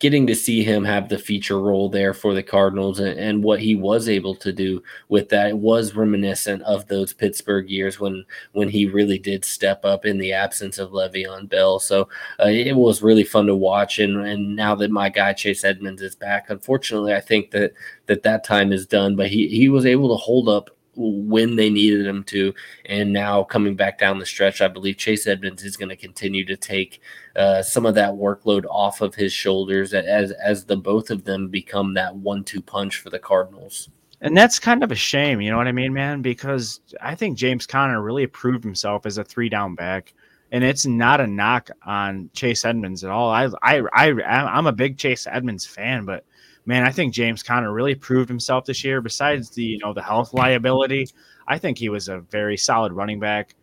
getting 0.00 0.26
to 0.26 0.34
see 0.34 0.62
him 0.62 0.84
have 0.84 1.08
the 1.08 1.18
feature 1.18 1.60
role 1.60 1.88
there 1.88 2.12
for 2.12 2.34
the 2.34 2.42
Cardinals 2.42 3.00
and, 3.00 3.18
and, 3.18 3.42
what 3.42 3.60
he 3.60 3.74
was 3.74 4.08
able 4.08 4.34
to 4.34 4.52
do 4.52 4.82
with 5.08 5.28
that 5.28 5.56
was 5.56 5.94
reminiscent 5.94 6.62
of 6.62 6.86
those 6.88 7.12
Pittsburgh 7.12 7.70
years 7.70 8.00
when 8.00 8.24
when 8.52 8.68
he 8.68 8.86
really 8.86 9.18
did 9.18 9.44
step 9.44 9.84
up 9.84 10.04
in 10.04 10.18
the 10.18 10.32
absence 10.32 10.78
of 10.78 10.90
Le'Veon 10.90 11.48
Bell. 11.48 11.78
So 11.78 12.08
uh, 12.40 12.48
it 12.48 12.74
was 12.74 13.02
really 13.02 13.24
fun 13.24 13.46
to 13.46 13.54
watch. 13.54 13.98
And 13.98 14.26
and 14.26 14.56
now 14.56 14.74
that 14.74 14.90
my 14.90 15.08
guy 15.08 15.32
Chase 15.32 15.64
Edmonds 15.64 16.02
is 16.02 16.16
back, 16.16 16.50
unfortunately, 16.50 17.14
I 17.14 17.20
think 17.20 17.52
that 17.52 17.72
that 18.06 18.24
that 18.24 18.44
time 18.44 18.72
is 18.72 18.86
done. 18.86 19.14
But 19.16 19.28
he 19.28 19.48
he 19.48 19.68
was 19.68 19.86
able 19.86 20.08
to 20.08 20.16
hold 20.16 20.48
up 20.48 20.70
when 20.98 21.56
they 21.56 21.70
needed 21.70 22.06
him 22.06 22.24
to. 22.24 22.52
And 22.86 23.12
now 23.12 23.44
coming 23.44 23.76
back 23.76 23.98
down 23.98 24.18
the 24.18 24.26
stretch, 24.26 24.60
I 24.60 24.68
believe 24.68 24.96
Chase 24.96 25.26
Edmonds 25.26 25.64
is 25.64 25.76
going 25.76 25.88
to 25.90 25.96
continue 25.96 26.44
to 26.46 26.56
take 26.56 27.00
uh, 27.36 27.62
some 27.62 27.86
of 27.86 27.94
that 27.94 28.12
workload 28.12 28.64
off 28.68 29.00
of 29.00 29.14
his 29.14 29.32
shoulders 29.32 29.94
as 29.94 30.32
as 30.32 30.64
the 30.64 30.76
both 30.76 31.10
of 31.10 31.24
them 31.24 31.48
become 31.48 31.94
that 31.94 32.14
one-two 32.16 32.60
punch 32.60 32.98
for 32.98 33.10
the 33.10 33.18
Cardinals. 33.18 33.90
And 34.20 34.36
that's 34.36 34.58
kind 34.58 34.82
of 34.82 34.90
a 34.90 34.96
shame, 34.96 35.40
you 35.40 35.48
know 35.48 35.56
what 35.56 35.68
I 35.68 35.72
mean, 35.72 35.92
man? 35.92 36.22
Because 36.22 36.80
I 37.00 37.14
think 37.14 37.38
James 37.38 37.66
Conner 37.66 38.02
really 38.02 38.26
proved 38.26 38.64
himself 38.64 39.06
as 39.06 39.16
a 39.16 39.22
three-down 39.22 39.76
back 39.76 40.12
and 40.50 40.64
it's 40.64 40.86
not 40.86 41.20
a 41.20 41.26
knock 41.26 41.70
on 41.84 42.30
Chase 42.32 42.64
Edmonds 42.64 43.04
at 43.04 43.10
all. 43.10 43.30
I 43.30 43.48
I 43.62 43.82
I 43.94 44.08
I'm 44.10 44.66
a 44.66 44.72
big 44.72 44.98
Chase 44.98 45.26
Edmonds 45.30 45.66
fan, 45.66 46.04
but 46.04 46.24
man, 46.68 46.84
I 46.84 46.92
think 46.92 47.14
James 47.14 47.42
Conner 47.42 47.72
really 47.72 47.94
proved 47.94 48.28
himself 48.28 48.66
this 48.66 48.84
year. 48.84 49.00
Besides 49.00 49.48
the 49.50 49.64
you 49.64 49.78
know 49.78 49.94
the 49.94 50.02
health 50.02 50.34
liability, 50.34 51.08
I 51.48 51.56
think 51.56 51.78
he 51.78 51.88
was 51.88 52.08
a 52.08 52.20
very 52.20 52.58
solid 52.58 52.92
running 52.92 53.18
back. 53.18 53.54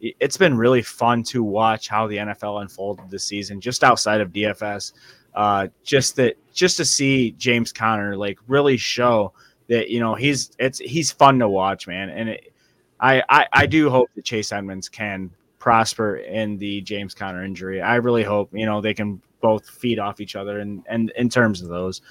It's 0.00 0.36
been 0.36 0.56
really 0.56 0.82
fun 0.82 1.22
to 1.24 1.42
watch 1.42 1.88
how 1.88 2.06
the 2.06 2.18
NFL 2.18 2.60
unfolded 2.60 3.10
this 3.10 3.24
season, 3.24 3.60
just 3.60 3.82
outside 3.82 4.20
of 4.20 4.32
DFS. 4.32 4.92
Uh, 5.34 5.68
just 5.84 6.16
that, 6.16 6.36
just 6.52 6.76
to 6.76 6.84
see 6.84 7.32
James 7.32 7.72
Conner 7.72 8.16
like 8.16 8.38
really 8.46 8.76
show 8.76 9.32
that 9.68 9.88
you 9.88 10.00
know 10.00 10.14
he's 10.14 10.50
it's 10.58 10.78
he's 10.78 11.10
fun 11.10 11.38
to 11.38 11.48
watch, 11.48 11.86
man. 11.86 12.10
And 12.10 12.28
it, 12.28 12.52
I, 13.00 13.22
I 13.28 13.46
I 13.52 13.66
do 13.66 13.88
hope 13.88 14.10
that 14.16 14.24
Chase 14.26 14.52
Edmonds 14.52 14.90
can 14.90 15.30
prosper 15.58 16.16
in 16.16 16.58
the 16.58 16.82
James 16.82 17.14
Conner 17.14 17.42
injury. 17.42 17.80
I 17.80 17.96
really 17.96 18.22
hope 18.22 18.50
you 18.52 18.66
know 18.66 18.82
they 18.82 18.94
can 18.94 19.22
both 19.40 19.68
feed 19.68 19.98
off 19.98 20.20
each 20.20 20.36
other 20.36 20.58
and 20.60 20.84
and 20.86 21.10
in 21.16 21.30
terms 21.30 21.62
of 21.62 21.68
those. 21.68 22.02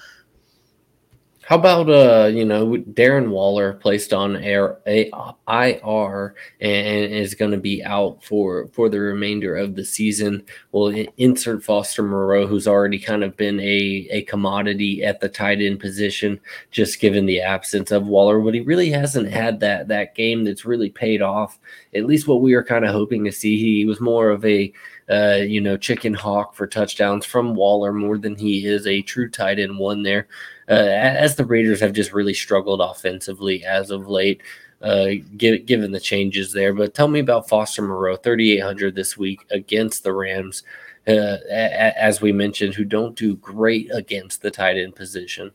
How 1.50 1.56
about 1.56 1.90
uh, 1.90 2.28
you 2.28 2.44
know, 2.44 2.76
Darren 2.92 3.30
Waller 3.30 3.72
placed 3.72 4.12
on 4.12 4.36
air 4.36 4.78
a, 4.86 5.10
IR 5.48 6.36
and 6.60 7.12
is 7.12 7.34
going 7.34 7.50
to 7.50 7.56
be 7.56 7.82
out 7.82 8.22
for 8.22 8.68
for 8.68 8.88
the 8.88 9.00
remainder 9.00 9.56
of 9.56 9.74
the 9.74 9.84
season. 9.84 10.44
Well, 10.70 10.94
insert 11.16 11.64
Foster 11.64 12.04
Moreau, 12.04 12.46
who's 12.46 12.68
already 12.68 13.00
kind 13.00 13.24
of 13.24 13.36
been 13.36 13.58
a 13.58 14.06
a 14.12 14.22
commodity 14.22 15.02
at 15.02 15.18
the 15.18 15.28
tight 15.28 15.60
end 15.60 15.80
position, 15.80 16.38
just 16.70 17.00
given 17.00 17.26
the 17.26 17.40
absence 17.40 17.90
of 17.90 18.06
Waller. 18.06 18.38
But 18.38 18.54
he 18.54 18.60
really 18.60 18.90
hasn't 18.90 19.28
had 19.28 19.58
that 19.58 19.88
that 19.88 20.14
game 20.14 20.44
that's 20.44 20.64
really 20.64 20.90
paid 20.90 21.20
off. 21.20 21.58
At 21.96 22.06
least 22.06 22.28
what 22.28 22.42
we 22.42 22.54
were 22.54 22.62
kind 22.62 22.84
of 22.84 22.92
hoping 22.92 23.24
to 23.24 23.32
see. 23.32 23.58
He 23.58 23.84
was 23.86 24.00
more 24.00 24.30
of 24.30 24.44
a 24.44 24.72
uh, 25.10 25.40
you 25.42 25.60
know, 25.60 25.76
chicken 25.76 26.14
hawk 26.14 26.54
for 26.54 26.66
touchdowns 26.66 27.26
from 27.26 27.54
Waller 27.54 27.92
more 27.92 28.16
than 28.16 28.36
he 28.36 28.66
is 28.66 28.86
a 28.86 29.02
true 29.02 29.28
tight 29.28 29.58
end 29.58 29.76
one 29.78 30.02
there 30.02 30.28
uh, 30.70 30.74
as 30.74 31.34
the 31.34 31.44
Raiders 31.44 31.80
have 31.80 31.92
just 31.92 32.12
really 32.12 32.32
struggled 32.32 32.80
offensively 32.80 33.64
as 33.64 33.90
of 33.90 34.08
late, 34.08 34.40
uh, 34.82 35.08
given 35.36 35.90
the 35.90 36.00
changes 36.00 36.52
there. 36.52 36.72
But 36.72 36.94
tell 36.94 37.08
me 37.08 37.18
about 37.18 37.48
Foster 37.48 37.82
Moreau, 37.82 38.16
3,800 38.16 38.94
this 38.94 39.18
week 39.18 39.44
against 39.50 40.04
the 40.04 40.12
Rams, 40.12 40.62
uh, 41.08 41.38
as 41.50 42.20
we 42.20 42.30
mentioned, 42.30 42.74
who 42.74 42.84
don't 42.84 43.16
do 43.16 43.34
great 43.36 43.90
against 43.92 44.42
the 44.42 44.50
tight 44.50 44.76
end 44.76 44.94
position. 44.94 45.50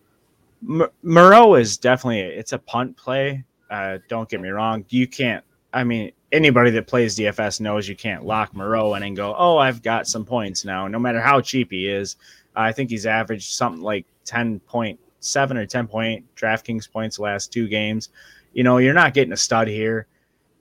Moreau 1.01 1.55
is 1.55 1.77
definitely 1.77 2.21
it's 2.21 2.51
a 2.53 2.59
punt 2.59 2.97
play. 2.97 3.45
Uh, 3.69 3.99
don't 4.09 4.27
get 4.27 4.41
me 4.41 4.49
wrong. 4.49 4.83
You 4.89 5.07
can't. 5.07 5.45
I 5.75 5.83
mean, 5.83 6.13
anybody 6.31 6.71
that 6.71 6.88
plays 6.88 7.17
DFS 7.17 7.59
knows 7.59 7.88
you 7.88 7.97
can't 7.97 8.25
lock 8.25 8.55
Moreau 8.55 8.95
in 8.95 9.03
and 9.03 9.15
go, 9.15 9.35
"Oh, 9.38 9.57
I've 9.57 9.83
got 9.83 10.07
some 10.07 10.25
points 10.25 10.63
now." 10.63 10.88
No 10.88 10.97
matter 10.97 11.19
how 11.19 11.41
cheap 11.41 11.69
he 11.69 11.88
is, 11.88 12.15
I 12.55 12.71
think 12.71 12.89
he's 12.89 13.05
averaged 13.05 13.53
something 13.53 13.83
like 13.83 14.05
ten 14.23 14.61
point 14.61 14.99
seven 15.19 15.57
or 15.57 15.65
10 15.65 15.88
point 15.88 16.23
DraftKings 16.35 16.89
points 16.89 17.19
last 17.19 17.51
two 17.51 17.67
games. 17.67 18.09
You 18.53 18.63
know, 18.63 18.77
you're 18.77 18.93
not 18.93 19.13
getting 19.13 19.33
a 19.33 19.38
stud 19.38 19.67
here. 19.67 20.07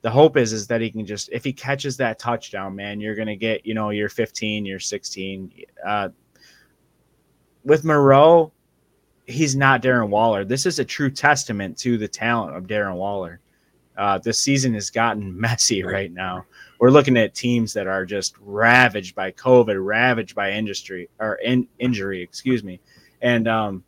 The 0.02 0.10
hope 0.10 0.36
is 0.36 0.52
is 0.52 0.66
that 0.66 0.80
he 0.80 0.90
can 0.90 1.06
just 1.06 1.30
if 1.32 1.44
he 1.44 1.52
catches 1.52 1.96
that 1.98 2.18
touchdown, 2.18 2.74
man, 2.74 3.00
you're 3.00 3.14
gonna 3.14 3.36
get 3.36 3.64
you 3.64 3.74
know 3.74 3.90
your 3.90 4.08
15, 4.08 4.66
your 4.66 4.80
16. 4.80 5.52
Uh, 5.86 6.08
with 7.64 7.84
Moreau, 7.84 8.52
he's 9.26 9.54
not 9.54 9.80
Darren 9.80 10.08
Waller. 10.08 10.44
This 10.44 10.66
is 10.66 10.78
a 10.78 10.84
true 10.84 11.10
testament 11.10 11.78
to 11.78 11.96
the 11.96 12.08
talent 12.08 12.56
of 12.56 12.66
Darren 12.66 12.96
Waller. 12.96 13.40
Uh, 13.96 14.18
this 14.18 14.38
season 14.38 14.74
has 14.74 14.90
gotten 14.90 15.38
messy 15.40 15.82
right 15.82 16.12
now. 16.12 16.44
We're 16.80 16.90
looking 16.90 17.16
at 17.16 17.34
teams 17.34 17.72
that 17.74 17.86
are 17.86 18.04
just 18.04 18.34
ravaged 18.40 19.14
by 19.14 19.32
COVID, 19.32 19.84
ravaged 19.84 20.34
by 20.34 20.52
industry 20.52 21.08
or 21.20 21.36
in, 21.36 21.68
injury, 21.78 22.22
excuse 22.22 22.64
me, 22.64 22.80
and 23.22 23.48
um, 23.48 23.84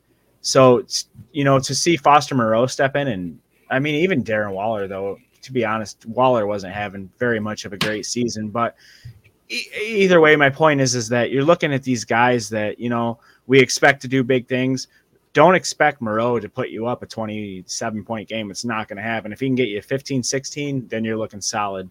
so, 0.46 0.86
you 1.32 1.42
know, 1.42 1.58
to 1.58 1.74
see 1.74 1.96
Foster 1.96 2.36
Moreau 2.36 2.66
step 2.68 2.94
in, 2.94 3.08
and 3.08 3.38
I 3.68 3.80
mean, 3.80 3.96
even 3.96 4.22
Darren 4.22 4.52
Waller, 4.52 4.86
though, 4.86 5.18
to 5.42 5.52
be 5.52 5.64
honest, 5.64 6.06
Waller 6.06 6.46
wasn't 6.46 6.72
having 6.72 7.10
very 7.18 7.40
much 7.40 7.64
of 7.64 7.72
a 7.72 7.76
great 7.76 8.06
season. 8.06 8.50
But 8.50 8.76
e- 9.50 9.66
either 9.84 10.20
way, 10.20 10.36
my 10.36 10.48
point 10.48 10.80
is, 10.80 10.94
is 10.94 11.08
that 11.08 11.32
you're 11.32 11.44
looking 11.44 11.72
at 11.72 11.82
these 11.82 12.04
guys 12.04 12.48
that, 12.50 12.78
you 12.78 12.88
know, 12.88 13.18
we 13.48 13.58
expect 13.58 14.02
to 14.02 14.08
do 14.08 14.22
big 14.22 14.46
things. 14.46 14.86
Don't 15.36 15.54
expect 15.54 16.00
Moreau 16.00 16.40
to 16.40 16.48
put 16.48 16.70
you 16.70 16.86
up 16.86 17.02
a 17.02 17.06
27 17.06 18.04
point 18.06 18.26
game. 18.26 18.50
It's 18.50 18.64
not 18.64 18.88
going 18.88 18.96
to 18.96 19.02
happen. 19.02 19.34
If 19.34 19.40
he 19.40 19.48
can 19.48 19.54
get 19.54 19.68
you 19.68 19.82
15, 19.82 20.22
16, 20.22 20.88
then 20.88 21.04
you're 21.04 21.18
looking 21.18 21.42
solid. 21.42 21.90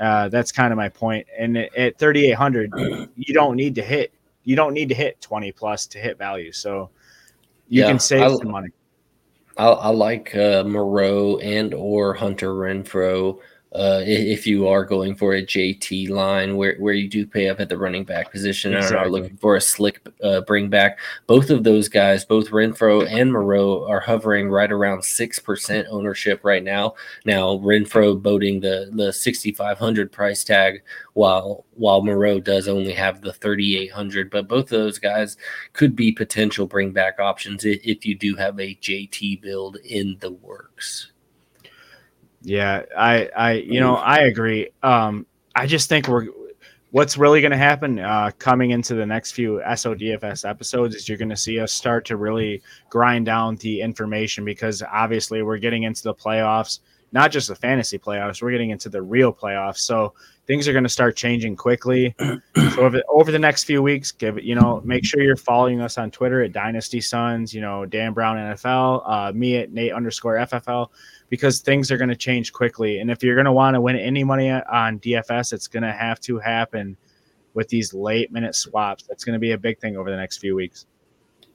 Uh, 0.00 0.30
that's 0.30 0.50
kind 0.50 0.72
of 0.72 0.78
my 0.78 0.88
point. 0.88 1.26
And 1.38 1.58
at 1.58 1.98
3,800, 1.98 3.10
you 3.14 3.34
don't 3.34 3.56
need 3.56 3.74
to 3.74 3.82
hit, 3.82 4.14
you 4.44 4.56
don't 4.56 4.72
need 4.72 4.88
to 4.88 4.94
hit 4.94 5.20
20 5.20 5.52
plus 5.52 5.86
to 5.88 5.98
hit 5.98 6.16
value. 6.16 6.50
So, 6.50 6.88
you 7.68 7.82
yeah, 7.82 7.88
can 7.88 7.98
save 7.98 8.22
I, 8.22 8.36
some 8.36 8.50
money. 8.50 8.70
I, 9.58 9.66
I 9.66 9.88
like 9.90 10.34
uh, 10.34 10.64
Moreau 10.64 11.36
and 11.40 11.74
or 11.74 12.14
Hunter 12.14 12.54
Renfrow 12.54 13.38
uh, 13.74 14.02
if 14.04 14.46
you 14.46 14.68
are 14.68 14.84
going 14.84 15.14
for 15.14 15.34
a 15.34 15.42
JT 15.42 16.10
line 16.10 16.56
where, 16.56 16.76
where 16.78 16.92
you 16.92 17.08
do 17.08 17.26
pay 17.26 17.48
up 17.48 17.58
at 17.58 17.70
the 17.70 17.78
running 17.78 18.04
back 18.04 18.30
position 18.30 18.74
exactly. 18.74 18.96
and 18.98 19.06
are 19.06 19.10
looking 19.10 19.36
for 19.38 19.56
a 19.56 19.60
slick 19.60 20.06
uh, 20.22 20.42
bring 20.42 20.68
back, 20.68 20.98
both 21.26 21.48
of 21.48 21.64
those 21.64 21.88
guys, 21.88 22.24
both 22.24 22.50
Renfrow 22.50 23.10
and 23.10 23.32
Moreau, 23.32 23.86
are 23.88 24.00
hovering 24.00 24.50
right 24.50 24.70
around 24.70 25.00
6% 25.00 25.86
ownership 25.88 26.40
right 26.44 26.62
now. 26.62 26.94
Now, 27.24 27.58
Renfrow 27.58 28.20
boating 28.20 28.60
the, 28.60 28.90
the 28.92 29.12
6,500 29.12 30.12
price 30.12 30.44
tag 30.44 30.82
while 31.14 31.64
while 31.74 32.02
Moreau 32.02 32.38
does 32.40 32.68
only 32.68 32.92
have 32.92 33.22
the 33.22 33.32
3,800. 33.32 34.30
But 34.30 34.48
both 34.48 34.64
of 34.64 34.70
those 34.70 34.98
guys 34.98 35.36
could 35.72 35.96
be 35.96 36.12
potential 36.12 36.66
bring 36.66 36.92
back 36.92 37.18
options 37.18 37.64
if, 37.64 37.80
if 37.82 38.04
you 38.04 38.14
do 38.14 38.36
have 38.36 38.58
a 38.60 38.74
JT 38.76 39.40
build 39.40 39.78
in 39.84 40.18
the 40.20 40.30
works. 40.30 41.12
Yeah, 42.42 42.82
I, 42.96 43.28
I, 43.36 43.52
you 43.52 43.80
know, 43.80 43.96
I 43.96 44.20
agree. 44.20 44.70
Um, 44.82 45.26
I 45.54 45.66
just 45.66 45.88
think 45.88 46.08
we're 46.08 46.26
what's 46.92 47.16
really 47.16 47.40
going 47.40 47.52
to 47.52 47.58
happen 47.58 47.98
uh, 47.98 48.30
coming 48.38 48.70
into 48.70 48.94
the 48.94 49.06
next 49.06 49.32
few 49.32 49.62
SODFS 49.66 50.48
episodes 50.48 50.94
is 50.94 51.08
you're 51.08 51.18
going 51.18 51.30
to 51.30 51.36
see 51.36 51.58
us 51.58 51.72
start 51.72 52.04
to 52.04 52.16
really 52.16 52.62
grind 52.90 53.24
down 53.24 53.56
the 53.56 53.80
information 53.80 54.44
because 54.44 54.82
obviously 54.82 55.42
we're 55.42 55.56
getting 55.56 55.84
into 55.84 56.02
the 56.02 56.14
playoffs, 56.14 56.80
not 57.10 57.30
just 57.30 57.48
the 57.48 57.54
fantasy 57.54 57.98
playoffs, 57.98 58.42
we're 58.42 58.50
getting 58.50 58.70
into 58.70 58.90
the 58.90 59.00
real 59.00 59.32
playoffs. 59.32 59.78
So 59.78 60.12
things 60.46 60.66
are 60.66 60.72
going 60.72 60.84
to 60.84 60.90
start 60.90 61.16
changing 61.16 61.56
quickly. 61.56 62.14
so 62.18 62.80
over, 62.80 63.02
over 63.08 63.30
the 63.30 63.38
next 63.38 63.64
few 63.64 63.82
weeks, 63.82 64.10
give 64.10 64.38
it, 64.38 64.44
you 64.44 64.54
know, 64.54 64.80
make 64.84 65.04
sure 65.04 65.22
you're 65.22 65.36
following 65.36 65.80
us 65.80 65.98
on 65.98 66.10
Twitter 66.10 66.42
at 66.42 66.52
Dynasty 66.52 67.00
Sons, 67.00 67.54
you 67.54 67.60
know, 67.60 67.86
Dan 67.86 68.12
Brown 68.12 68.36
NFL, 68.36 69.02
uh, 69.08 69.32
me 69.32 69.56
at 69.56 69.72
Nate 69.72 69.92
underscore 69.92 70.34
FFL 70.36 70.88
because 71.28 71.60
things 71.60 71.90
are 71.90 71.96
going 71.96 72.10
to 72.10 72.16
change 72.16 72.52
quickly. 72.52 72.98
And 72.98 73.10
if 73.10 73.22
you're 73.22 73.36
going 73.36 73.46
to 73.46 73.52
want 73.52 73.74
to 73.74 73.80
win 73.80 73.96
any 73.96 74.24
money 74.24 74.50
on 74.50 74.98
DFS, 74.98 75.52
it's 75.52 75.68
going 75.68 75.84
to 75.84 75.92
have 75.92 76.20
to 76.20 76.38
happen 76.38 76.96
with 77.54 77.68
these 77.68 77.94
late 77.94 78.32
minute 78.32 78.54
swaps. 78.54 79.04
That's 79.04 79.24
going 79.24 79.34
to 79.34 79.40
be 79.40 79.52
a 79.52 79.58
big 79.58 79.78
thing 79.78 79.96
over 79.96 80.10
the 80.10 80.16
next 80.16 80.38
few 80.38 80.54
weeks. 80.54 80.86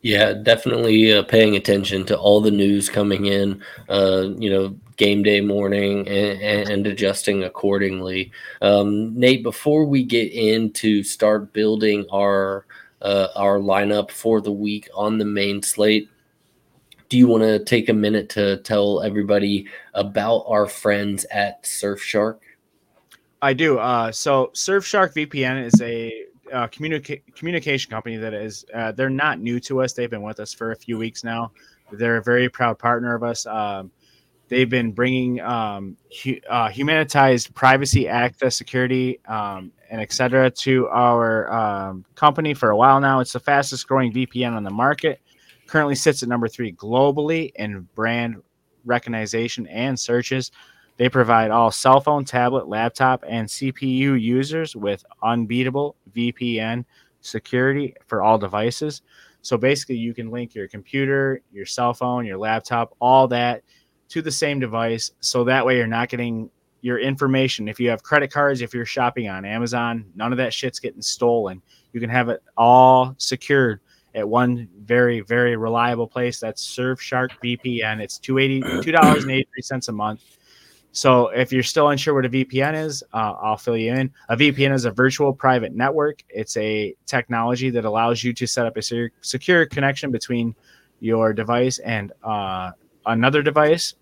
Yeah, 0.02 0.34
definitely 0.34 1.12
uh, 1.12 1.24
paying 1.24 1.56
attention 1.56 2.06
to 2.06 2.18
all 2.18 2.40
the 2.40 2.52
news 2.52 2.88
coming 2.88 3.26
in, 3.26 3.62
uh, 3.90 4.30
you 4.38 4.50
know, 4.50 4.76
game 4.98 5.24
day 5.24 5.42
morning 5.42 6.08
and, 6.08 6.70
and 6.70 6.88
adjusting 6.88 7.44
accordingly. 7.44 8.32
Um, 8.62 9.18
Nate, 9.18 9.44
before 9.44 9.86
we 9.86 10.04
get 10.04 10.32
into 10.32 11.04
start 11.04 11.54
building 11.54 12.06
our 12.12 12.66
uh, 13.02 13.28
our 13.36 13.60
lineup 13.60 14.10
for 14.10 14.42
the 14.42 14.52
week 14.52 14.90
on 14.94 15.20
the 15.20 15.26
main 15.26 15.62
slate, 15.62 16.10
do 17.10 17.18
you 17.18 17.28
want 17.28 17.44
to 17.44 17.64
take 17.64 17.90
a 17.90 17.94
minute 17.94 18.30
to 18.30 18.58
tell 18.58 19.02
everybody 19.02 19.68
about 19.94 20.44
our 20.48 20.68
friends 20.68 21.26
at 21.26 21.64
Surfshark? 21.64 22.40
I 23.42 23.54
do. 23.54 23.78
Uh, 23.78 24.12
so 24.12 24.52
Surfshark 24.54 25.14
VPN 25.14 25.64
is 25.64 25.80
a 25.82 26.24
uh, 26.52 26.68
communica- 26.68 27.22
communication 27.36 27.92
company 27.92 28.18
that 28.18 28.34
is 28.34 28.66
uh, 28.74 28.92
they're 28.92 29.10
not 29.10 29.40
new 29.40 29.60
to 29.60 29.82
us. 29.82 29.94
They've 29.94 30.10
been 30.10 30.24
with 30.24 30.40
us 30.40 30.54
for 30.54 30.72
a 30.72 30.76
few 30.76 30.98
weeks 30.98 31.24
now. 31.24 31.52
They're 31.92 32.18
a 32.18 32.24
very 32.24 32.50
proud 32.50 32.80
partner 32.80 33.14
of 33.16 33.24
us. 33.24 33.46
Um, 33.46 33.92
they've 34.50 34.70
been 34.70 34.92
bringing 34.92 35.42
um, 35.42 35.98
hu- 36.24 36.40
uh, 36.50 36.70
humanitized 36.70 37.54
privacy, 37.54 38.08
access, 38.08 38.56
security, 38.56 39.20
um, 39.28 39.72
and 39.90 40.02
etc. 40.02 40.50
to 40.52 40.88
our 40.90 41.52
um, 41.52 42.06
company 42.16 42.54
for 42.54 42.70
a 42.70 42.78
while 42.78 43.00
now. 43.00 43.20
It's 43.20 43.34
the 43.34 43.40
fastest 43.40 43.88
growing 43.88 44.12
VPN 44.12 44.54
on 44.54 44.64
the 44.64 44.72
market 44.72 45.22
currently 45.68 45.96
sits 45.96 46.24
at 46.24 46.30
number 46.30 46.48
three 46.48 46.74
globally 46.74 47.52
in 47.56 47.88
brand 47.94 48.42
recognition 48.86 49.68
and 49.68 50.00
searches. 50.00 50.52
They 50.96 51.10
provide 51.10 51.52
all 51.52 51.70
cell 51.70 52.02
phone, 52.02 52.26
tablet, 52.26 52.68
laptop, 52.68 53.24
and 53.28 53.48
CPU 53.48 54.20
users 54.20 54.76
with 54.76 55.06
unbeatable 55.22 55.96
VPN 56.16 56.86
security 57.22 57.96
for 58.08 58.24
all 58.24 58.40
devices. 58.40 59.04
So 59.44 59.58
basically, 59.58 59.98
you 59.98 60.14
can 60.14 60.32
link 60.32 60.56
your 60.56 60.68
computer, 60.68 61.42
your 61.52 61.66
cell 61.68 61.94
phone, 61.94 62.26
your 62.26 62.38
laptop, 62.38 62.96
all 63.00 63.28
that 63.28 63.62
to 64.10 64.22
the 64.22 64.32
same 64.32 64.60
device. 64.60 65.12
So 65.20 65.44
that 65.46 65.66
way, 65.66 65.78
you're 65.78 65.88
not 65.88 66.10
getting 66.10 66.50
your 66.82 67.00
information. 67.00 67.68
If 67.68 67.80
you 67.80 67.90
have 67.90 68.04
credit 68.04 68.32
cards, 68.32 68.62
if 68.62 68.74
you're 68.74 68.86
shopping 68.86 69.30
on 69.30 69.46
Amazon, 69.46 70.06
none 70.16 70.32
of 70.32 70.38
that 70.38 70.54
shit's 70.54 70.80
getting 70.80 71.02
stolen. 71.02 71.62
You 71.94 72.00
can 72.00 72.10
have 72.10 72.30
it 72.30 72.42
all 72.56 73.16
secured 73.18 73.82
at 74.16 74.28
one 74.28 74.68
very 74.80 75.22
very 75.22 75.56
reliable 75.56 76.08
place. 76.08 76.40
That's 76.40 76.66
Surfshark 76.66 77.30
VPN. 77.44 78.00
It's 78.00 78.18
two 78.18 78.38
eighty 78.40 78.62
two 78.82 78.92
dollars 78.92 79.24
and 79.24 79.32
eighty 79.32 79.48
three 79.54 79.62
cents 79.62 79.88
a 79.88 79.92
month. 79.92 80.22
So 80.92 81.28
if 81.28 81.52
you're 81.52 81.62
still 81.62 81.90
unsure 81.90 82.16
what 82.16 82.26
a 82.26 82.30
VPN 82.30 82.86
is, 82.86 83.04
uh, 83.14 83.36
I'll 83.40 83.58
fill 83.58 83.78
you 83.78 83.94
in. 83.94 84.12
A 84.30 84.36
VPN 84.36 84.74
is 84.74 84.86
a 84.86 84.92
virtual 84.92 85.32
private 85.32 85.76
network. 85.76 86.24
It's 86.28 86.58
a 86.58 86.96
technology 87.06 87.70
that 87.70 87.86
allows 87.86 88.24
you 88.24 88.34
to 88.34 88.48
set 88.48 88.66
up 88.66 88.78
a 88.78 89.12
secure 89.22 89.68
connection 89.68 90.10
between 90.12 90.56
your 91.00 91.34
device 91.34 91.78
and 91.80 92.14
uh, 92.24 92.72
another 93.08 93.42
device 93.42 93.96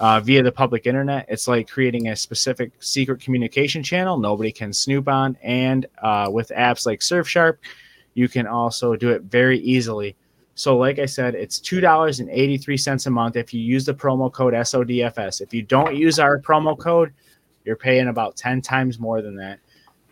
uh, 0.00 0.20
via 0.20 0.42
the 0.42 0.52
public 0.52 0.86
internet. 0.86 1.26
It's 1.28 1.48
like 1.48 1.68
creating 1.68 2.08
a 2.08 2.16
specific 2.16 2.72
secret 2.80 3.20
communication 3.20 3.82
channel 3.82 4.18
nobody 4.18 4.52
can 4.52 4.72
snoop 4.72 5.08
on. 5.08 5.36
And 5.42 5.86
uh, 6.02 6.28
with 6.30 6.50
apps 6.56 6.86
like 6.86 7.00
Surfshark, 7.00 7.58
you 8.14 8.28
can 8.28 8.46
also 8.46 8.96
do 8.96 9.10
it 9.10 9.22
very 9.22 9.58
easily. 9.60 10.16
So, 10.54 10.76
like 10.76 10.98
I 10.98 11.06
said, 11.06 11.36
it's 11.36 11.60
$2.83 11.60 13.06
a 13.06 13.10
month 13.10 13.36
if 13.36 13.54
you 13.54 13.60
use 13.60 13.86
the 13.86 13.94
promo 13.94 14.32
code 14.32 14.54
SODFS. 14.54 15.40
If 15.40 15.54
you 15.54 15.62
don't 15.62 15.94
use 15.94 16.18
our 16.18 16.40
promo 16.40 16.76
code, 16.76 17.12
you're 17.64 17.76
paying 17.76 18.08
about 18.08 18.34
10 18.36 18.60
times 18.60 18.98
more 18.98 19.22
than 19.22 19.36
that. 19.36 19.60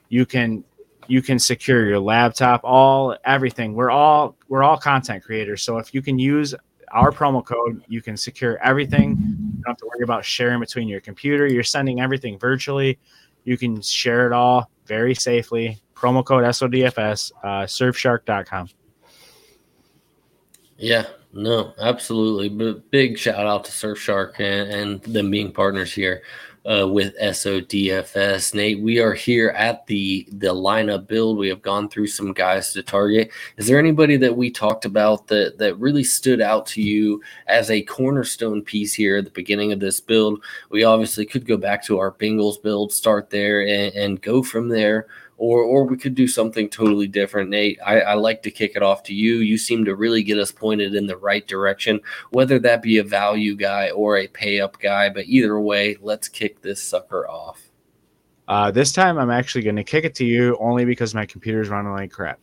You 0.09 0.25
can 0.25 0.63
you 1.09 1.23
can 1.23 1.39
secure 1.39 1.87
your 1.87 1.99
laptop, 1.99 2.61
all 2.65 3.17
everything. 3.25 3.75
We're 3.75 3.91
all 3.91 4.37
we're 4.49 4.63
all 4.63 4.77
content 4.77 5.25
creators. 5.25 5.63
So 5.63 5.79
if 5.79 5.95
you 5.95 6.03
can 6.03 6.19
use 6.19 6.55
our 6.93 7.11
promo 7.11 7.45
code, 7.45 7.83
you 7.89 8.03
can 8.03 8.17
secure 8.17 8.59
everything. 8.63 9.11
You 9.11 9.63
don't 9.63 9.65
have 9.67 9.77
to 9.79 9.87
worry 9.87 10.03
about 10.03 10.25
sharing 10.25 10.61
between 10.61 10.89
your 10.89 11.01
computer. 11.01 11.47
You're 11.47 11.63
sending 11.63 12.01
everything 12.01 12.39
virtually. 12.39 12.99
You 13.45 13.57
can 13.57 13.81
share 13.81 14.27
it 14.27 14.33
all 14.33 14.71
very 14.87 15.15
safely 15.15 15.81
promo 15.97 16.25
code 16.25 16.45
SODFS, 16.45 17.33
uh, 17.43 17.65
surfshark.com. 17.65 18.69
Yeah, 20.79 21.07
no, 21.33 21.73
absolutely. 21.81 22.81
Big 22.91 23.19
shout 23.19 23.47
out 23.47 23.65
to 23.65 23.73
Surfshark 23.73 24.39
and, 24.39 24.71
and 24.71 25.03
them 25.03 25.31
being 25.31 25.51
partners 25.51 25.93
here 25.93 26.23
uh, 26.67 26.87
with 26.89 27.17
SODFS. 27.19 28.55
Nate, 28.55 28.81
we 28.81 29.01
are 29.01 29.15
here 29.15 29.51
at 29.51 29.87
the 29.87 30.27
the 30.33 30.55
lineup 30.55 31.07
build. 31.07 31.39
We 31.39 31.49
have 31.49 31.63
gone 31.63 31.89
through 31.89 32.09
some 32.09 32.33
guys 32.33 32.73
to 32.73 32.83
target. 32.83 33.31
Is 33.57 33.67
there 33.67 33.79
anybody 33.79 34.17
that 34.17 34.37
we 34.37 34.51
talked 34.51 34.85
about 34.85 35.29
that 35.29 35.59
that 35.59 35.79
really 35.79 36.05
stood 36.05 36.41
out 36.41 36.67
to 36.67 36.83
you 36.83 37.23
as 37.47 37.71
a 37.71 37.83
cornerstone 37.83 38.63
piece 38.63 38.93
here 38.93 39.19
at 39.19 39.25
the 39.25 39.31
beginning 39.31 39.73
of 39.73 39.81
this 39.81 40.01
build? 40.01 40.43
We 40.71 40.85
obviously 40.85 41.25
could 41.25 41.47
go 41.47 41.57
back 41.57 41.85
to 41.85 41.99
our 41.99 42.13
Bengals 42.13 42.61
build, 42.61 42.93
start 42.93 43.31
there, 43.31 43.61
and, 43.61 43.95
and 43.95 44.21
go 44.21 44.43
from 44.43 44.69
there 44.69 45.07
or 45.39 45.63
or 45.63 45.85
we 45.85 45.97
could 45.97 46.15
do 46.15 46.27
something 46.27 46.69
totally 46.69 47.07
different. 47.07 47.51
Nate, 47.51 47.79
I, 47.85 48.01
I 48.01 48.15
like 48.15 48.43
to 48.43 48.51
kick 48.51 48.73
it 48.75 48.83
off 48.83 49.03
to 49.05 49.15
you. 49.15 49.37
You 49.37 49.59
seem 49.59 49.85
to 49.85 49.95
really 49.95 50.23
get 50.23 50.39
us 50.39 50.53
pointed 50.53 50.95
in 50.95 51.07
the 51.07 51.17
right 51.17 51.47
direction, 51.47 52.01
whether 52.31 52.59
that 52.61 52.83
be 52.83 52.99
a 52.99 53.05
value 53.05 53.55
guy 53.55 53.91
or 53.91 54.17
a 54.17 54.29
pay 54.29 54.61
up 54.61 54.79
guy. 54.81 55.09
But 55.11 55.27
either 55.27 55.61
way, 55.61 55.97
let's 56.01 56.29
kick 56.29 56.63
this 56.63 56.83
sucker 56.83 57.29
off. 57.29 57.63
Uh, 58.49 58.71
this 58.71 58.93
time, 58.93 59.19
I'm 59.19 59.31
actually 59.31 59.63
going 59.63 59.77
to 59.77 59.85
kick 59.85 60.05
it 60.05 60.15
to 60.17 60.25
you 60.25 60.57
only 60.61 60.85
because 60.85 61.15
my 61.15 61.27
computer's 61.27 61.69
running 61.69 61.93
like 61.93 62.13
crap. 62.13 62.39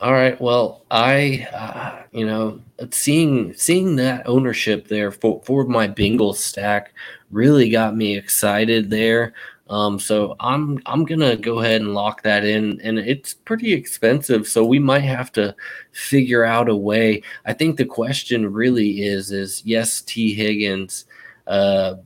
All 0.00 0.12
right. 0.12 0.38
Well, 0.38 0.84
I, 0.90 1.48
uh, 1.54 2.02
you 2.12 2.26
know, 2.26 2.60
seeing 2.90 3.54
seeing 3.54 3.96
that 3.96 4.28
ownership 4.28 4.88
there 4.88 5.10
for 5.10 5.40
for 5.44 5.64
my 5.64 5.88
Bengals 5.88 6.36
stack 6.36 6.92
really 7.30 7.70
got 7.70 7.96
me 7.96 8.16
excited 8.16 8.90
there. 8.90 9.32
Um, 9.68 9.98
so 9.98 10.36
I'm 10.38 10.80
I'm 10.86 11.04
gonna 11.04 11.36
go 11.36 11.58
ahead 11.60 11.80
and 11.80 11.92
lock 11.94 12.22
that 12.22 12.44
in, 12.44 12.80
and 12.82 12.98
it's 12.98 13.34
pretty 13.34 13.72
expensive, 13.72 14.46
so 14.46 14.64
we 14.64 14.78
might 14.78 15.00
have 15.00 15.32
to 15.32 15.56
figure 15.92 16.44
out 16.44 16.68
a 16.68 16.76
way. 16.76 17.22
I 17.44 17.52
think 17.52 17.76
the 17.76 17.84
question 17.84 18.52
really 18.52 19.02
is 19.02 19.32
is 19.32 19.62
yes, 19.64 20.02
Tee 20.02 20.34
Higgins. 20.34 21.06
Uh, 21.48 21.96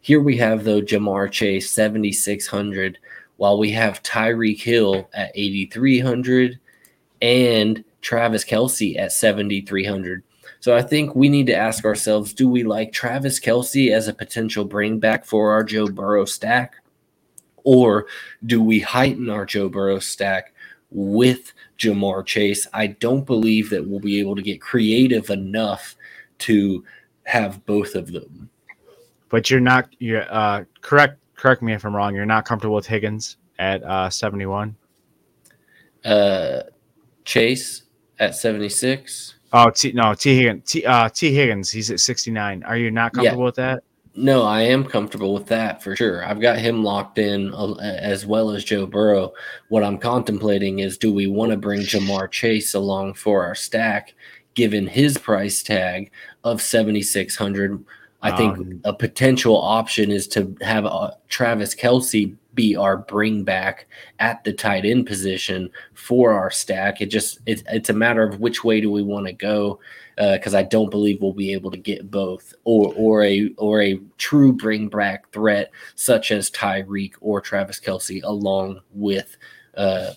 here 0.00 0.20
we 0.20 0.36
have 0.36 0.62
though 0.62 0.80
Ja'Marr 0.80 1.30
Chase 1.30 1.70
7600, 1.72 2.98
while 3.36 3.58
we 3.58 3.72
have 3.72 4.02
Tyreek 4.04 4.60
Hill 4.60 5.10
at 5.12 5.32
8300, 5.34 6.60
and 7.20 7.84
Travis 8.00 8.44
Kelce 8.44 8.96
at 8.96 9.10
7300. 9.10 10.22
So 10.60 10.76
I 10.76 10.82
think 10.82 11.16
we 11.16 11.28
need 11.28 11.48
to 11.48 11.56
ask 11.56 11.84
ourselves: 11.84 12.32
Do 12.32 12.48
we 12.48 12.62
like 12.62 12.92
Travis 12.92 13.40
Kelce 13.40 13.92
as 13.92 14.06
a 14.06 14.14
potential 14.14 14.64
bring 14.64 15.00
back 15.00 15.24
for 15.24 15.50
our 15.50 15.64
Joe 15.64 15.88
Burrow 15.88 16.24
stack? 16.24 16.76
Or 17.70 18.06
do 18.46 18.62
we 18.62 18.80
heighten 18.80 19.28
our 19.28 19.44
Joe 19.44 19.68
Burrow 19.68 19.98
stack 19.98 20.54
with 20.90 21.52
Ja'Marr 21.78 22.24
Chase? 22.24 22.66
I 22.72 22.86
don't 22.86 23.26
believe 23.26 23.68
that 23.68 23.86
we'll 23.86 24.00
be 24.00 24.18
able 24.18 24.34
to 24.36 24.40
get 24.40 24.58
creative 24.58 25.28
enough 25.28 25.94
to 26.38 26.82
have 27.24 27.66
both 27.66 27.94
of 27.94 28.10
them. 28.10 28.48
But 29.28 29.50
you're 29.50 29.60
not. 29.60 29.90
You're 29.98 30.24
uh, 30.32 30.64
correct. 30.80 31.18
Correct 31.34 31.60
me 31.60 31.74
if 31.74 31.84
I'm 31.84 31.94
wrong. 31.94 32.14
You're 32.14 32.24
not 32.24 32.46
comfortable 32.46 32.74
with 32.74 32.86
Higgins 32.86 33.36
at 33.58 33.82
uh, 33.82 34.08
71. 34.08 34.74
Uh, 36.06 36.62
Chase 37.26 37.82
at 38.18 38.34
76. 38.34 39.34
Oh, 39.52 39.68
T, 39.68 39.92
no, 39.92 40.14
Tee 40.14 40.38
Higgins. 40.38 40.70
T, 40.70 40.86
uh, 40.86 41.10
Tee 41.10 41.34
Higgins. 41.34 41.68
He's 41.68 41.90
at 41.90 42.00
69. 42.00 42.62
Are 42.62 42.78
you 42.78 42.90
not 42.90 43.12
comfortable 43.12 43.42
yeah. 43.42 43.44
with 43.44 43.56
that? 43.56 43.82
No, 44.14 44.42
I 44.42 44.62
am 44.62 44.84
comfortable 44.84 45.32
with 45.32 45.46
that 45.46 45.82
for 45.82 45.94
sure. 45.94 46.24
I've 46.24 46.40
got 46.40 46.58
him 46.58 46.82
locked 46.82 47.18
in 47.18 47.54
uh, 47.54 47.74
as 47.74 48.26
well 48.26 48.50
as 48.50 48.64
Joe 48.64 48.86
Burrow. 48.86 49.32
What 49.68 49.84
I'm 49.84 49.98
contemplating 49.98 50.80
is 50.80 50.98
do 50.98 51.12
we 51.12 51.26
want 51.26 51.52
to 51.52 51.56
bring 51.56 51.80
Ja'Marr 51.80 52.30
Chase 52.30 52.74
along 52.74 53.14
for 53.14 53.44
our 53.44 53.54
stack 53.54 54.14
given 54.54 54.88
his 54.88 55.16
price 55.16 55.62
tag 55.62 56.10
of 56.42 56.60
7600 56.60 57.84
I 58.20 58.36
think 58.36 58.58
um, 58.58 58.80
a 58.84 58.92
potential 58.92 59.56
option 59.56 60.10
is 60.10 60.26
to 60.28 60.56
have 60.60 60.84
uh, 60.86 61.12
Travis 61.28 61.74
Kelce 61.74 62.36
be 62.54 62.74
our 62.74 62.96
bring 62.96 63.44
back 63.44 63.86
at 64.18 64.42
the 64.42 64.52
tight 64.52 64.84
end 64.84 65.06
position 65.06 65.70
for 65.94 66.32
our 66.32 66.50
stack. 66.50 67.00
It 67.00 67.06
just 67.06 67.38
it, 67.46 67.62
it's 67.68 67.90
a 67.90 67.92
matter 67.92 68.24
of 68.24 68.40
which 68.40 68.64
way 68.64 68.80
do 68.80 68.90
we 68.90 69.02
want 69.02 69.26
to 69.26 69.32
go 69.32 69.78
because 70.16 70.54
uh, 70.54 70.58
I 70.58 70.62
don't 70.64 70.90
believe 70.90 71.22
we'll 71.22 71.32
be 71.32 71.52
able 71.52 71.70
to 71.70 71.76
get 71.76 72.10
both 72.10 72.52
or 72.64 72.92
or 72.96 73.22
a 73.22 73.50
or 73.56 73.80
a 73.80 74.00
true 74.16 74.52
bring 74.52 74.88
back 74.88 75.30
threat 75.30 75.70
such 75.94 76.32
as 76.32 76.50
Tyreek 76.50 77.14
or 77.20 77.40
Travis 77.40 77.78
Kelce 77.78 78.20
along 78.24 78.80
with 78.92 79.36
uh, 79.76 80.14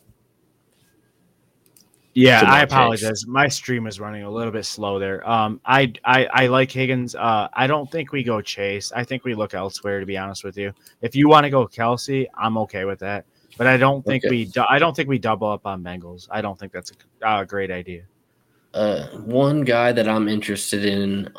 yeah, 2.13 2.43
I 2.45 2.61
apologize. 2.61 3.25
My 3.25 3.47
stream 3.47 3.87
is 3.87 3.99
running 3.99 4.23
a 4.23 4.29
little 4.29 4.51
bit 4.51 4.65
slow 4.65 4.99
there. 4.99 5.27
Um, 5.29 5.61
I, 5.65 5.93
I, 6.03 6.25
I 6.25 6.47
like 6.47 6.71
Higgins. 6.71 7.15
Uh, 7.15 7.47
I 7.53 7.67
don't 7.67 7.89
think 7.89 8.11
we 8.11 8.23
go 8.23 8.41
Chase. 8.41 8.91
I 8.91 9.03
think 9.03 9.23
we 9.23 9.33
look 9.33 9.53
elsewhere. 9.53 9.99
To 9.99 10.05
be 10.05 10.17
honest 10.17 10.43
with 10.43 10.57
you, 10.57 10.73
if 11.01 11.15
you 11.15 11.29
want 11.29 11.45
to 11.45 11.49
go 11.49 11.67
Kelce, 11.67 12.27
I'm 12.37 12.57
okay 12.59 12.85
with 12.85 12.99
that. 12.99 13.25
But 13.57 13.67
I 13.67 13.77
don't 13.77 14.03
think 14.03 14.25
okay. 14.25 14.29
we. 14.29 14.51
I 14.67 14.79
don't 14.79 14.95
think 14.95 15.07
we 15.07 15.19
double 15.19 15.49
up 15.49 15.65
on 15.65 15.83
Bengals. 15.83 16.27
I 16.31 16.41
don't 16.41 16.59
think 16.59 16.71
that's 16.71 16.91
a 17.21 17.27
uh, 17.27 17.43
great 17.43 17.71
idea. 17.71 18.03
Uh, 18.73 19.07
one 19.25 19.61
guy 19.61 19.91
that 19.91 20.07
I'm 20.07 20.27
interested 20.27 20.85
in 20.85 21.29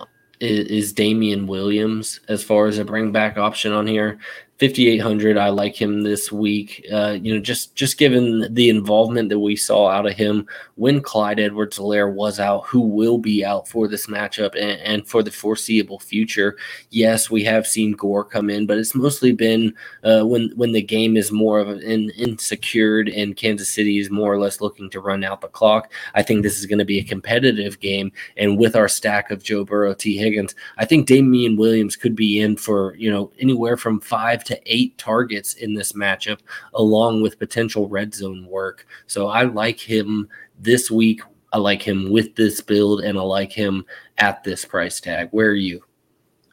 is, 0.40 0.66
is 0.68 0.92
Damien 0.92 1.46
Williams 1.46 2.20
as 2.28 2.44
far 2.44 2.66
as 2.66 2.78
a 2.78 2.84
bring 2.84 3.12
back 3.12 3.38
option 3.38 3.72
on 3.72 3.86
here. 3.86 4.18
5800 4.62 5.36
i 5.36 5.48
like 5.48 5.74
him 5.74 6.02
this 6.02 6.30
week. 6.30 6.86
Uh, 6.92 7.18
you 7.20 7.34
know 7.34 7.40
just 7.40 7.74
just 7.74 7.98
given 7.98 8.46
the 8.54 8.68
involvement 8.68 9.28
that 9.28 9.40
we 9.40 9.56
saw 9.56 9.88
out 9.88 10.06
of 10.06 10.12
him 10.12 10.46
when 10.76 11.00
clyde 11.00 11.40
edwards 11.40 11.78
helaire 11.78 12.12
was 12.12 12.38
out 12.38 12.64
who 12.64 12.80
will 12.80 13.18
be 13.18 13.44
out 13.44 13.66
for 13.66 13.88
this 13.88 14.06
matchup 14.06 14.54
and, 14.54 14.80
and, 14.80 15.08
for 15.08 15.20
the 15.24 15.32
foreseeable 15.32 15.98
future 15.98 16.56
yes 16.90 17.28
we 17.28 17.42
have 17.42 17.66
seen 17.66 17.90
gore 17.90 18.22
come 18.22 18.48
in 18.48 18.64
but 18.64 18.78
it's 18.78 18.94
mostly 18.94 19.32
been 19.32 19.74
uh, 20.04 20.22
when 20.22 20.52
when 20.54 20.70
the 20.70 20.80
game 20.80 21.16
is 21.16 21.32
more 21.32 21.58
of 21.58 21.68
an 21.68 22.12
insecured 22.16 23.08
and 23.08 23.36
kansas 23.36 23.72
city 23.72 23.98
is 23.98 24.10
more 24.10 24.32
or 24.32 24.38
less 24.38 24.60
looking 24.60 24.88
to 24.88 25.00
run 25.00 25.24
out 25.24 25.40
the 25.40 25.48
clock 25.48 25.90
i 26.14 26.22
think 26.22 26.44
this 26.44 26.60
is 26.60 26.66
going 26.66 26.78
to 26.78 26.84
be 26.84 27.00
a 27.00 27.04
competitive 27.04 27.80
game. 27.80 28.12
And 28.36 28.58
with 28.58 28.76
our 28.76 28.86
stack 28.86 29.32
of 29.32 29.42
joe 29.42 29.64
burrow 29.64 29.92
Tee 29.92 30.16
Higgins 30.16 30.54
i 30.78 30.84
think 30.84 31.08
damien 31.08 31.56
williams 31.56 31.96
could 31.96 32.14
be 32.14 32.38
in 32.38 32.56
for 32.56 32.94
you 32.94 33.10
know 33.10 33.32
anywhere 33.40 33.76
from 33.76 33.98
five 33.98 34.44
to 34.44 34.51
to 34.52 34.60
eight 34.66 34.96
targets 34.98 35.54
in 35.54 35.74
this 35.74 35.92
matchup, 35.92 36.40
along 36.74 37.22
with 37.22 37.38
potential 37.38 37.88
red 37.88 38.14
zone 38.14 38.46
work. 38.46 38.86
So 39.06 39.28
I 39.28 39.42
like 39.42 39.80
him 39.80 40.28
this 40.58 40.90
week. 40.90 41.22
I 41.52 41.58
like 41.58 41.82
him 41.82 42.10
with 42.10 42.34
this 42.34 42.60
build, 42.60 43.02
and 43.02 43.18
I 43.18 43.22
like 43.22 43.52
him 43.52 43.84
at 44.18 44.42
this 44.42 44.64
price 44.64 45.00
tag. 45.00 45.28
Where 45.32 45.48
are 45.48 45.54
you? 45.54 45.82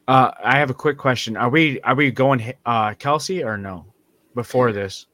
Uh, 0.08 0.32
I 0.44 0.58
have 0.58 0.70
a 0.70 0.74
quick 0.74 0.98
question. 0.98 1.38
Are 1.38 1.50
we 1.50 1.80
are 1.82 1.96
we 1.96 2.12
going 2.12 2.54
uh, 2.66 2.92
Kelce 2.92 3.46
or 3.46 3.58
no? 3.58 3.86
Before 4.36 4.72
this, 4.74 5.06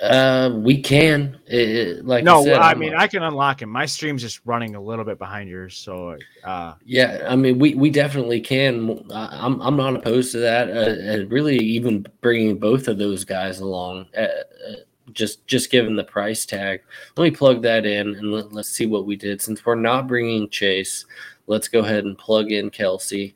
uh, 0.00 0.50
we 0.54 0.80
can. 0.80 1.38
It, 1.46 2.04
like 2.04 2.24
no, 2.24 2.40
I, 2.40 2.44
said, 2.44 2.58
I 2.58 2.74
mean 2.74 2.94
I 2.94 3.06
can 3.06 3.22
unlock 3.22 3.62
him. 3.62 3.70
My 3.70 3.86
stream's 3.86 4.22
just 4.22 4.40
running 4.44 4.74
a 4.74 4.80
little 4.80 5.04
bit 5.04 5.18
behind 5.18 5.48
yours, 5.48 5.76
so 5.76 6.16
uh, 6.44 6.74
yeah. 6.84 7.26
I 7.28 7.36
mean 7.36 7.58
we 7.58 7.74
we 7.74 7.90
definitely 7.90 8.40
can. 8.40 9.06
I'm 9.10 9.60
I'm 9.60 9.76
not 9.76 9.96
opposed 9.96 10.32
to 10.32 10.38
that. 10.38 10.68
Uh, 10.68 11.26
really, 11.28 11.56
even 11.56 12.06
bringing 12.20 12.58
both 12.58 12.88
of 12.88 12.98
those 12.98 13.24
guys 13.24 13.60
along. 13.60 14.06
Uh, 14.16 14.20
uh, 14.22 14.72
just 15.12 15.46
just 15.46 15.70
given 15.70 15.96
the 15.96 16.04
price 16.04 16.44
tag, 16.44 16.82
let 17.16 17.24
me 17.24 17.30
plug 17.30 17.62
that 17.62 17.86
in 17.86 18.08
and 18.16 18.32
let, 18.32 18.52
let's 18.52 18.68
see 18.68 18.86
what 18.86 19.06
we 19.06 19.16
did. 19.16 19.40
Since 19.40 19.64
we're 19.64 19.76
not 19.76 20.08
bringing 20.08 20.48
Chase, 20.48 21.06
let's 21.46 21.68
go 21.68 21.80
ahead 21.80 22.04
and 22.04 22.18
plug 22.18 22.50
in 22.50 22.70
Kelce 22.70 23.32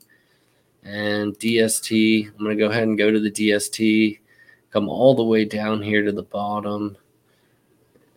and 0.82 1.38
DST. 1.38 2.26
I'm 2.26 2.44
gonna 2.44 2.56
go 2.56 2.70
ahead 2.70 2.84
and 2.84 2.98
go 2.98 3.10
to 3.10 3.20
the 3.20 3.30
DST 3.30 4.18
come 4.70 4.88
all 4.88 5.14
the 5.14 5.24
way 5.24 5.44
down 5.44 5.82
here 5.82 6.02
to 6.02 6.12
the 6.12 6.22
bottom. 6.22 6.96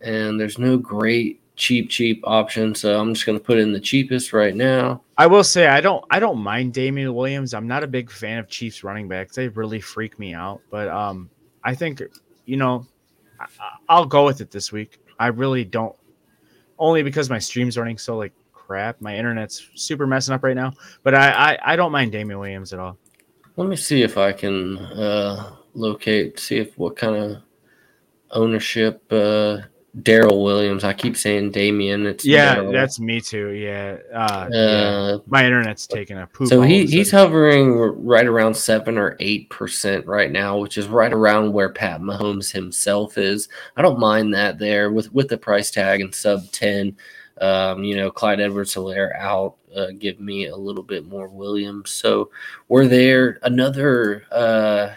And 0.00 0.38
there's 0.38 0.58
no 0.58 0.76
great 0.76 1.40
cheap 1.56 1.88
cheap 1.88 2.20
option, 2.24 2.74
so 2.74 2.98
I'm 2.98 3.14
just 3.14 3.26
going 3.26 3.38
to 3.38 3.44
put 3.44 3.58
in 3.58 3.72
the 3.72 3.80
cheapest 3.80 4.32
right 4.32 4.54
now. 4.54 5.02
I 5.16 5.26
will 5.26 5.44
say 5.44 5.66
I 5.68 5.80
don't 5.80 6.04
I 6.10 6.18
don't 6.18 6.38
mind 6.38 6.74
damian 6.74 7.14
Williams. 7.14 7.54
I'm 7.54 7.66
not 7.66 7.84
a 7.84 7.86
big 7.86 8.10
fan 8.10 8.38
of 8.38 8.48
Chiefs 8.48 8.82
running 8.84 9.08
backs. 9.08 9.36
They 9.36 9.48
really 9.48 9.80
freak 9.80 10.18
me 10.18 10.34
out, 10.34 10.60
but 10.70 10.88
um 10.88 11.30
I 11.62 11.74
think 11.74 12.02
you 12.44 12.56
know 12.56 12.86
I, 13.40 13.46
I'll 13.88 14.06
go 14.06 14.24
with 14.24 14.40
it 14.40 14.50
this 14.50 14.72
week. 14.72 14.98
I 15.18 15.28
really 15.28 15.64
don't 15.64 15.94
only 16.78 17.02
because 17.02 17.30
my 17.30 17.38
stream's 17.38 17.78
running 17.78 17.98
so 17.98 18.16
like 18.16 18.32
crap. 18.52 19.00
My 19.00 19.16
internet's 19.16 19.70
super 19.74 20.06
messing 20.06 20.34
up 20.34 20.42
right 20.42 20.56
now, 20.56 20.72
but 21.02 21.14
I 21.14 21.30
I, 21.54 21.72
I 21.72 21.76
don't 21.76 21.92
mind 21.92 22.12
damian 22.12 22.40
Williams 22.40 22.72
at 22.72 22.80
all. 22.80 22.98
Let 23.56 23.68
me 23.68 23.76
see 23.76 24.02
if 24.02 24.18
I 24.18 24.32
can 24.32 24.78
uh 24.78 25.54
locate, 25.74 26.38
see 26.38 26.58
if 26.58 26.76
what 26.78 26.96
kind 26.96 27.16
of 27.16 27.42
ownership 28.30 29.02
uh 29.12 29.58
Darrel 30.02 30.42
Williams. 30.42 30.82
I 30.82 30.92
keep 30.92 31.16
saying 31.16 31.52
Damien. 31.52 32.06
It's 32.06 32.24
yeah, 32.24 32.56
Darrel. 32.56 32.72
that's 32.72 32.98
me 32.98 33.20
too. 33.20 33.50
Yeah. 33.50 33.98
Uh, 34.12 34.16
uh, 34.16 34.48
yeah. 34.52 35.16
my 35.26 35.44
internet's 35.44 35.86
taking 35.86 36.18
a 36.18 36.26
poop. 36.26 36.48
So 36.48 36.62
he, 36.62 36.84
he's 36.86 37.12
hovering 37.12 37.74
right 37.74 38.26
around 38.26 38.54
seven 38.56 38.98
or 38.98 39.16
eight 39.20 39.50
percent 39.50 40.06
right 40.06 40.32
now, 40.32 40.58
which 40.58 40.78
is 40.78 40.88
right 40.88 41.12
around 41.12 41.52
where 41.52 41.68
Pat 41.68 42.00
Mahomes 42.00 42.50
himself 42.50 43.18
is. 43.18 43.48
I 43.76 43.82
don't 43.82 44.00
mind 44.00 44.34
that 44.34 44.58
there 44.58 44.90
with 44.90 45.12
with 45.12 45.28
the 45.28 45.38
price 45.38 45.70
tag 45.70 46.00
and 46.00 46.14
sub 46.14 46.50
ten. 46.50 46.96
Um, 47.40 47.84
you 47.84 47.96
know, 47.96 48.10
Clyde 48.10 48.40
Edwards 48.40 48.74
Helaire 48.74 49.16
out, 49.18 49.56
uh, 49.74 49.88
give 49.98 50.20
me 50.20 50.46
a 50.46 50.56
little 50.56 50.84
bit 50.84 51.06
more 51.06 51.28
Williams. 51.28 51.90
So 51.90 52.30
we're 52.68 52.86
there. 52.86 53.38
Another 53.42 54.24
uh, 54.30 54.94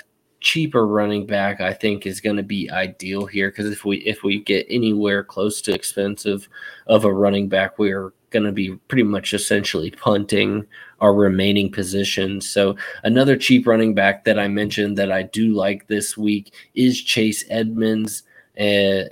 cheaper 0.48 0.88
running 0.88 1.26
back 1.26 1.60
I 1.60 1.74
think 1.74 2.06
is 2.06 2.22
going 2.22 2.38
to 2.38 2.43
be 2.43 2.72
ideal 2.72 3.26
here 3.26 3.50
because 3.50 3.70
if 3.70 3.84
we 3.84 3.98
if 3.98 4.24
we 4.24 4.39
get 4.39 4.66
anywhere 4.70 5.22
close 5.22 5.62
to 5.64 5.74
expensive 5.74 6.48
of 6.88 7.04
a 7.04 7.14
running 7.14 7.50
back, 7.50 7.78
we're 7.78 8.14
going 8.30 8.45
to 8.45 8.54
be 8.54 8.78
pretty 8.88 9.04
much 9.04 9.34
essentially 9.34 9.91
punting 9.91 10.66
our 11.02 11.14
remaining 11.14 11.70
positions. 11.70 12.50
So 12.50 12.78
another 13.04 13.36
cheap 13.36 13.68
running 13.68 13.93
back 13.93 14.24
that 14.24 14.39
I 14.39 14.48
mentioned 14.48 14.98
that 14.98 15.12
I 15.12 15.24
do 15.24 15.54
like 15.54 15.88
this 15.88 16.16
week 16.16 16.54
is 16.76 17.02
Chase 17.02 17.43
Edmonds. 17.50 18.24
Uh, 18.58 19.04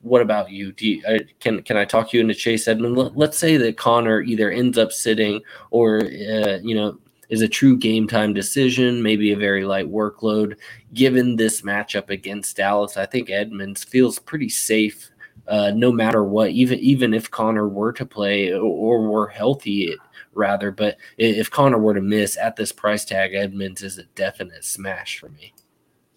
what 0.00 0.22
about 0.22 0.50
you? 0.50 0.72
Do 0.72 0.88
you, 0.88 1.04
uh, 1.06 1.18
can 1.40 1.62
can 1.62 1.76
I 1.76 1.84
talk 1.84 2.14
you 2.14 2.22
into 2.22 2.32
Chase 2.32 2.66
Edmonds? 2.66 3.12
Let, 3.14 3.28
us 3.28 3.36
say 3.36 3.58
that 3.58 3.76
Conner 3.76 4.22
either 4.22 4.50
ends 4.50 4.78
up 4.78 4.92
sitting 4.92 5.42
or 5.70 5.98
uh, 5.98 6.58
you 6.62 6.74
know 6.74 6.98
is 7.30 7.42
a 7.42 7.48
true 7.48 7.78
game 7.78 8.08
time 8.08 8.34
decision, 8.34 9.02
maybe 9.02 9.32
a 9.32 9.38
very 9.38 9.64
light 9.64 9.90
workload. 9.90 10.56
Given 10.94 11.36
this 11.36 11.62
matchup 11.62 12.10
against 12.10 12.58
Dallas, 12.58 12.98
I 12.98 13.06
think 13.06 13.30
Edmonds 13.30 13.84
feels 13.84 14.18
pretty 14.20 14.50
safe 14.50 15.10
uh, 15.48 15.72
no 15.74 15.92
matter 15.92 16.24
what, 16.24 16.50
even 16.50 16.78
even 16.80 17.14
if 17.14 17.30
Conner 17.30 17.68
were 17.68 17.92
to 17.94 18.06
play 18.06 18.52
or, 18.52 18.62
or 18.62 19.08
were 19.08 19.28
healthy, 19.28 19.94
rather. 20.34 20.70
But 20.70 20.98
if 21.18 21.50
Conner 21.50 21.78
were 21.78 21.94
to 21.94 22.02
miss 22.02 22.36
at 22.38 22.56
this 22.56 22.72
price 22.72 23.04
tag, 23.04 23.34
Edmonds 23.34 23.82
is 23.82 23.98
a 23.98 24.04
definite 24.04 24.64
smash 24.64 25.18
for 25.18 25.30
me. 25.30 25.54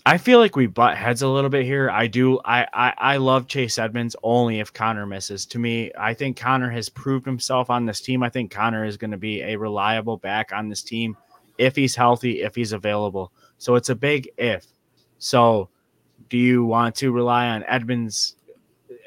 I 0.05 0.17
feel 0.17 0.39
like 0.39 0.57
we 0.57 0.67
butt 0.67 0.97
heads 0.97 1.21
a 1.21 1.29
little 1.29 1.49
bit 1.49 1.65
here. 1.65 1.89
I 1.89 2.07
do. 2.07 2.37
I, 2.43 2.67
I 2.73 2.93
I 2.97 3.17
love 3.17 3.47
Chase 3.47 3.77
Edmonds 3.77 4.17
only 4.21 4.59
if 4.59 4.73
Conner 4.73 5.05
misses. 5.05 5.45
To 5.47 5.59
me, 5.59 5.91
I 5.97 6.13
think 6.13 6.35
Conner 6.35 6.69
has 6.69 6.89
proved 6.89 7.25
himself 7.25 7.69
on 7.69 7.85
this 7.85 8.01
team. 8.01 8.21
I 8.21 8.29
think 8.29 8.51
Conner 8.51 8.83
is 8.83 8.97
going 8.97 9.11
to 9.11 9.17
be 9.17 9.41
a 9.41 9.55
reliable 9.55 10.17
back 10.17 10.51
on 10.51 10.67
this 10.67 10.83
team 10.83 11.15
if 11.57 11.75
he's 11.77 11.95
healthy, 11.95 12.41
if 12.41 12.53
he's 12.53 12.73
available. 12.73 13.31
So 13.57 13.75
it's 13.75 13.89
a 13.89 13.95
big 13.95 14.29
if. 14.37 14.65
So, 15.19 15.69
do 16.27 16.37
you 16.37 16.65
want 16.65 16.95
to 16.95 17.13
rely 17.13 17.47
on 17.47 17.63
Edmonds? 17.63 18.35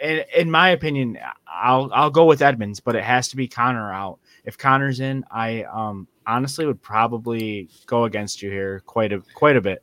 In, 0.02 0.24
in 0.34 0.50
my 0.50 0.70
opinion, 0.70 1.18
I'll 1.46 1.90
I'll 1.92 2.10
go 2.10 2.24
with 2.24 2.40
Edmonds, 2.40 2.80
but 2.80 2.96
it 2.96 3.04
has 3.04 3.28
to 3.28 3.36
be 3.36 3.48
Conner 3.48 3.92
out. 3.92 4.18
If 4.46 4.56
Conner's 4.56 5.00
in, 5.00 5.26
I 5.30 5.64
um 5.64 6.08
honestly 6.26 6.64
would 6.64 6.80
probably 6.80 7.68
go 7.84 8.04
against 8.04 8.40
you 8.40 8.50
here 8.50 8.80
quite 8.86 9.12
a 9.12 9.20
quite 9.34 9.56
a 9.56 9.60
bit. 9.60 9.82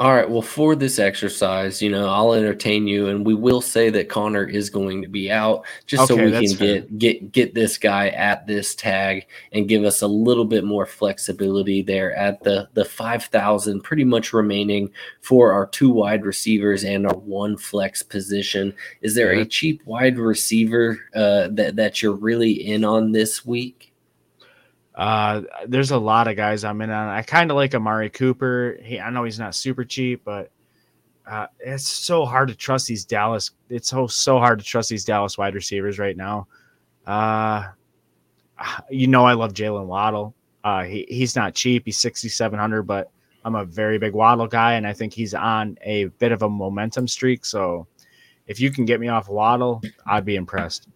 All 0.00 0.14
right. 0.14 0.30
Well, 0.30 0.42
for 0.42 0.76
this 0.76 1.00
exercise, 1.00 1.82
you 1.82 1.90
know, 1.90 2.08
I'll 2.08 2.32
entertain 2.32 2.86
you, 2.86 3.08
and 3.08 3.26
we 3.26 3.34
will 3.34 3.60
say 3.60 3.90
that 3.90 4.08
Conner 4.08 4.44
is 4.44 4.70
going 4.70 5.02
to 5.02 5.08
be 5.08 5.28
out, 5.28 5.64
just 5.86 6.06
so 6.06 6.14
we 6.14 6.30
can 6.30 6.54
fair. 6.54 6.80
get 6.82 6.98
get 6.98 7.32
get 7.32 7.54
this 7.54 7.76
guy 7.76 8.10
at 8.10 8.46
this 8.46 8.76
tag 8.76 9.26
and 9.50 9.68
give 9.68 9.82
us 9.82 10.00
a 10.02 10.06
little 10.06 10.44
bit 10.44 10.62
more 10.62 10.86
flexibility 10.86 11.82
there 11.82 12.14
at 12.14 12.40
the 12.44 12.68
the 12.74 12.84
five 12.84 13.24
thousand, 13.24 13.80
pretty 13.82 14.04
much 14.04 14.32
remaining 14.32 14.88
for 15.20 15.50
our 15.50 15.66
two 15.66 15.90
wide 15.90 16.24
receivers 16.24 16.84
and 16.84 17.04
our 17.04 17.16
one 17.18 17.56
flex 17.56 18.00
position. 18.00 18.72
Is 19.02 19.16
there 19.16 19.34
Yeah. 19.34 19.42
a 19.42 19.46
cheap 19.46 19.82
wide 19.84 20.16
receiver 20.16 21.00
uh, 21.12 21.48
that 21.50 21.74
that 21.74 22.02
you're 22.02 22.14
really 22.14 22.52
in 22.52 22.84
on 22.84 23.10
this 23.10 23.44
week? 23.44 23.92
Uh, 24.98 25.42
there's 25.68 25.92
a 25.92 25.98
lot 25.98 26.26
of 26.26 26.36
guys 26.36 26.64
I'm 26.64 26.80
in 26.82 26.90
on. 26.90 27.08
I 27.08 27.22
kind 27.22 27.52
of 27.52 27.56
like 27.56 27.72
Amari 27.72 28.10
Cooper. 28.10 28.78
He, 28.82 28.98
I 28.98 29.10
know 29.10 29.22
he's 29.22 29.38
not 29.38 29.54
super 29.54 29.84
cheap, 29.84 30.22
but 30.24 30.50
uh, 31.24 31.46
it's 31.60 31.86
so 31.86 32.24
hard 32.24 32.48
to 32.48 32.56
trust 32.56 32.88
these 32.88 33.04
Dallas. 33.04 33.52
It's 33.70 33.88
so 33.88 34.08
so 34.08 34.38
hard 34.40 34.58
to 34.58 34.64
trust 34.64 34.88
these 34.90 35.04
Dallas 35.04 35.38
wide 35.38 35.54
receivers 35.54 36.00
right 36.00 36.16
now. 36.16 36.48
Uh, 37.06 37.68
you 38.90 39.06
know, 39.06 39.24
I 39.24 39.34
love 39.34 39.52
Jalen 39.54 39.86
Waddle. 39.86 40.34
Uh, 40.64 40.82
he, 40.82 41.06
he's 41.08 41.36
not 41.36 41.54
cheap. 41.54 41.84
He's 41.86 41.98
6,700, 41.98 42.82
but 42.82 43.08
I'm 43.44 43.54
a 43.54 43.64
very 43.64 43.98
big 43.98 44.14
Waddle 44.14 44.48
guy, 44.48 44.74
and 44.74 44.84
I 44.84 44.92
think 44.92 45.12
he's 45.14 45.32
on 45.32 45.78
a 45.82 46.06
bit 46.06 46.32
of 46.32 46.42
a 46.42 46.48
momentum 46.48 47.06
streak. 47.06 47.44
So 47.44 47.86
if 48.48 48.58
you 48.60 48.72
can 48.72 48.84
get 48.84 48.98
me 48.98 49.06
off 49.06 49.28
Waddle, 49.28 49.80
I'd 50.06 50.24
be 50.24 50.34
impressed. 50.34 50.88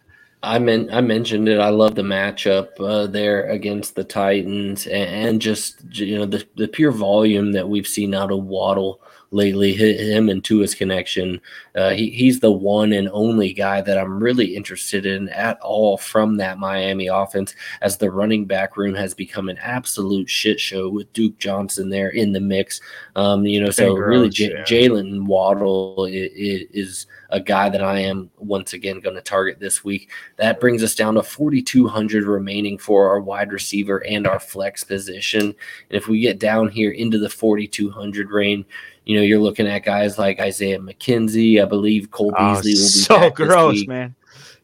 I 0.42 0.58
men- 0.58 0.90
I 0.92 1.00
mentioned 1.00 1.48
it. 1.48 1.60
I 1.60 1.68
love 1.68 1.94
the 1.94 2.02
matchup 2.02 2.68
uh, 2.80 3.06
there 3.06 3.48
against 3.50 3.94
the 3.94 4.04
Titans, 4.04 4.86
and, 4.86 5.28
and 5.28 5.42
just 5.42 5.82
you 5.92 6.18
know 6.18 6.26
the 6.26 6.44
the 6.56 6.68
pure 6.68 6.90
volume 6.90 7.52
that 7.52 7.68
we've 7.68 7.86
seen 7.86 8.14
out 8.14 8.32
of 8.32 8.44
Waddle 8.44 9.00
lately. 9.32 9.74
hi- 9.74 10.02
Him 10.02 10.28
and 10.28 10.44
Tua's 10.44 10.74
connection. 10.74 11.40
Uh, 11.74 11.90
he 11.90 12.10
he's 12.10 12.40
the 12.40 12.52
one 12.52 12.92
and 12.92 13.08
only 13.12 13.52
guy 13.52 13.80
that 13.80 13.98
I'm 13.98 14.22
really 14.22 14.54
interested 14.54 15.06
in 15.06 15.28
at 15.30 15.58
all 15.60 15.96
from 15.96 16.36
that 16.36 16.58
Miami 16.58 17.08
offense, 17.08 17.54
as 17.80 17.96
the 17.96 18.10
running 18.10 18.44
back 18.44 18.76
room 18.76 18.94
has 18.94 19.14
become 19.14 19.48
an 19.48 19.58
absolute 19.58 20.28
shit 20.28 20.60
show 20.60 20.88
with 20.88 21.12
Duke 21.12 21.38
Johnson 21.38 21.88
there 21.88 22.10
in 22.10 22.32
the 22.32 22.40
mix. 22.40 22.80
Um, 23.16 23.44
you 23.46 23.60
know, 23.60 23.70
so 23.70 23.94
Been 23.94 24.02
really, 24.02 24.28
J- 24.28 24.52
yeah. 24.52 24.62
Jalen 24.64 25.24
Waddle 25.24 26.04
is, 26.04 26.66
is 26.72 27.06
a 27.30 27.40
guy 27.40 27.70
that 27.70 27.82
I 27.82 28.00
am 28.00 28.30
once 28.36 28.74
again 28.74 29.00
going 29.00 29.16
to 29.16 29.22
target 29.22 29.58
this 29.58 29.82
week. 29.82 30.10
That 30.36 30.60
brings 30.60 30.82
us 30.82 30.94
down 30.94 31.14
to 31.14 31.22
4,200 31.22 32.24
remaining 32.24 32.76
for 32.76 33.08
our 33.08 33.20
wide 33.20 33.52
receiver 33.52 34.04
and 34.04 34.26
our 34.26 34.38
flex 34.38 34.84
position. 34.84 35.40
And 35.40 35.54
if 35.88 36.08
we 36.08 36.20
get 36.20 36.38
down 36.38 36.68
here 36.68 36.90
into 36.90 37.18
the 37.18 37.30
4,200 37.30 38.30
range, 38.30 38.66
you 39.04 39.16
know, 39.16 39.22
you're 39.22 39.40
looking 39.40 39.66
at 39.66 39.84
guys 39.84 40.18
like 40.18 40.40
Isaiah 40.40 40.78
McKenzie. 40.78 41.60
I 41.62 41.64
believe 41.64 42.10
Cole 42.10 42.32
Oh, 42.36 42.54
Beasley 42.54 42.72
will 42.74 42.78
be 42.78 43.30
so 43.30 43.30
gross, 43.30 43.86
man. 43.86 44.14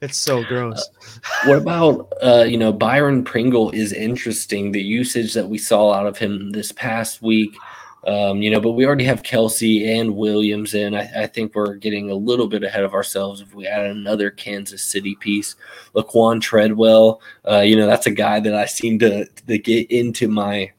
It's 0.01 0.17
so 0.17 0.45
gross. 0.45 0.89
What 1.47 1.59
about 1.59 2.13
uh, 2.23 2.45
you 2.49 2.57
know 2.57 2.73
Byron 2.73 3.25
Pringle 3.25 3.71
is 3.73 3.93
interesting. 3.93 4.71
The 4.71 4.83
usage 4.83 5.35
that 5.35 5.49
we 5.49 5.59
saw 5.59 5.93
out 5.93 6.07
of 6.07 6.17
him 6.17 6.51
this 6.51 6.71
past 6.71 7.21
week, 7.21 7.51
um, 8.07 8.41
you 8.41 8.51
know, 8.51 8.61
but 8.61 8.73
we 8.73 8.87
already 8.87 9.05
have 9.05 9.25
Kelce 9.25 9.99
and 9.99 10.15
Williams 10.15 10.75
in. 10.75 10.95
I, 10.95 11.23
I 11.23 11.27
think 11.27 11.55
we're 11.55 11.75
getting 11.75 12.11
a 12.11 12.15
little 12.15 12.47
bit 12.47 12.63
ahead 12.63 12.85
of 12.85 12.95
ourselves 12.95 13.41
if 13.41 13.53
we 13.55 13.67
add 13.67 13.87
another 13.87 14.31
Kansas 14.31 14.85
City 14.85 15.17
piece. 15.17 15.57
Laquon 15.97 16.41
Treadwell, 16.41 17.21
uh, 17.49 17.61
you 17.61 17.77
know, 17.77 17.87
that's 17.87 18.07
a 18.07 18.13
guy 18.13 18.39
that 18.39 18.55
I 18.55 18.67
seem 18.67 19.01
to 19.01 19.27
to 19.27 19.59
get 19.59 19.91
into 19.91 20.29
my 20.29 20.71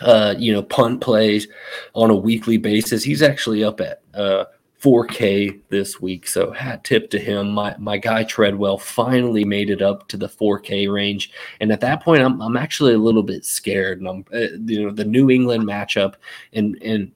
uh, 0.00 0.34
you 0.38 0.52
know 0.52 0.62
punt 0.62 1.00
plays 1.00 1.48
on 1.94 2.10
a 2.10 2.16
weekly 2.16 2.56
basis. 2.56 3.02
He's 3.02 3.22
actually 3.22 3.64
up 3.64 3.80
at 3.80 4.02
uh, 4.14 4.44
4K 4.84 5.60
this 5.70 6.00
week. 6.00 6.28
So 6.28 6.52
hat 6.52 6.84
tip 6.84 7.10
to 7.10 7.18
him. 7.18 7.50
My 7.50 7.74
my 7.78 7.96
guy 7.96 8.24
Treadwell 8.24 8.78
finally 8.78 9.44
made 9.44 9.70
it 9.70 9.80
up 9.80 10.08
to 10.08 10.16
the 10.16 10.28
4K 10.28 10.92
range, 10.92 11.32
and 11.60 11.72
at 11.72 11.80
that 11.80 12.02
point, 12.02 12.22
I'm 12.22 12.40
I'm 12.42 12.56
actually 12.56 12.94
a 12.94 12.98
little 12.98 13.22
bit 13.22 13.44
scared. 13.44 14.00
And 14.00 14.08
I'm 14.08 14.24
uh, 14.32 14.56
you 14.66 14.84
know 14.84 14.90
the 14.90 15.04
New 15.04 15.30
England 15.30 15.64
matchup 15.64 16.14
and 16.52 16.76
and 16.82 17.12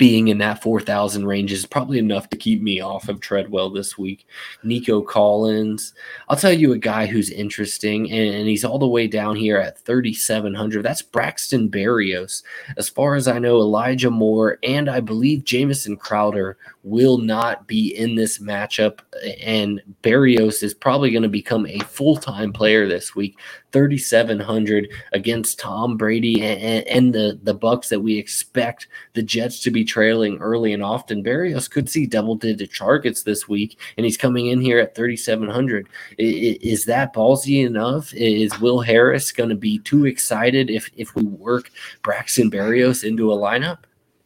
being 0.00 0.28
in 0.28 0.38
that 0.38 0.62
4,000 0.62 1.26
range 1.26 1.52
is 1.52 1.66
probably 1.66 1.98
enough 1.98 2.30
to 2.30 2.38
keep 2.38 2.62
me 2.62 2.80
off 2.80 3.10
of 3.10 3.20
Treadwell 3.20 3.68
this 3.68 3.98
week. 3.98 4.26
Nico 4.62 5.02
Collins, 5.02 5.92
I'll 6.30 6.38
tell 6.38 6.54
you 6.54 6.72
a 6.72 6.78
guy 6.78 7.04
who's 7.04 7.28
interesting, 7.28 8.10
and, 8.10 8.34
and 8.34 8.48
he's 8.48 8.64
all 8.64 8.78
the 8.78 8.88
way 8.88 9.06
down 9.06 9.36
here 9.36 9.58
at 9.58 9.78
3,700. 9.80 10.82
That's 10.82 11.02
Braxton 11.02 11.68
Berrios. 11.68 12.42
As 12.78 12.88
far 12.88 13.14
as 13.14 13.28
I 13.28 13.38
know, 13.38 13.58
Elijah 13.58 14.10
Moore 14.10 14.58
and 14.62 14.88
I 14.88 15.00
believe 15.00 15.44
Jamison 15.44 15.98
Crowder 15.98 16.56
will 16.82 17.18
not 17.18 17.66
be 17.66 17.94
in 17.94 18.14
this 18.14 18.38
matchup, 18.38 19.00
and 19.42 19.82
Berrios 20.02 20.62
is 20.62 20.72
probably 20.72 21.10
going 21.10 21.24
to 21.24 21.28
become 21.28 21.66
a 21.66 21.78
full 21.80 22.16
time 22.16 22.54
player 22.54 22.88
this 22.88 23.14
week. 23.14 23.36
3,700 23.72 24.88
against 25.12 25.58
Tom 25.58 25.96
Brady 25.96 26.42
and, 26.42 26.86
and 26.86 27.14
the, 27.14 27.38
the 27.42 27.54
Bucs 27.54 27.88
that 27.88 28.00
we 28.00 28.18
expect 28.18 28.88
the 29.14 29.22
Jets 29.22 29.60
to 29.60 29.70
be 29.70 29.84
trailing 29.84 30.38
early 30.38 30.72
and 30.72 30.82
often. 30.82 31.22
Berrios 31.22 31.70
could 31.70 31.88
see 31.88 32.06
double 32.06 32.34
digit 32.34 32.74
targets 32.74 33.22
this 33.22 33.48
week, 33.48 33.78
and 33.96 34.04
he's 34.04 34.16
coming 34.16 34.46
in 34.46 34.60
here 34.60 34.78
at 34.78 34.94
3,700. 34.94 35.88
I- 36.18 36.22
i- 36.22 36.58
Is 36.62 36.84
that 36.86 37.14
ballsy 37.14 37.64
enough? 37.64 38.12
Is 38.14 38.58
Will 38.60 38.80
Harris 38.80 39.32
going 39.32 39.50
to 39.50 39.54
be 39.56 39.78
too 39.80 40.06
excited 40.06 40.70
if, 40.70 40.90
if 40.96 41.14
we 41.14 41.22
work 41.24 41.70
Braxton 42.02 42.50
Berrios 42.50 43.04
into 43.04 43.32
a 43.32 43.36
lineup? 43.36 43.78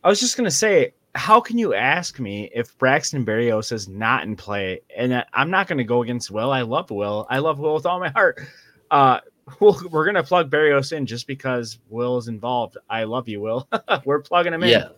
I 0.02 0.08
was 0.08 0.20
just 0.20 0.36
gonna 0.36 0.50
say, 0.50 0.92
how 1.14 1.40
can 1.40 1.56
you 1.56 1.72
ask 1.72 2.18
me 2.20 2.50
if 2.54 2.76
Braxton 2.76 3.24
Berrios 3.24 3.72
is 3.72 3.88
not 3.88 4.24
in 4.24 4.36
play? 4.36 4.80
And 4.94 5.24
I'm 5.32 5.50
not 5.50 5.66
gonna 5.66 5.82
go 5.84 6.02
against 6.02 6.30
Will. 6.30 6.50
I 6.50 6.60
love 6.60 6.90
Will. 6.90 7.26
I 7.30 7.38
love 7.38 7.58
Will 7.58 7.74
with 7.74 7.86
all 7.86 7.98
my 8.00 8.10
heart. 8.10 8.38
Uh, 8.90 9.20
we'll, 9.60 9.78
we're 9.90 10.04
gonna 10.04 10.22
plug 10.22 10.50
Berrios 10.50 10.92
in 10.92 11.06
just 11.06 11.26
because 11.26 11.78
Will 11.88 12.18
is 12.18 12.28
involved. 12.28 12.76
I 12.88 13.04
love 13.04 13.28
you, 13.28 13.40
Will. 13.40 13.68
we're 14.04 14.20
plugging 14.20 14.52
him 14.54 14.62
in. 14.62 14.70
Yeah. 14.70 14.88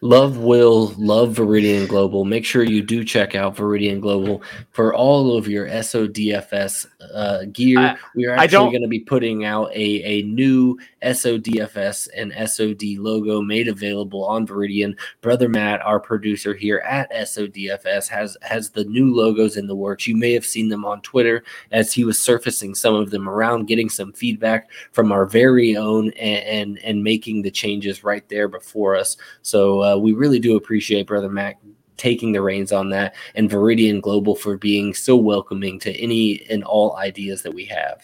Love 0.00 0.38
Will, 0.38 0.94
love 0.98 1.36
Viridian 1.36 1.86
Global. 1.86 2.24
Make 2.24 2.44
sure 2.44 2.64
you 2.64 2.82
do 2.82 3.04
check 3.04 3.34
out 3.34 3.56
Viridian 3.56 4.00
Global 4.00 4.42
for 4.72 4.92
all 4.94 5.36
of 5.38 5.46
your 5.46 5.68
SODFS 5.68 6.86
uh, 7.14 7.44
gear. 7.52 7.78
I- 7.78 7.96
we 8.14 8.26
are 8.26 8.32
actually 8.32 8.70
going 8.70 8.82
to 8.82 8.88
be 8.88 9.00
putting 9.00 9.44
out 9.44 9.70
a, 9.72 10.02
a 10.02 10.22
new 10.22 10.76
SODFS 11.02 12.08
and 12.16 12.32
SOD 12.48 12.98
logo 12.98 13.40
made 13.40 13.68
available 13.68 14.24
on 14.24 14.46
Viridian. 14.46 14.98
Brother 15.20 15.48
Matt, 15.48 15.80
our 15.82 16.00
producer 16.00 16.54
here 16.54 16.78
at 16.78 17.10
SODFS, 17.12 18.08
has 18.08 18.36
has 18.42 18.70
the 18.70 18.84
new 18.84 19.14
logos 19.14 19.56
in 19.56 19.66
the 19.66 19.74
works. 19.76 20.06
You 20.06 20.16
may 20.16 20.32
have 20.32 20.44
seen 20.44 20.68
them 20.68 20.84
on 20.84 21.00
Twitter 21.02 21.44
as 21.70 21.92
he 21.92 22.04
was 22.04 22.20
surfacing 22.20 22.74
some 22.74 22.94
of 22.94 23.10
them 23.10 23.28
around, 23.28 23.66
getting 23.66 23.88
some 23.88 24.12
feedback 24.12 24.70
from 24.92 25.12
our 25.12 25.26
very 25.26 25.76
own 25.76 26.10
and 26.12 26.42
and, 26.42 26.78
and 26.84 27.04
making 27.04 27.42
the 27.42 27.50
changes 27.50 28.04
right 28.04 28.28
there 28.28 28.48
before 28.48 28.96
us. 28.96 29.16
So 29.42 29.71
uh, 29.80 29.96
we 29.96 30.12
really 30.12 30.38
do 30.38 30.56
appreciate 30.56 31.06
Brother 31.06 31.30
Mac 31.30 31.58
taking 31.96 32.32
the 32.32 32.42
reins 32.42 32.72
on 32.72 32.88
that 32.90 33.14
and 33.34 33.48
Viridian 33.48 34.00
Global 34.00 34.34
for 34.34 34.56
being 34.56 34.92
so 34.92 35.14
welcoming 35.14 35.78
to 35.80 35.92
any 36.00 36.44
and 36.50 36.64
all 36.64 36.96
ideas 36.96 37.42
that 37.42 37.54
we 37.54 37.64
have. 37.66 38.02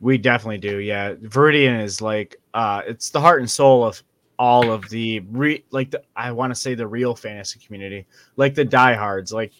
We 0.00 0.18
definitely 0.18 0.58
do. 0.58 0.78
Yeah. 0.78 1.14
Viridian 1.14 1.82
is 1.82 2.00
like 2.00 2.36
uh 2.54 2.82
it's 2.86 3.10
the 3.10 3.20
heart 3.20 3.40
and 3.40 3.50
soul 3.50 3.84
of 3.84 4.02
all 4.38 4.70
of 4.70 4.88
the 4.90 5.20
re 5.30 5.64
like 5.70 5.90
the 5.90 6.02
I 6.14 6.30
want 6.32 6.52
to 6.52 6.54
say 6.54 6.74
the 6.74 6.86
real 6.86 7.14
fantasy 7.14 7.58
community, 7.58 8.06
like 8.36 8.54
the 8.54 8.64
diehards. 8.64 9.32
Like, 9.32 9.52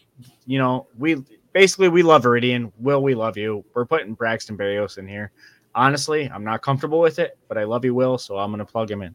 you 0.47 0.59
know, 0.59 0.87
we 0.99 1.24
basically 1.53 1.89
we 1.89 2.03
love 2.03 2.22
Viridian. 2.22 2.70
Will 2.78 3.03
we 3.03 3.14
love 3.14 3.37
you? 3.37 3.64
We're 3.74 3.87
putting 3.87 4.14
Braxton 4.14 4.57
Berrios 4.57 4.99
in 4.99 5.09
here. 5.09 5.32
Honestly, 5.74 6.30
I'm 6.32 6.45
not 6.45 6.62
comfortable 6.62 7.01
with 7.01 7.18
it, 7.18 7.37
but 7.49 7.59
I 7.59 7.64
love 7.64 7.84
you, 7.84 7.95
Will, 7.95 8.16
so 8.16 8.39
I'm 8.39 8.51
gonna 8.51 8.64
plug 8.64 8.91
him 8.91 9.03
in. 9.03 9.14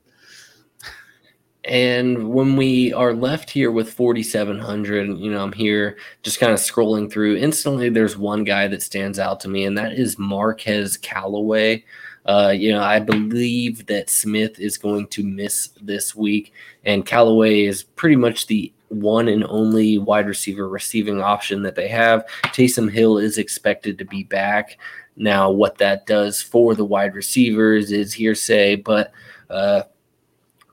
And 1.64 2.30
when 2.30 2.56
we 2.56 2.92
are 2.94 3.14
left 3.14 3.50
here 3.50 3.72
with 3.72 3.94
4,700, 3.94 5.20
you 5.20 5.32
know, 5.32 5.44
I'm 5.44 5.54
here 5.54 5.98
just 6.24 6.40
kind 6.40 6.52
of 6.52 6.60
scrolling 6.60 7.12
through. 7.12 7.36
Instantly, 7.36 7.90
there's 7.90 8.18
one 8.18 8.44
guy 8.44 8.68
that 8.68 8.82
stands 8.82 9.20
out 9.20 9.40
to 9.42 9.48
me, 9.48 9.66
and 9.66 9.78
that 9.78 9.94
is 9.94 10.18
Marquez 10.18 10.98
Callaway. 10.98 11.84
Uh, 12.26 12.54
you 12.56 12.72
know, 12.72 12.82
I 12.82 13.00
believe 13.00 13.86
that 13.88 14.10
Smith 14.10 14.60
is 14.60 14.78
going 14.78 15.08
to 15.08 15.24
miss 15.24 15.70
this 15.82 16.16
week, 16.16 16.54
and 16.84 17.06
Callaway 17.06 17.66
is 17.66 17.84
pretty 17.84 18.16
much 18.16 18.48
the 18.48 18.74
one 18.90 19.28
and 19.28 19.46
only 19.46 19.98
wide 19.98 20.28
receiver 20.28 20.68
receiving 20.68 21.22
option 21.22 21.62
that 21.64 21.76
they 21.76 21.88
have. 21.88 22.26
Taysom 22.46 22.92
Hill 22.92 23.18
is 23.20 23.38
expected 23.38 23.98
to 23.98 24.06
be 24.06 24.24
back. 24.24 24.78
Now, 25.16 25.52
what 25.52 25.78
that 25.78 26.06
does 26.08 26.42
for 26.42 26.76
the 26.76 26.86
wide 26.86 27.16
receivers 27.16 27.92
is 27.92 28.14
hearsay, 28.14 28.78
but 28.78 29.12
uh, 29.50 29.84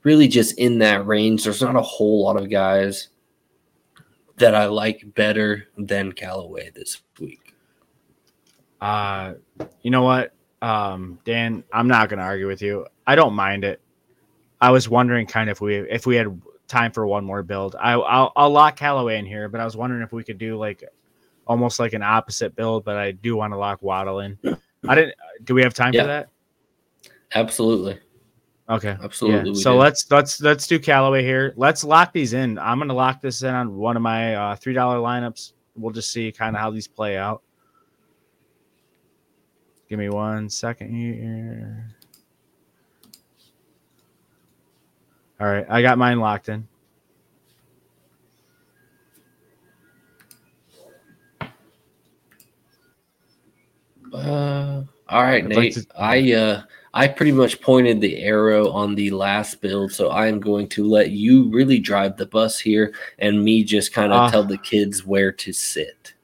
really 0.03 0.29
just 0.29 0.59
in 0.59 0.79
that 0.79 1.07
range. 1.07 1.45
There's 1.45 1.63
not 1.63 1.77
a 1.77 1.83
whole 1.83 2.25
lot 2.25 2.37
of 2.41 2.51
guys 2.51 3.09
that 4.37 4.55
I 4.55 4.67
like 4.67 5.03
better 5.15 5.67
than 5.77 6.13
Callaway 6.13 6.71
this 6.75 7.03
week. 7.21 7.55
Uh, 8.81 9.35
you 9.83 9.91
know 9.91 10.03
what, 10.03 10.33
um, 10.63 11.19
Dan, 11.25 11.65
I'm 11.73 11.89
not 11.89 12.09
gonna 12.09 12.23
argue 12.23 12.47
with 12.47 12.63
you. 12.63 12.87
I 13.07 13.17
don't 13.17 13.35
mind 13.35 13.65
it. 13.65 13.81
I 14.61 14.71
was 14.71 14.89
wondering 14.89 15.27
kind 15.27 15.51
of 15.51 15.57
if 15.57 15.61
we 15.61 15.77
if 15.77 16.07
we 16.07 16.17
had 16.17 16.41
time 16.69 16.93
for 16.93 17.07
one 17.07 17.25
more 17.25 17.43
build. 17.43 17.75
I, 17.79 17.93
I'll, 17.95 18.33
I'll 18.37 18.51
lock 18.51 18.77
Callaway 18.77 19.19
in 19.19 19.27
here, 19.27 19.49
but 19.49 19.61
I 19.61 19.65
was 19.65 19.77
wondering 19.77 20.03
if 20.03 20.13
we 20.13 20.23
could 20.23 20.39
do 20.39 20.57
like 20.57 20.85
almost 21.47 21.81
like 21.81 21.93
an 21.93 22.03
opposite 22.03 22.55
build. 22.55 22.85
But 22.85 22.97
I 22.97 23.13
do 23.13 23.35
want 23.37 23.53
to 23.53 23.57
lock 23.57 23.83
Waddle 23.83 24.21
in. 24.21 24.39
I 24.87 24.95
didn't. 24.95 25.15
Do 25.45 25.55
we 25.55 25.63
have 25.63 25.75
time 25.75 25.93
Yeah. 25.95 26.03
for 26.03 26.07
that? 26.09 26.29
Absolutely. 27.35 27.99
Okay. 28.71 28.97
Absolutely. 29.03 29.53
Yeah. 29.53 29.57
So 29.63 29.73
do. 29.73 29.79
let's 29.79 30.11
let's 30.11 30.41
let's 30.43 30.67
do 30.67 30.79
Callaway 30.79 31.23
here. 31.23 31.55
Let's 31.57 31.85
lock 31.85 32.13
these 32.13 32.35
in. 32.35 32.59
I'm 32.59 32.79
gonna 32.79 32.93
lock 32.93 33.23
this 33.23 33.43
in 33.43 33.55
on 33.55 33.77
one 33.77 33.97
of 33.97 34.03
my 34.03 34.35
uh, 34.35 34.57
three 34.57 34.75
dollar 34.75 34.99
lineups. 34.99 35.53
We'll 35.75 35.93
just 35.93 36.11
see 36.11 36.31
kind 36.33 36.55
of 36.55 36.61
how 36.61 36.71
these 36.71 36.87
play 36.87 37.17
out. 37.17 37.43
Give 39.89 39.99
me 39.99 40.11
one 40.11 40.51
second 40.51 40.95
here. 40.95 41.95
All 45.41 45.47
right, 45.47 45.65
I 45.71 45.81
got 45.81 45.97
mine 45.97 46.19
locked 46.21 46.51
in. 46.51 46.69
Uh, 54.13 54.83
all 55.09 55.23
right, 55.23 55.45
I'd 55.45 55.49
like 55.51 55.57
Nate. 55.57 55.75
to- 55.75 55.87
I 55.97 56.33
uh, 56.33 56.63
I 56.99 57.07
pretty 57.09 57.33
much 57.33 57.61
pointed 57.61 58.01
the 58.01 58.19
arrow 58.23 58.71
on 58.71 58.95
the 58.97 59.11
last 59.11 59.61
build, 59.61 59.93
so 59.93 60.09
I 60.11 60.27
am 60.27 60.41
going 60.41 60.69
to 60.71 60.85
let 60.85 61.11
you 61.13 61.49
really 61.51 61.79
drive 61.79 62.17
the 62.17 62.27
bus 62.27 62.59
here, 62.59 62.93
and 63.21 63.45
me 63.45 63.63
just 63.63 63.93
kind 63.93 64.13
of 64.13 64.19
Ah. 64.19 64.31
tell 64.31 64.43
the 64.45 64.59
kids 64.59 65.07
where 65.07 65.31
to 65.33 65.53
sit. 65.53 66.15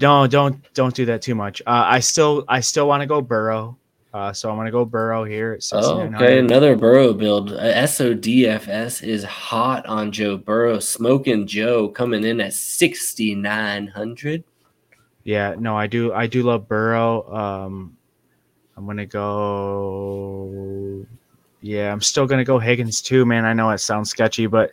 No, 0.00 0.26
don't 0.26 0.56
don't 0.74 0.94
do 0.94 1.04
that 1.06 1.22
too 1.22 1.34
much. 1.34 1.62
Uh, 1.66 1.84
I 1.86 2.00
still 2.00 2.44
I 2.46 2.60
still 2.60 2.86
want 2.86 3.00
to 3.02 3.06
go 3.06 3.20
Burrow. 3.20 3.76
Uh, 4.12 4.32
so 4.32 4.50
I'm 4.50 4.56
gonna 4.56 4.70
go 4.70 4.84
Burrow 4.84 5.24
here. 5.24 5.52
At 5.54 5.68
Oh, 5.72 6.00
okay, 6.14 6.38
another 6.40 6.76
Burrow 6.76 7.12
build. 7.14 7.52
Uh, 7.52 7.72
SODFS 7.86 9.02
is 9.02 9.24
hot 9.24 9.86
on 9.86 10.10
Joe 10.12 10.36
Burrow. 10.36 10.78
Smoking 10.80 11.46
Joe 11.46 11.88
coming 11.88 12.24
in 12.24 12.40
at 12.40 12.52
sixty 12.52 13.34
nine 13.34 13.86
hundred. 13.86 14.44
Yeah, 15.24 15.54
no, 15.58 15.76
I 15.76 15.86
do. 15.86 16.12
I 16.12 16.26
do 16.26 16.42
love 16.42 16.66
Burrow. 16.68 17.32
Um, 17.32 17.96
I'm 18.80 18.86
gonna 18.86 19.04
go. 19.04 20.46
Yeah, 21.60 21.92
I'm 21.92 22.00
still 22.00 22.26
gonna 22.26 22.44
go 22.44 22.58
Higgins 22.58 23.02
too, 23.02 23.26
man. 23.26 23.44
I 23.44 23.52
know 23.52 23.68
it 23.68 23.78
sounds 23.78 24.08
sketchy, 24.08 24.46
but 24.46 24.72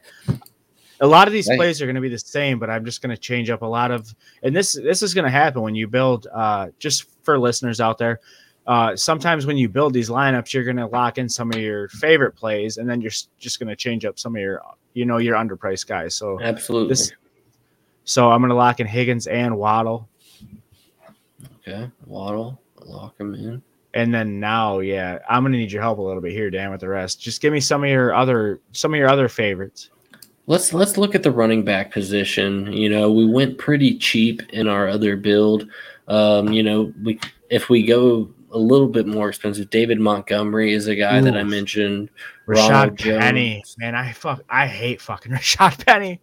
a 1.01 1.07
lot 1.07 1.27
of 1.27 1.33
these 1.33 1.45
plays 1.45 1.81
are 1.81 1.87
gonna 1.87 1.99
be 1.99 2.07
the 2.07 2.17
same. 2.17 2.57
But 2.57 2.69
I'm 2.69 2.85
just 2.85 3.01
gonna 3.01 3.17
change 3.17 3.49
up 3.49 3.63
a 3.63 3.65
lot 3.65 3.91
of, 3.91 4.15
and 4.43 4.55
this 4.55 4.71
this 4.71 5.03
is 5.03 5.13
gonna 5.13 5.29
happen 5.29 5.61
when 5.61 5.75
you 5.75 5.89
build. 5.89 6.27
Uh, 6.33 6.69
just 6.79 7.07
for 7.23 7.37
listeners 7.37 7.81
out 7.81 7.97
there, 7.97 8.21
uh, 8.65 8.95
sometimes 8.95 9.45
when 9.45 9.57
you 9.57 9.67
build 9.67 9.91
these 9.93 10.07
lineups, 10.07 10.53
you're 10.53 10.63
gonna 10.63 10.87
lock 10.87 11.17
in 11.17 11.27
some 11.27 11.51
of 11.51 11.59
your 11.59 11.89
favorite 11.89 12.31
plays, 12.31 12.77
and 12.77 12.89
then 12.89 13.01
you're 13.01 13.11
just 13.37 13.59
gonna 13.59 13.75
change 13.75 14.05
up 14.05 14.17
some 14.17 14.37
of 14.37 14.41
your, 14.41 14.61
you 14.93 15.05
know, 15.05 15.17
your 15.17 15.35
underpriced 15.35 15.85
guys. 15.85 16.15
So 16.15 16.39
Absolutely. 16.41 16.87
this, 16.87 17.11
so 18.05 18.31
I'm 18.31 18.39
gonna 18.39 18.55
lock 18.55 18.79
in 18.79 18.87
Higgins 18.87 19.27
and 19.27 19.57
Waddle. 19.57 20.07
okay, 21.57 21.91
Waddle, 22.05 22.61
lock 22.85 23.19
him 23.19 23.35
in. 23.35 23.61
And 23.93 24.13
then 24.13 24.39
now, 24.39 24.79
yeah, 24.79 25.19
I'm 25.29 25.43
gonna 25.43 25.57
need 25.57 25.71
your 25.71 25.81
help 25.81 25.99
a 25.99 26.01
little 26.01 26.21
bit 26.21 26.31
here, 26.31 26.49
Dan, 26.49 26.71
with 26.71 26.81
the 26.81 26.89
rest. 26.89 27.21
Just 27.21 27.41
give 27.41 27.53
me 27.53 27.59
some 27.59 27.83
of 27.83 27.89
your 27.89 28.13
other 28.13 28.59
some 28.71 28.93
of 28.93 28.97
your 28.97 29.09
other 29.09 29.27
favorites. 29.27 29.89
Let's 30.45 30.73
let's 30.73 30.97
look 30.97 31.15
at 31.15 31.23
the 31.23 31.31
running 31.31 31.63
back 31.63 31.91
position. 31.91 32.71
You 32.71 32.89
know, 32.89 33.11
we 33.11 33.25
went 33.25 33.57
pretty 33.57 33.97
cheap 33.97 34.41
in 34.53 34.67
our 34.67 34.87
other 34.87 35.15
build. 35.17 35.67
Um, 36.07 36.51
you 36.53 36.63
know, 36.63 36.93
we 37.03 37.19
if 37.49 37.69
we 37.69 37.83
go 37.83 38.29
a 38.51 38.57
little 38.57 38.87
bit 38.87 39.07
more 39.07 39.29
expensive, 39.29 39.69
David 39.69 39.99
Montgomery 39.99 40.73
is 40.73 40.87
a 40.87 40.95
guy 40.95 41.19
that 41.21 41.35
I 41.35 41.43
mentioned. 41.43 42.09
Rashaad 42.47 42.69
Ronald 42.69 42.97
Penny, 42.99 43.55
Jones. 43.55 43.75
man, 43.77 43.95
I 43.95 44.13
fuck, 44.13 44.41
I 44.49 44.67
hate 44.67 45.01
fucking 45.01 45.31
Rashaad 45.33 45.85
Penny, 45.85 46.21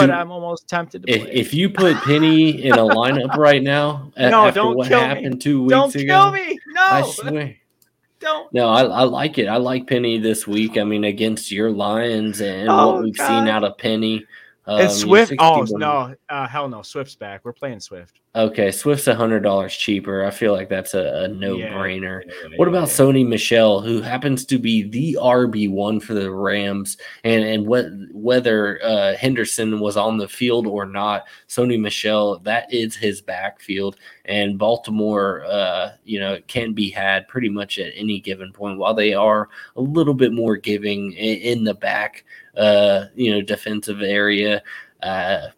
but 0.00 0.06
Dude, 0.06 0.14
I'm 0.14 0.30
almost 0.30 0.68
tempted 0.68 1.02
to 1.06 1.12
If, 1.12 1.22
play. 1.22 1.32
if 1.32 1.54
you 1.54 1.70
put 1.70 1.96
Penny 1.98 2.62
in 2.64 2.72
a 2.74 2.78
lineup 2.82 3.36
right 3.36 3.62
now, 3.62 4.10
No, 4.18 4.46
after 4.46 4.60
don't 4.60 4.76
what 4.76 4.88
kill 4.88 5.00
me. 5.00 5.06
happened 5.06 5.40
two 5.40 5.62
weeks 5.62 5.70
don't 5.72 5.94
ago, 5.94 6.04
kill 6.04 6.32
me, 6.32 6.58
no, 6.68 6.82
I 6.82 7.02
swear. 7.02 7.56
don't. 8.20 8.52
No, 8.52 8.68
I, 8.68 8.82
I 8.82 9.02
like 9.04 9.38
it. 9.38 9.46
I 9.48 9.56
like 9.56 9.86
Penny 9.86 10.18
this 10.18 10.46
week. 10.46 10.76
I 10.76 10.84
mean, 10.84 11.04
against 11.04 11.50
your 11.50 11.70
Lions 11.70 12.40
and 12.42 12.68
Oh, 12.68 12.92
what 12.94 13.02
we've 13.04 13.16
God. 13.16 13.26
seen 13.26 13.48
out 13.48 13.64
of 13.64 13.78
Penny. 13.78 14.26
Um, 14.66 14.80
and 14.82 14.90
Swift, 14.90 15.32
oh 15.38 15.64
61 15.64 15.80
no, 15.80 16.14
uh, 16.28 16.46
hell 16.46 16.68
no, 16.68 16.82
Swift's 16.82 17.16
back. 17.16 17.40
We're 17.44 17.52
playing 17.52 17.80
Swift. 17.80 18.20
Okay, 18.36 18.70
Swift's 18.70 19.08
a 19.08 19.14
hundred 19.14 19.40
dollars 19.40 19.76
cheaper. 19.76 20.24
I 20.24 20.30
feel 20.30 20.52
like 20.52 20.68
that's 20.68 20.94
a, 20.94 21.24
a 21.24 21.28
no 21.28 21.56
brainer. 21.56 22.22
Yeah, 22.24 22.32
yeah, 22.50 22.56
What 22.58 22.68
about 22.68 22.86
yeah. 22.86 22.94
Sony 22.94 23.26
Michel, 23.26 23.80
who 23.80 24.00
happens 24.02 24.44
to 24.46 24.58
be 24.58 24.84
the 24.84 25.18
RB 25.20 25.68
one 25.68 25.98
for 25.98 26.14
the 26.14 26.30
Rams, 26.30 26.96
and 27.24 27.42
and 27.42 27.66
what 27.66 27.86
whether 28.12 28.78
uh, 28.84 29.16
Henderson 29.16 29.80
was 29.80 29.96
on 29.96 30.18
the 30.18 30.28
field 30.28 30.68
or 30.68 30.86
not, 30.86 31.24
Sony 31.48 31.80
Michel 31.80 32.38
that 32.40 32.72
is 32.72 32.94
his 32.94 33.20
backfield, 33.20 33.96
and 34.26 34.58
Baltimore, 34.58 35.44
uh, 35.46 35.92
you 36.04 36.20
know, 36.20 36.38
can 36.46 36.72
be 36.72 36.90
had 36.90 37.26
pretty 37.26 37.48
much 37.48 37.80
at 37.80 37.92
any 37.96 38.20
given 38.20 38.52
point. 38.52 38.78
While 38.78 38.94
they 38.94 39.14
are 39.14 39.48
a 39.74 39.80
little 39.80 40.14
bit 40.14 40.32
more 40.32 40.56
giving 40.56 41.12
in, 41.14 41.38
in 41.38 41.64
the 41.64 41.74
back, 41.74 42.24
uh, 42.56 43.06
you 43.14 43.30
know, 43.32 43.40
defensive 43.40 44.02
area. 44.02 44.62
Uh, 45.02 45.48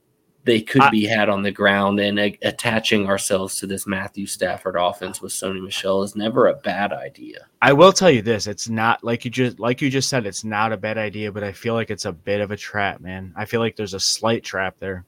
they 0.44 0.60
could 0.60 0.82
I- 0.82 0.90
be 0.90 1.04
had 1.04 1.28
on 1.28 1.42
the 1.42 1.52
ground 1.52 2.00
and 2.00 2.18
uh, 2.18 2.30
attaching 2.42 3.06
ourselves 3.06 3.56
to 3.60 3.66
this 3.66 3.86
Matthew 3.86 4.26
Stafford 4.26 4.76
offense 4.76 5.20
with 5.22 5.32
Sony 5.32 5.62
Michel 5.62 6.02
is 6.02 6.16
never 6.16 6.48
a 6.48 6.54
bad 6.54 6.92
idea. 6.92 7.46
I 7.60 7.72
will 7.72 7.92
tell 7.92 8.10
you 8.10 8.22
this: 8.22 8.46
it's 8.46 8.68
not 8.68 9.04
like 9.04 9.24
you 9.24 9.30
just 9.30 9.60
like 9.60 9.80
you 9.80 9.88
just 9.90 10.08
said. 10.08 10.26
It's 10.26 10.44
not 10.44 10.72
a 10.72 10.76
bad 10.76 10.98
idea, 10.98 11.30
but 11.30 11.44
I 11.44 11.52
feel 11.52 11.74
like 11.74 11.90
it's 11.90 12.06
a 12.06 12.12
bit 12.12 12.40
of 12.40 12.50
a 12.50 12.56
trap, 12.56 13.00
man. 13.00 13.32
I 13.36 13.44
feel 13.44 13.60
like 13.60 13.76
there's 13.76 13.94
a 13.94 14.00
slight 14.00 14.42
trap 14.42 14.76
there. 14.78 15.04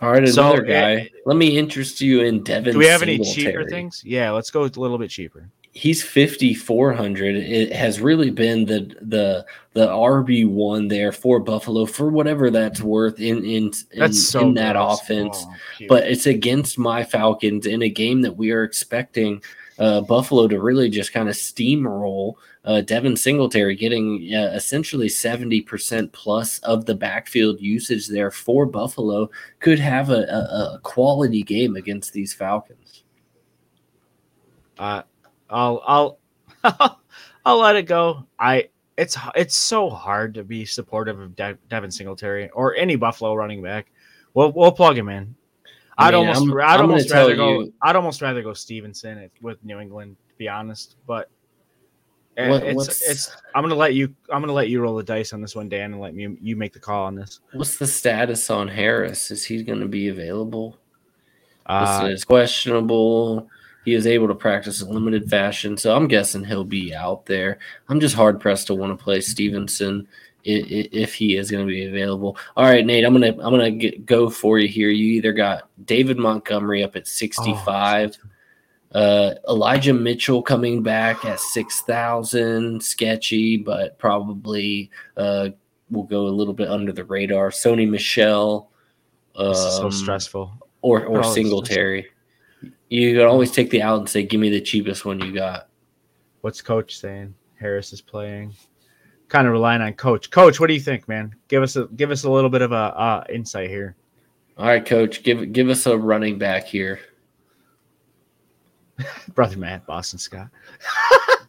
All 0.00 0.10
right, 0.10 0.26
So, 0.28 0.42
another 0.52 0.66
eh, 0.66 0.96
guy. 0.96 1.10
Let 1.26 1.36
me 1.36 1.56
interest 1.56 2.00
you 2.00 2.22
in 2.22 2.42
Devin. 2.42 2.72
Do 2.72 2.78
we 2.78 2.86
have 2.86 3.02
any 3.02 3.18
cheaper 3.18 3.64
things? 3.68 4.02
Yeah, 4.04 4.32
let's 4.32 4.50
go 4.50 4.62
a 4.62 4.64
little 4.64 4.98
bit 4.98 5.10
cheaper. 5.10 5.48
He's 5.74 6.02
fifty 6.02 6.52
four 6.52 6.92
hundred. 6.92 7.34
It 7.34 7.72
has 7.72 7.98
really 7.98 8.30
been 8.30 8.66
the 8.66 8.94
the 9.00 9.46
the 9.72 9.88
RB 9.88 10.46
one 10.46 10.88
there 10.88 11.12
for 11.12 11.40
Buffalo 11.40 11.86
for 11.86 12.10
whatever 12.10 12.50
that's 12.50 12.82
worth 12.82 13.18
in 13.18 13.42
in 13.44 13.72
in, 13.92 14.12
so 14.12 14.40
in 14.42 14.54
that 14.54 14.74
gross. 14.74 15.00
offense. 15.00 15.38
Oh, 15.46 15.54
but 15.88 16.06
it's 16.06 16.26
against 16.26 16.78
my 16.78 17.02
Falcons 17.02 17.64
in 17.66 17.82
a 17.82 17.88
game 17.88 18.20
that 18.20 18.36
we 18.36 18.50
are 18.50 18.64
expecting 18.64 19.42
uh, 19.78 20.02
Buffalo 20.02 20.46
to 20.46 20.60
really 20.60 20.90
just 20.90 21.12
kind 21.14 21.30
of 21.30 21.34
steamroll. 21.34 22.34
Uh, 22.64 22.82
Devin 22.82 23.16
Singletary 23.16 23.74
getting 23.74 24.32
uh, 24.32 24.52
essentially 24.54 25.08
70% 25.08 26.12
plus 26.12 26.60
of 26.60 26.84
the 26.84 26.94
backfield 26.94 27.60
usage 27.60 28.06
there 28.06 28.30
for 28.30 28.66
Buffalo 28.66 29.28
could 29.58 29.80
have 29.80 30.10
a, 30.10 30.22
a, 30.22 30.74
a 30.74 30.80
quality 30.84 31.42
game 31.42 31.74
against 31.74 32.12
these 32.12 32.32
Falcons. 32.32 33.02
uh, 34.78 35.02
I'll 35.52 35.82
I'll 35.86 36.18
I'll 37.44 37.58
let 37.58 37.76
it 37.76 37.82
go. 37.84 38.26
I 38.38 38.68
it's 38.96 39.16
it's 39.34 39.56
so 39.56 39.88
hard 39.90 40.34
to 40.34 40.44
be 40.44 40.64
supportive 40.64 41.20
of 41.20 41.36
De- 41.36 41.58
Devin 41.68 41.90
Singletary 41.90 42.50
or 42.50 42.74
any 42.76 42.96
Buffalo 42.96 43.34
running 43.34 43.62
back. 43.62 43.92
We'll 44.34 44.52
we'll 44.52 44.72
plug 44.72 44.96
him 44.98 45.08
in. 45.08 45.34
I 45.98 46.08
I'd 46.08 46.14
mean, 46.14 46.28
almost 46.28 46.40
I'm- 46.40 46.58
I'd 46.60 46.80
I'm 46.80 46.80
almost 46.90 47.10
rather 47.10 47.36
go 47.36 47.60
you- 47.60 47.74
I'd 47.82 47.96
almost 47.96 48.22
rather 48.22 48.42
go 48.42 48.54
Stevenson 48.54 49.30
with 49.40 49.62
New 49.64 49.78
England 49.78 50.16
to 50.30 50.34
be 50.36 50.48
honest, 50.48 50.96
but 51.06 51.28
eh, 52.38 52.48
What- 52.48 52.62
it's 52.64 53.02
it's 53.08 53.36
I'm 53.54 53.62
gonna 53.62 53.74
let 53.74 53.94
you 53.94 54.14
I'm 54.30 54.40
gonna 54.40 54.52
let 54.54 54.68
you 54.70 54.80
roll 54.80 54.96
the 54.96 55.02
dice 55.02 55.32
on 55.32 55.42
this 55.42 55.54
one, 55.54 55.68
Dan, 55.68 55.92
and 55.92 56.00
let 56.00 56.14
me 56.14 56.36
you 56.40 56.56
make 56.56 56.72
the 56.72 56.80
call 56.80 57.04
on 57.04 57.14
this. 57.14 57.40
What's 57.52 57.76
the 57.76 57.86
status 57.86 58.48
on 58.50 58.68
Harris? 58.68 59.30
Is 59.30 59.44
he 59.44 59.62
going 59.62 59.80
to 59.80 59.88
be 59.88 60.08
available? 60.08 60.78
Uh, 61.66 62.08
as 62.12 62.24
questionable. 62.24 63.48
He 63.84 63.94
is 63.94 64.06
able 64.06 64.28
to 64.28 64.34
practice 64.34 64.80
in 64.80 64.88
limited 64.88 65.28
fashion, 65.28 65.76
so 65.76 65.96
I'm 65.96 66.06
guessing 66.06 66.44
he'll 66.44 66.64
be 66.64 66.94
out 66.94 67.26
there. 67.26 67.58
I'm 67.88 68.00
just 68.00 68.14
hard 68.14 68.40
pressed 68.40 68.68
to 68.68 68.74
want 68.74 68.96
to 68.96 69.02
play 69.02 69.20
Stevenson 69.20 70.06
if 70.44 71.14
he 71.14 71.36
is 71.36 71.50
going 71.50 71.64
to 71.64 71.70
be 71.70 71.86
available. 71.86 72.36
All 72.56 72.64
right, 72.64 72.84
Nate, 72.84 73.04
I'm 73.04 73.12
gonna 73.12 73.28
I'm 73.28 73.52
gonna 73.52 73.70
get, 73.70 74.06
go 74.06 74.28
for 74.28 74.58
you 74.58 74.68
here. 74.68 74.90
You 74.90 75.12
either 75.12 75.32
got 75.32 75.68
David 75.84 76.18
Montgomery 76.18 76.82
up 76.82 76.96
at 76.96 77.06
65, 77.06 78.18
uh, 78.92 79.34
Elijah 79.48 79.94
Mitchell 79.94 80.42
coming 80.42 80.82
back 80.82 81.24
at 81.24 81.40
6,000, 81.40 82.82
sketchy, 82.82 83.56
but 83.56 83.98
probably 83.98 84.90
uh, 85.16 85.50
will 85.90 86.02
go 86.04 86.26
a 86.26 86.28
little 86.28 86.54
bit 86.54 86.68
under 86.68 86.92
the 86.92 87.04
radar. 87.04 87.50
Sony 87.50 87.88
Michel. 87.88 88.70
is 89.38 89.58
so 89.58 89.86
um, 89.86 89.92
stressful. 89.92 90.52
or 90.82 91.04
or 91.06 91.24
Oh, 91.24 91.32
Singletary. 91.32 92.11
You 92.92 93.14
can 93.16 93.26
always 93.26 93.50
take 93.50 93.70
the 93.70 93.80
out 93.80 94.00
and 94.00 94.08
say, 94.08 94.22
"Give 94.22 94.38
me 94.38 94.50
the 94.50 94.60
cheapest 94.60 95.06
one 95.06 95.18
you 95.18 95.32
got." 95.32 95.70
What's 96.42 96.60
coach 96.60 96.98
saying? 96.98 97.34
Harris 97.58 97.90
is 97.94 98.02
playing. 98.02 98.52
Kind 99.28 99.46
of 99.46 99.54
relying 99.54 99.80
on 99.80 99.94
coach. 99.94 100.30
Coach, 100.30 100.60
what 100.60 100.66
do 100.66 100.74
you 100.74 100.80
think, 100.80 101.08
man? 101.08 101.34
Give 101.48 101.62
us 101.62 101.74
a 101.76 101.86
give 101.96 102.10
us 102.10 102.24
a 102.24 102.30
little 102.30 102.50
bit 102.50 102.60
of 102.60 102.72
a 102.72 102.74
uh, 102.74 103.24
insight 103.32 103.70
here. 103.70 103.96
All 104.58 104.66
right, 104.66 104.84
coach, 104.84 105.22
give 105.22 105.54
give 105.54 105.70
us 105.70 105.86
a 105.86 105.96
running 105.96 106.36
back 106.36 106.66
here. 106.66 107.00
Brother 109.34 109.56
Matt, 109.56 109.86
Boston 109.86 110.18
Scott. 110.18 110.48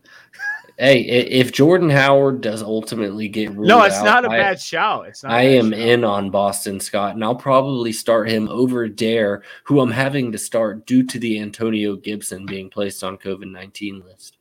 Hey, 0.78 1.02
if 1.02 1.52
Jordan 1.52 1.92
Howard 1.92 2.42
does 2.42 2.64
ultimately 2.64 3.28
get 3.28 3.52
ruled 3.52 3.68
no, 3.68 3.84
it's 3.84 3.96
out, 3.98 4.06
not 4.06 4.26
a 4.26 4.30
I, 4.30 4.38
bad 4.38 4.60
shout. 4.60 5.08
It's 5.08 5.22
not. 5.22 5.32
I 5.32 5.44
am 5.44 5.70
shout. 5.70 5.80
in 5.80 6.04
on 6.04 6.32
Boston 6.32 6.80
Scott, 6.80 7.14
and 7.14 7.24
I'll 7.24 7.36
probably 7.36 7.94
start 7.94 8.28
him 8.28 8.48
over 8.50 8.88
Dare, 8.88 9.44
who 9.66 9.82
I'm 9.82 9.92
having 9.92 10.32
to 10.32 10.38
start 10.40 10.88
due 10.88 11.04
to 11.04 11.20
the 11.20 11.40
Antonio 11.40 11.96
Gibson 11.96 12.48
being 12.48 12.72
placed 12.72 13.04
on 13.04 13.20
COVID 13.20 13.52
nineteen 13.52 14.04
list. 14.04 14.38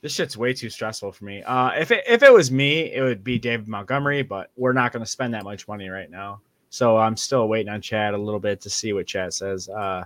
This 0.00 0.12
shit's 0.12 0.36
way 0.36 0.52
too 0.52 0.70
stressful 0.70 1.12
for 1.12 1.24
me. 1.24 1.42
Uh, 1.42 1.70
if 1.70 1.90
it 1.90 2.04
if 2.06 2.22
it 2.22 2.32
was 2.32 2.50
me, 2.52 2.92
it 2.92 3.02
would 3.02 3.24
be 3.24 3.38
David 3.38 3.66
Montgomery, 3.66 4.22
but 4.22 4.50
we're 4.56 4.74
not 4.74 4.92
going 4.92 5.04
to 5.04 5.10
spend 5.10 5.34
that 5.34 5.44
much 5.44 5.66
money 5.66 5.88
right 5.88 6.10
now. 6.10 6.40
So 6.70 6.96
I'm 6.96 7.16
still 7.16 7.48
waiting 7.48 7.72
on 7.72 7.80
Chad 7.80 8.14
a 8.14 8.18
little 8.18 8.40
bit 8.40 8.60
to 8.60 8.70
see 8.70 8.92
what 8.92 9.06
Chad 9.06 9.32
says. 9.32 9.68
Uh, 9.68 10.04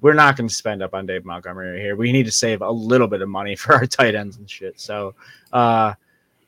we're 0.00 0.14
not 0.14 0.36
going 0.36 0.48
to 0.48 0.54
spend 0.54 0.82
up 0.82 0.94
on 0.94 1.06
Dave 1.06 1.24
Montgomery 1.24 1.72
right 1.72 1.80
here. 1.80 1.96
We 1.96 2.12
need 2.12 2.26
to 2.26 2.32
save 2.32 2.62
a 2.62 2.70
little 2.70 3.06
bit 3.08 3.22
of 3.22 3.28
money 3.28 3.56
for 3.56 3.74
our 3.74 3.86
tight 3.86 4.14
ends 4.14 4.36
and 4.36 4.48
shit. 4.48 4.80
So, 4.80 5.14
uh, 5.52 5.94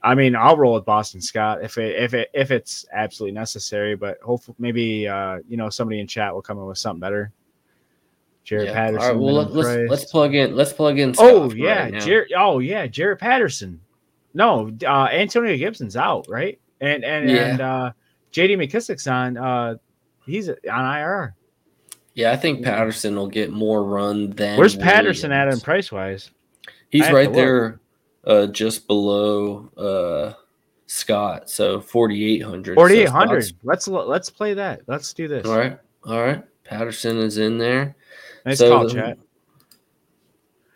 I 0.03 0.15
mean, 0.15 0.35
I'll 0.35 0.57
roll 0.57 0.75
with 0.75 0.85
Boston 0.85 1.21
Scott 1.21 1.63
if 1.63 1.79
it 1.79 1.97
if 2.03 2.13
it 2.15 2.29
if 2.35 2.51
it's 2.51 2.85
absolutely 2.93 3.35
necessary. 3.35 3.95
But 3.95 4.19
hopefully, 4.21 4.57
maybe 4.59 5.07
uh, 5.07 5.39
you 5.49 5.57
know 5.57 5.71
somebody 5.71 6.01
in 6.01 6.07
chat 6.07 6.35
will 6.35 6.43
come 6.43 6.59
in 6.59 6.65
with 6.67 6.79
something 6.79 7.01
better. 7.01 7.33
Jaret 8.45 8.67
Yeah. 8.67 8.73
Patterson. 8.73 9.01
All 9.03 9.13
right, 9.13 9.21
well 9.21 9.35
let's 9.45 9.91
let's 9.91 10.05
plug 10.11 10.35
in 10.35 10.57
let's 10.57 10.73
plug 10.73 10.99
in. 10.99 11.15
Scott 11.15 11.27
Oh 11.31 11.53
yeah, 11.53 11.85
right. 11.85 11.95
Jaret. 11.95 12.27
Oh 12.37 12.59
yeah, 12.59 12.87
Jaret 12.89 13.21
Patterson. 13.21 13.81
No, 14.35 14.73
uh, 14.85 15.09
Antonio 15.13 15.57
Gibson's 15.57 15.97
out, 15.97 16.27
right? 16.29 16.59
And 16.81 17.05
and 17.05 17.31
Yeah. 17.31 17.37
and 17.53 17.61
uh, 17.61 17.93
J.D. 18.33 18.57
McKissic's 18.57 19.07
on. 19.07 19.37
Uh, 19.37 19.77
he's 20.27 20.49
on 20.49 20.57
IR. 20.99 21.35
Yeah, 22.15 22.33
I 22.33 22.37
think 22.37 22.63
Patterson 22.63 23.17
will 23.17 23.29
get 23.29 23.51
more 23.53 23.85
run 23.85 24.31
than. 24.31 24.59
Where's 24.59 24.77
Patterson 24.77 25.33
at 25.33 25.49
in 25.49 25.61
price 25.61 25.91
wise? 25.91 26.31
He's 26.91 27.11
right 27.11 27.33
there, 27.33 27.81
uh, 28.27 28.49
just 28.49 28.87
below 28.87 29.71
uh, 29.79 30.35
Scott. 30.87 31.49
So 31.49 31.81
forty 31.81 32.35
eight 32.35 32.43
hundred. 32.43 32.75
Forty 32.75 32.99
eight 32.99 33.09
hundred. 33.09 33.51
Let's 33.63 33.89
let's 33.89 34.29
play 34.29 34.53
that. 34.55 34.83
Let's 34.87 35.15
do 35.15 35.27
this. 35.27 35.47
All 35.47 35.57
right, 35.57 35.79
all 36.05 36.23
right. 36.23 36.45
Patterson 36.65 37.17
is 37.17 37.39
in 37.39 37.57
there. 37.57 37.97
Nice 38.45 38.59
So 38.59 38.71
call, 38.71 38.89
the- 38.89 38.95
chat. 38.95 39.19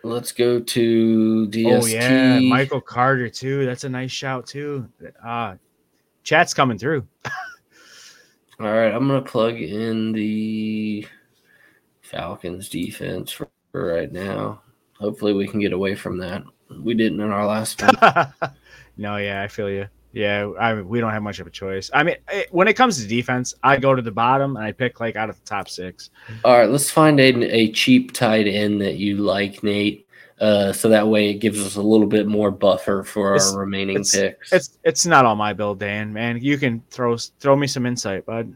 Let's 0.03 0.31
go 0.31 0.61
to 0.61 1.49
DST. 1.49 1.83
Oh 1.83 1.87
yeah, 1.87 2.39
Michael 2.39 2.81
Carter 2.81 3.29
too. 3.29 3.67
That's 3.67 3.85
a 3.85 3.89
nice 3.89 4.13
shout 4.13 4.47
too. 4.47 4.89
Uh 5.25 5.57
chat's 6.23 6.55
coming 6.55 6.79
through. 6.79 7.07
All 8.61 8.73
right, 8.73 8.93
I'm 8.95 9.07
gonna 9.09 9.21
plug 9.21 9.57
in 9.57 10.13
the 10.13 11.07
Falcons 12.07 12.69
defense 12.69 13.31
for, 13.33 13.49
for 13.73 13.95
right 13.95 14.11
now. 14.13 14.63
Hopefully, 14.99 15.33
we 15.33 15.47
can 15.47 15.61
get 15.61 15.73
away 15.73 15.95
from 15.95 16.19
that. 16.19 16.43
We 16.81 16.95
didn't 16.95 17.21
in 17.21 17.31
our 17.31 17.47
last 17.47 17.83
one. 17.83 18.33
no, 18.97 19.17
yeah, 19.17 19.43
I 19.43 19.49
feel 19.49 19.69
you. 19.71 19.87
Yeah, 20.13 20.51
I 20.59 20.81
we 20.81 21.01
don't 21.01 21.13
have 21.13 21.23
much 21.23 21.41
of 21.41 21.47
a 21.47 21.51
choice. 21.51 21.91
I 21.93 22.03
mean, 22.03 22.17
it, 22.33 22.49
when 22.51 22.69
it 22.69 22.75
comes 22.75 23.01
to 23.03 23.07
defense, 23.07 23.55
I 23.63 23.77
go 23.77 23.95
to 23.95 24.01
the 24.01 24.11
bottom 24.11 24.57
and 24.57 24.65
I 24.65 24.73
pick 24.73 24.99
like 24.99 25.15
out 25.15 25.29
of 25.29 25.39
the 25.39 25.45
top 25.45 25.69
six. 25.69 26.09
All 26.45 26.57
right, 26.57 26.71
let's 26.71 26.91
find 26.91 27.21
a, 27.21 27.25
a 27.55 27.73
cheap 27.73 28.13
tight 28.13 28.47
end 28.47 28.81
that 28.81 28.97
you 28.97 29.19
like, 29.19 29.63
Nate. 29.63 30.07
Uh, 30.41 30.73
so 30.73 30.89
that 30.89 31.07
way 31.09 31.31
it 31.31 31.35
gives 31.35 31.61
us 31.65 31.77
a 31.77 31.83
little 31.83 32.07
bit 32.07 32.27
more 32.27 32.51
buffer 32.51 33.03
for 33.03 33.35
It's- 33.35 33.53
our 33.53 33.61
remaining 33.61 33.97
it's- 33.97 34.15
picks. 34.17 34.53
It's 34.53 34.79
it's 34.85 35.07
not 35.07 35.27
on 35.27 35.37
my 35.37 35.53
build, 35.53 35.81
Dan. 35.81 36.13
Man, 36.15 36.39
you 36.41 36.57
can 36.57 36.83
throw 36.91 37.17
throw 37.41 37.55
me 37.57 37.67
some 37.67 37.85
insight, 37.85 38.25
bud. 38.25 38.55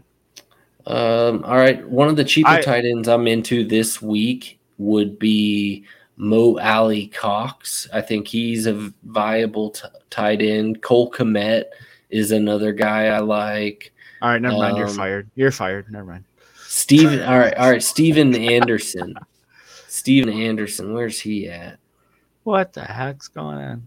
Um, 0.91 1.45
all 1.45 1.57
right, 1.57 1.86
one 1.88 2.09
of 2.09 2.16
the 2.16 2.24
cheaper 2.24 2.49
I- 2.51 2.61
tight 2.62 2.84
ends 2.84 3.09
I'm 3.09 3.26
into 3.28 3.64
this 3.64 4.03
week 4.03 4.59
would 4.78 5.18
be 5.18 5.84
Mo 6.16 6.59
Alie-Cox. 6.59 7.88
I 7.93 8.01
think 8.01 8.26
he's 8.26 8.66
a 8.66 8.93
viable 9.05 9.70
t- 9.70 9.86
tight 10.11 10.43
end. 10.43 10.82
Cole 10.82 11.11
Kmet 11.11 11.64
is 12.11 12.32
another 12.32 12.72
guy 12.72 13.07
I 13.07 13.20
like. 13.20 13.93
All 14.20 14.30
right, 14.30 14.43
never 14.43 14.57
mind. 14.57 14.76
You're 14.78 14.88
Um, 14.88 14.95
fired. 14.97 15.30
You're 15.36 15.53
fired. 15.53 15.86
Never 15.91 16.07
mind. 16.07 16.24
Stephen, 16.66 17.22
all 17.22 17.38
right, 17.38 17.55
all 17.57 17.70
right, 17.70 17.82
Stephen 17.82 18.34
Anderson. 18.53 19.14
Stephen 19.88 20.32
Anderson, 20.32 20.93
where's 20.93 21.20
he 21.20 21.49
at? 21.49 21.78
What 22.45 22.72
the 22.72 22.82
heck's 22.84 23.28
going 23.28 23.59
on? 23.59 23.86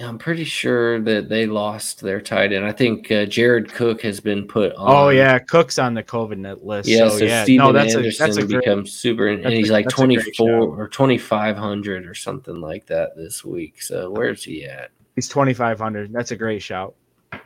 I'm 0.00 0.18
pretty 0.18 0.44
sure 0.44 1.00
that 1.02 1.28
they 1.28 1.46
lost 1.46 2.00
their 2.00 2.20
tight 2.20 2.52
end. 2.52 2.64
I 2.64 2.72
think 2.72 3.10
uh, 3.12 3.26
Jared 3.26 3.72
Cook 3.72 4.02
has 4.02 4.18
been 4.18 4.46
put 4.46 4.72
on. 4.74 4.90
Oh 4.92 5.08
yeah, 5.10 5.38
Cook's 5.38 5.78
on 5.78 5.94
the 5.94 6.02
COVID 6.02 6.38
net 6.38 6.64
list. 6.64 6.88
Yeah, 6.88 7.08
so, 7.08 7.18
so 7.18 7.24
yeah, 7.24 7.44
Stephen 7.44 7.66
no, 7.66 7.72
that's 7.72 7.94
Anderson 7.94 8.24
a 8.24 8.26
that's 8.26 8.36
a 8.38 8.46
great. 8.46 8.60
becomes 8.64 8.92
super, 8.92 9.28
and 9.28 9.46
he's 9.52 9.70
like 9.70 9.84
that's 9.86 9.94
a 10.00 10.06
great 10.06 10.34
24 10.36 10.50
or 10.80 10.88
2500 10.88 12.06
or 12.06 12.14
something 12.14 12.60
like 12.60 12.86
that 12.86 13.16
this 13.16 13.44
week. 13.44 13.80
So 13.80 14.10
where's 14.10 14.42
he 14.42 14.64
at? 14.64 14.90
He's 15.14 15.28
twenty 15.28 15.54
five 15.54 15.78
hundred. 15.78 16.12
That's 16.12 16.32
a 16.32 16.36
great 16.36 16.60
shout. 16.62 16.94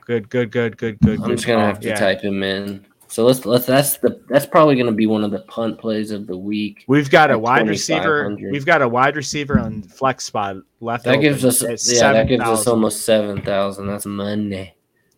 Good, 0.06 0.30
good, 0.30 0.50
good, 0.50 0.78
good, 0.78 0.98
good. 1.00 1.18
I'm 1.20 1.26
good 1.26 1.36
just 1.36 1.46
gonna 1.46 1.58
call. 1.60 1.66
have 1.66 1.80
to 1.80 1.88
Yeah. 1.88 1.96
type 1.96 2.22
him 2.22 2.42
in. 2.42 2.86
So 3.08 3.24
let's 3.24 3.46
let's 3.46 3.64
that's 3.64 3.96
the 3.96 4.20
that's 4.28 4.44
probably 4.44 4.76
gonna 4.76 4.92
be 4.92 5.06
one 5.06 5.24
of 5.24 5.30
the 5.30 5.40
punt 5.40 5.78
plays 5.78 6.10
of 6.10 6.26
the 6.26 6.36
week. 6.36 6.84
We've 6.86 7.10
got 7.10 7.30
a 7.30 7.38
wide 7.38 7.66
receiver. 7.66 8.36
We've 8.38 8.66
got 8.66 8.82
a 8.82 8.88
wide 8.88 9.16
receiver 9.16 9.58
on 9.58 9.82
flex 9.82 10.24
spot 10.24 10.56
left. 10.80 11.04
That 11.04 11.16
gives 11.16 11.42
us 11.44 11.62
yeah, 11.62 12.12
that 12.12 12.28
gives 12.28 12.42
us 12.42 12.64
7,000. 12.64 12.70
almost 12.70 13.06
seven 13.06 13.42
thousand. 13.42 13.86
That's 13.86 14.04
money. 14.04 14.74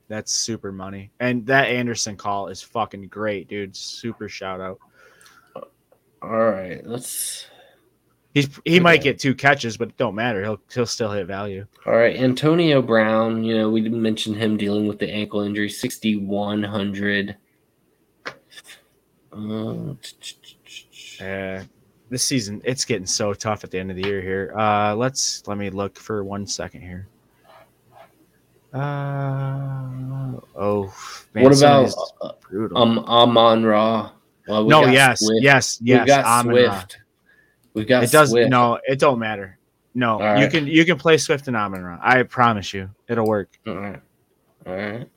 That's 0.07 0.33
super 0.33 0.71
money. 0.71 1.11
And 1.19 1.45
that 1.47 1.69
Anderson 1.69 2.17
call 2.17 2.49
is 2.49 2.63
fucking 2.63 3.09
great, 3.09 3.49
dude. 3.49 3.77
Super 3.77 4.29
shout 4.29 4.61
out. 4.61 4.79
All 6.23 6.51
right, 6.51 6.85
let's. 6.87 7.47
He's 8.35 8.49
he 8.65 8.79
might 8.79 9.03
get 9.03 9.19
two 9.19 9.35
catches, 9.35 9.77
but 9.77 9.89
it 9.89 9.97
don't 9.97 10.15
matter. 10.15 10.43
He'll 10.43 10.61
he'll 10.73 10.87
still 10.87 11.11
hit 11.11 11.27
value. 11.27 11.67
All 11.87 11.97
right, 11.97 12.17
Antonio 12.17 12.83
Brown. 12.83 13.43
You 13.43 13.57
know, 13.57 13.71
we 13.71 13.81
didn't 13.81 14.01
mention 14.01 14.35
him 14.35 14.57
dealing 14.57 14.87
with 14.87 15.01
the 15.01 15.11
ankle 15.11 15.41
injury, 15.41 15.69
sixty 15.69 16.17
one 16.17 16.63
hundred. 16.63 17.37
Uh, 19.33 19.95
Uh, 21.21 21.63
this 22.09 22.25
season 22.25 22.61
it's 22.65 22.85
getting 22.85 23.07
so 23.07 23.33
tough 23.35 23.63
at 23.63 23.71
the 23.71 23.79
end 23.79 23.91
of 23.91 23.97
the 23.97 24.03
year 24.03 24.21
here. 24.21 24.53
Uh, 24.59 24.95
let's 24.95 25.47
let 25.47 25.59
me 25.59 25.71
look 25.71 25.97
for 25.99 26.25
one 26.25 26.47
second 26.47 26.81
here. 26.81 27.07
Uh 28.73 30.39
oh, 30.57 30.95
man, 31.35 31.45
what 31.45 31.57
about 31.59 31.93
uh, 32.23 32.33
um 32.77 33.01
Amon 33.01 33.65
Ra? 33.65 34.13
Well, 34.49 34.63
we 34.65 34.69
no, 34.71 34.87
yes, 34.87 35.21
Swift. 35.21 35.43
yes, 35.43 35.79
yes. 35.83 36.01
We've 36.01 36.07
got 36.07 36.25
Amon-Ra. 36.25 36.79
Swift. 36.79 36.99
We've 37.75 37.87
got 37.87 38.05
It 38.05 38.11
does 38.11 38.31
Swift. 38.31 38.51
no, 38.51 38.79
it 38.87 38.99
don't 38.99 39.19
matter. 39.19 39.59
No, 39.95 40.21
All 40.23 40.41
you 40.41 40.49
can 40.49 40.67
you 40.67 40.85
can 40.85 40.97
play 40.99 41.19
Swift 41.19 41.49
and 41.49 41.57
Amon 41.57 41.83
Ra. 41.83 41.99
I 42.01 42.23
promise 42.23 42.73
you, 42.73 42.91
it'll 43.09 43.27
work. 43.27 43.49
All 43.67 43.75
right. 43.77 44.01
All 44.67 44.75
right. 44.77 45.09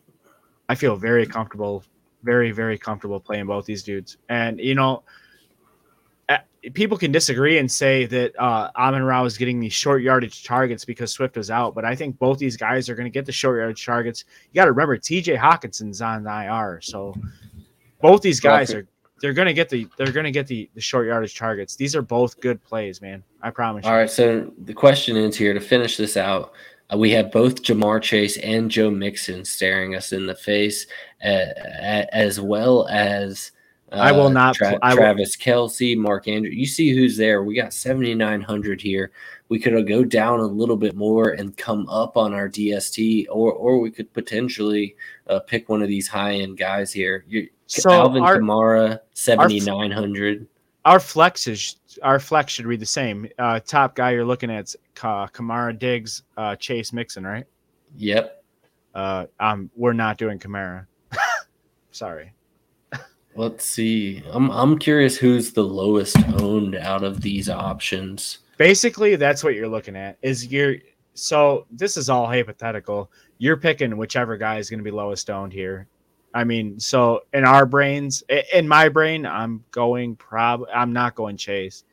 I 0.68 0.76
feel 0.76 0.96
very 0.96 1.26
comfortable, 1.28 1.84
very 2.24 2.52
very 2.52 2.78
comfortable 2.78 3.20
playing 3.20 3.46
both 3.46 3.66
these 3.66 3.84
dudes. 3.84 4.18
And 4.30 4.60
you 4.60 4.76
know, 4.76 5.04
people 6.72 6.98
can 6.98 7.12
disagree 7.12 7.58
and 7.58 7.70
say 7.70 8.06
that 8.06 8.40
uh, 8.40 8.70
Amon 8.76 9.04
Ra 9.04 9.24
is 9.26 9.38
getting 9.38 9.60
these 9.60 9.74
short 9.74 10.02
yardage 10.02 10.44
targets 10.44 10.86
because 10.86 11.12
Swift 11.12 11.36
was 11.36 11.52
out, 11.52 11.76
but 11.76 11.84
I 11.84 11.96
think 11.96 12.18
both 12.18 12.38
these 12.40 12.56
guys 12.56 12.90
are 12.90 12.96
going 12.96 13.06
to 13.06 13.12
get 13.12 13.26
the 13.26 13.32
short 13.32 13.60
yardage 13.60 13.86
targets. 13.86 14.24
You 14.52 14.60
got 14.60 14.66
to 14.66 14.72
remember, 14.72 14.98
T.J. 14.98 15.36
Hockenson's 15.36 16.02
on 16.02 16.24
the 16.24 16.32
IR, 16.32 16.80
so 16.82 17.14
both 18.02 18.22
these 18.22 18.40
guys 18.40 18.74
are. 18.74 18.88
They're 19.22 19.32
gonna 19.32 19.54
get 19.54 19.70
the 19.70 19.88
they're 19.98 20.12
gonna 20.12 20.32
get 20.32 20.48
the, 20.48 20.70
the 20.76 20.82
short 20.82 21.08
yardage 21.08 21.38
targets. 21.38 21.78
These 21.78 21.96
are 21.96 22.02
both 22.02 22.38
good 22.42 22.62
plays, 22.62 23.02
man. 23.02 23.24
I 23.42 23.52
promise 23.52 23.86
you. 23.86 23.90
All 23.90 23.96
right. 23.96 24.10
So 24.10 24.52
the 24.66 24.74
question 24.74 25.16
is 25.16 25.38
here 25.38 25.54
to 25.54 25.62
finish 25.62 25.96
this 25.96 26.18
out. 26.18 26.52
Uh, 26.94 26.98
we 26.98 27.12
have 27.12 27.32
both 27.32 27.64
Ja'Marr 27.64 28.02
Chase 28.02 28.36
and 28.40 28.70
Joe 28.70 28.92
Mixon 28.92 29.46
staring 29.46 29.96
us 29.96 30.12
in 30.12 30.26
the 30.26 30.36
face, 30.36 30.88
as 31.24 32.40
well 32.40 32.88
as 32.90 33.52
uh, 33.92 33.96
I 33.98 34.12
will 34.12 34.30
not 34.30 34.58
pl- 34.58 34.80
I 34.82 34.90
will- 34.94 34.98
Travis 35.02 35.36
Kelce, 35.38 35.96
Mark 35.98 36.28
Andrew. 36.28 36.52
You 36.52 36.66
see 36.66 36.96
who's 36.96 37.16
there. 37.18 37.44
We 37.44 37.56
got 37.56 37.74
7,900 37.74 38.82
here. 38.82 39.12
We 39.50 39.60
could 39.60 39.88
go 39.88 40.04
down 40.04 40.40
a 40.40 40.46
little 40.46 40.78
bit 40.78 40.96
more 40.96 41.30
and 41.32 41.56
come 41.56 41.88
up 41.90 42.18
on 42.18 42.34
our 42.34 42.50
DST, 42.50 43.28
or 43.30 43.52
or 43.54 43.80
we 43.80 43.92
could 43.92 44.12
potentially 44.14 44.96
uh, 45.28 45.40
pick 45.42 45.70
one 45.70 45.82
of 45.84 45.88
these 45.88 46.08
high 46.08 46.36
end 46.36 46.58
guys 46.58 46.92
here. 46.92 47.24
you 47.28 47.50
So 47.68 47.92
Alvin 47.92 48.24
our- 48.24 48.38
Kamara, 48.38 49.00
7,900. 49.14 50.48
our 50.86 51.00
flex 51.00 51.48
is 51.48 51.76
our 52.02 52.20
flex 52.20 52.54
should 52.54 52.66
read 52.66 52.80
the 52.80 52.86
same. 52.86 53.28
Uh, 53.38 53.60
top 53.60 53.96
guy 53.96 54.12
you're 54.12 54.26
looking 54.26 54.50
at 54.50 54.64
is 54.66 54.76
Ka- 54.96 55.28
Kamara 55.28 55.78
Diggs, 55.78 56.24
uh, 56.36 56.56
Chase 56.56 56.92
Mixon, 56.92 57.24
right? 57.24 57.46
Yep. 57.98 58.44
Uh, 58.96 59.26
um, 59.40 59.70
we're 59.76 59.94
not 59.94 60.18
doing 60.18 60.40
Kamara. 60.40 60.88
Sorry. 61.94 62.34
Let's 63.36 63.66
see. 63.66 64.22
I'm 64.30 64.52
I'm 64.52 64.78
curious 64.78 65.16
who's 65.18 65.54
the 65.54 65.64
lowest 65.64 66.18
owned 66.42 66.76
out 66.76 67.04
of 67.04 67.22
these 67.22 67.50
options. 67.50 68.40
Basically, 68.58 69.16
that's 69.16 69.44
what 69.44 69.56
you're 69.56 69.70
looking 69.70 69.96
at. 69.96 70.18
Is 70.22 70.48
you're 70.48 70.76
so 71.14 71.66
this 71.72 71.96
is 71.96 72.10
all 72.10 72.28
hypothetical. 72.28 73.10
You're 73.38 73.58
picking 73.58 73.98
whichever 73.98 74.38
guy 74.38 74.58
is 74.58 74.70
going 74.70 74.80
to 74.80 74.84
be 74.84 74.92
lowest 74.92 75.30
owned 75.30 75.54
here. 75.54 75.88
I 76.34 76.44
mean, 76.44 76.80
so 76.80 77.22
in 77.34 77.46
our 77.46 77.66
brains, 77.66 78.24
in 78.54 78.68
my 78.68 78.90
brain, 78.90 79.26
I'm 79.26 79.64
going 79.72 80.16
prob. 80.16 80.64
I'm 80.74 80.92
not 80.92 81.16
going 81.16 81.38
Chase, 81.38 81.84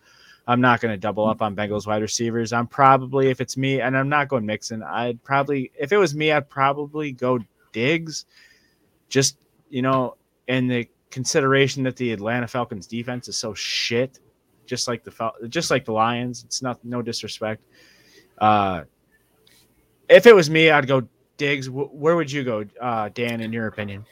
I'm 0.50 0.60
not 0.60 0.80
going 0.80 0.92
to 0.92 0.98
double 0.98 1.26
up 1.26 1.42
on 1.42 1.54
Bengals 1.54 1.86
wide 1.86 2.02
receivers. 2.02 2.52
I'm 2.52 2.66
probably, 2.66 3.28
if 3.28 3.40
it's 3.40 3.56
me, 3.56 3.80
and 3.80 3.96
I'm 3.96 4.08
not 4.08 4.28
going 4.28 4.44
Mixon, 4.44 4.82
I'd 4.82 5.22
probably, 5.22 5.70
if 5.78 5.92
it 5.92 5.96
was 5.96 6.14
me, 6.14 6.32
I'd 6.32 6.48
probably 6.48 7.12
go 7.12 7.38
Diggs. 7.72 8.24
Just, 9.08 9.36
you 9.70 9.82
know, 9.82 10.16
in 10.48 10.66
the 10.66 10.88
consideration 11.10 11.82
that 11.84 11.96
the 11.96 12.12
Atlanta 12.12 12.46
Falcons 12.46 12.86
defense 12.86 13.28
is 13.28 13.36
so 13.36 13.54
shit, 13.54 14.18
just 14.66 14.88
like 14.88 15.04
the 15.04 15.10
Fal- 15.10 15.34
just 15.48 15.70
like 15.70 15.84
the 15.84 15.92
Lions. 15.92 16.44
It's 16.44 16.62
not 16.62 16.84
no 16.84 17.02
disrespect. 17.02 17.62
Uh, 18.38 18.82
if 20.08 20.26
it 20.26 20.34
was 20.34 20.50
me, 20.50 20.70
I'd 20.70 20.86
go 20.86 21.06
Diggs. 21.36 21.66
W- 21.66 21.88
where 21.88 22.16
would 22.16 22.30
you 22.30 22.44
go, 22.44 22.64
uh, 22.80 23.08
Dan? 23.14 23.40
In 23.40 23.52
your 23.52 23.66
opinion, 23.66 24.04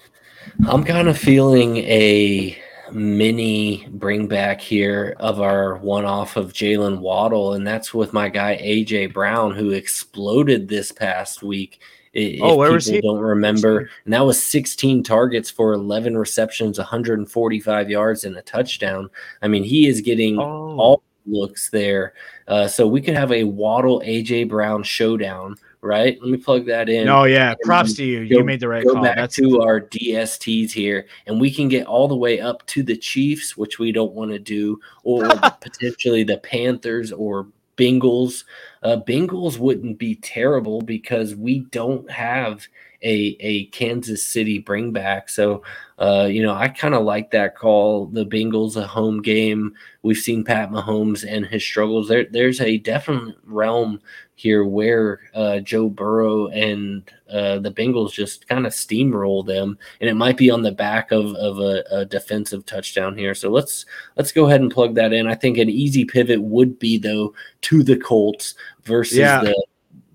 I'm 0.66 0.84
kind 0.84 1.08
of 1.08 1.18
feeling 1.18 1.78
a 1.78 2.58
mini 2.92 3.86
bring 3.90 4.26
back 4.26 4.60
here 4.60 5.14
of 5.18 5.40
our 5.40 5.76
one 5.76 6.04
off 6.04 6.36
of 6.36 6.52
Jalen 6.52 7.00
Waddle, 7.00 7.54
and 7.54 7.66
that's 7.66 7.92
with 7.92 8.12
my 8.12 8.28
guy 8.28 8.56
AJ 8.62 9.12
Brown, 9.12 9.52
who 9.54 9.70
exploded 9.70 10.68
this 10.68 10.92
past 10.92 11.42
week. 11.42 11.80
If 12.12 12.40
oh, 12.42 12.56
where 12.56 12.72
was 12.72 12.86
he? 12.86 13.00
Don't 13.00 13.20
remember, 13.20 13.90
and 14.04 14.14
that 14.14 14.24
was 14.24 14.42
16 14.42 15.02
targets 15.02 15.50
for 15.50 15.72
11 15.72 16.16
receptions, 16.16 16.78
145 16.78 17.90
yards, 17.90 18.24
and 18.24 18.36
a 18.36 18.42
touchdown. 18.42 19.10
I 19.42 19.48
mean, 19.48 19.64
he 19.64 19.86
is 19.86 20.00
getting 20.00 20.38
oh. 20.38 20.76
all 20.78 21.02
looks 21.26 21.70
there. 21.70 22.14
Uh, 22.46 22.66
so 22.66 22.86
we 22.86 23.02
could 23.02 23.14
have 23.14 23.32
a 23.32 23.44
Waddle 23.44 24.00
AJ 24.00 24.48
Brown 24.48 24.82
showdown 24.82 25.56
right? 25.80 26.18
Let 26.20 26.30
me 26.30 26.36
plug 26.38 26.66
that 26.66 26.88
in. 26.88 27.08
Oh 27.08 27.24
yeah, 27.24 27.54
props 27.62 27.94
to 27.94 28.04
you. 28.04 28.28
Go, 28.28 28.38
you 28.38 28.44
made 28.44 28.60
the 28.60 28.68
right 28.68 28.84
go 28.84 28.94
call. 28.94 29.02
Back 29.02 29.16
That's 29.16 29.36
to 29.36 29.60
our 29.62 29.80
DSTs 29.80 30.70
here, 30.70 31.06
and 31.26 31.40
we 31.40 31.50
can 31.50 31.68
get 31.68 31.86
all 31.86 32.08
the 32.08 32.16
way 32.16 32.40
up 32.40 32.64
to 32.66 32.82
the 32.82 32.96
Chiefs, 32.96 33.56
which 33.56 33.78
we 33.78 33.92
don't 33.92 34.12
want 34.12 34.30
to 34.30 34.38
do, 34.38 34.78
or 35.04 35.28
potentially 35.60 36.24
the 36.24 36.38
Panthers 36.38 37.12
or 37.12 37.48
Bengals. 37.78 38.44
Uh, 38.82 38.98
Bengals 39.06 39.58
wouldn't 39.58 39.98
be 39.98 40.16
terrible 40.16 40.80
because 40.80 41.34
we 41.34 41.60
don't 41.70 42.10
have 42.10 42.66
a 43.02 43.36
a 43.40 43.66
Kansas 43.66 44.24
City 44.24 44.58
bring 44.58 44.92
back. 44.92 45.28
So, 45.28 45.62
uh, 45.98 46.28
you 46.30 46.42
know, 46.42 46.54
I 46.54 46.68
kind 46.68 46.94
of 46.94 47.04
like 47.04 47.30
that 47.30 47.56
call. 47.56 48.06
The 48.06 48.26
Bengals 48.26 48.76
a 48.76 48.86
home 48.86 49.22
game. 49.22 49.74
We've 50.02 50.16
seen 50.16 50.44
Pat 50.44 50.70
Mahomes 50.70 51.24
and 51.26 51.46
his 51.46 51.64
struggles. 51.64 52.08
There, 52.08 52.26
there's 52.30 52.60
a 52.60 52.78
definite 52.78 53.36
realm 53.44 54.00
here 54.38 54.64
where 54.64 55.20
uh, 55.34 55.58
Joe 55.58 55.88
Burrow 55.88 56.46
and 56.46 57.02
uh, 57.28 57.58
the 57.58 57.72
Bengals 57.72 58.12
just 58.12 58.48
kind 58.48 58.66
of 58.66 58.72
steamroll 58.72 59.44
them, 59.44 59.76
and 60.00 60.08
it 60.08 60.14
might 60.14 60.36
be 60.36 60.48
on 60.48 60.62
the 60.62 60.70
back 60.70 61.10
of, 61.10 61.34
of 61.34 61.58
a, 61.58 61.82
a, 61.90 62.04
defensive 62.04 62.64
touchdown 62.64 63.18
here. 63.18 63.34
So 63.34 63.50
let's 63.50 63.84
let's 64.16 64.30
go 64.30 64.46
ahead 64.46 64.60
and 64.60 64.70
plug 64.70 64.94
that 64.94 65.12
in. 65.12 65.26
I 65.26 65.34
think 65.34 65.58
an 65.58 65.68
easy 65.68 66.04
pivot 66.04 66.40
would 66.40 66.78
be 66.78 66.98
though 66.98 67.34
to 67.62 67.82
the 67.82 67.96
Colts 67.96 68.54
versus 68.84 69.18
yeah. 69.18 69.40
the 69.40 69.66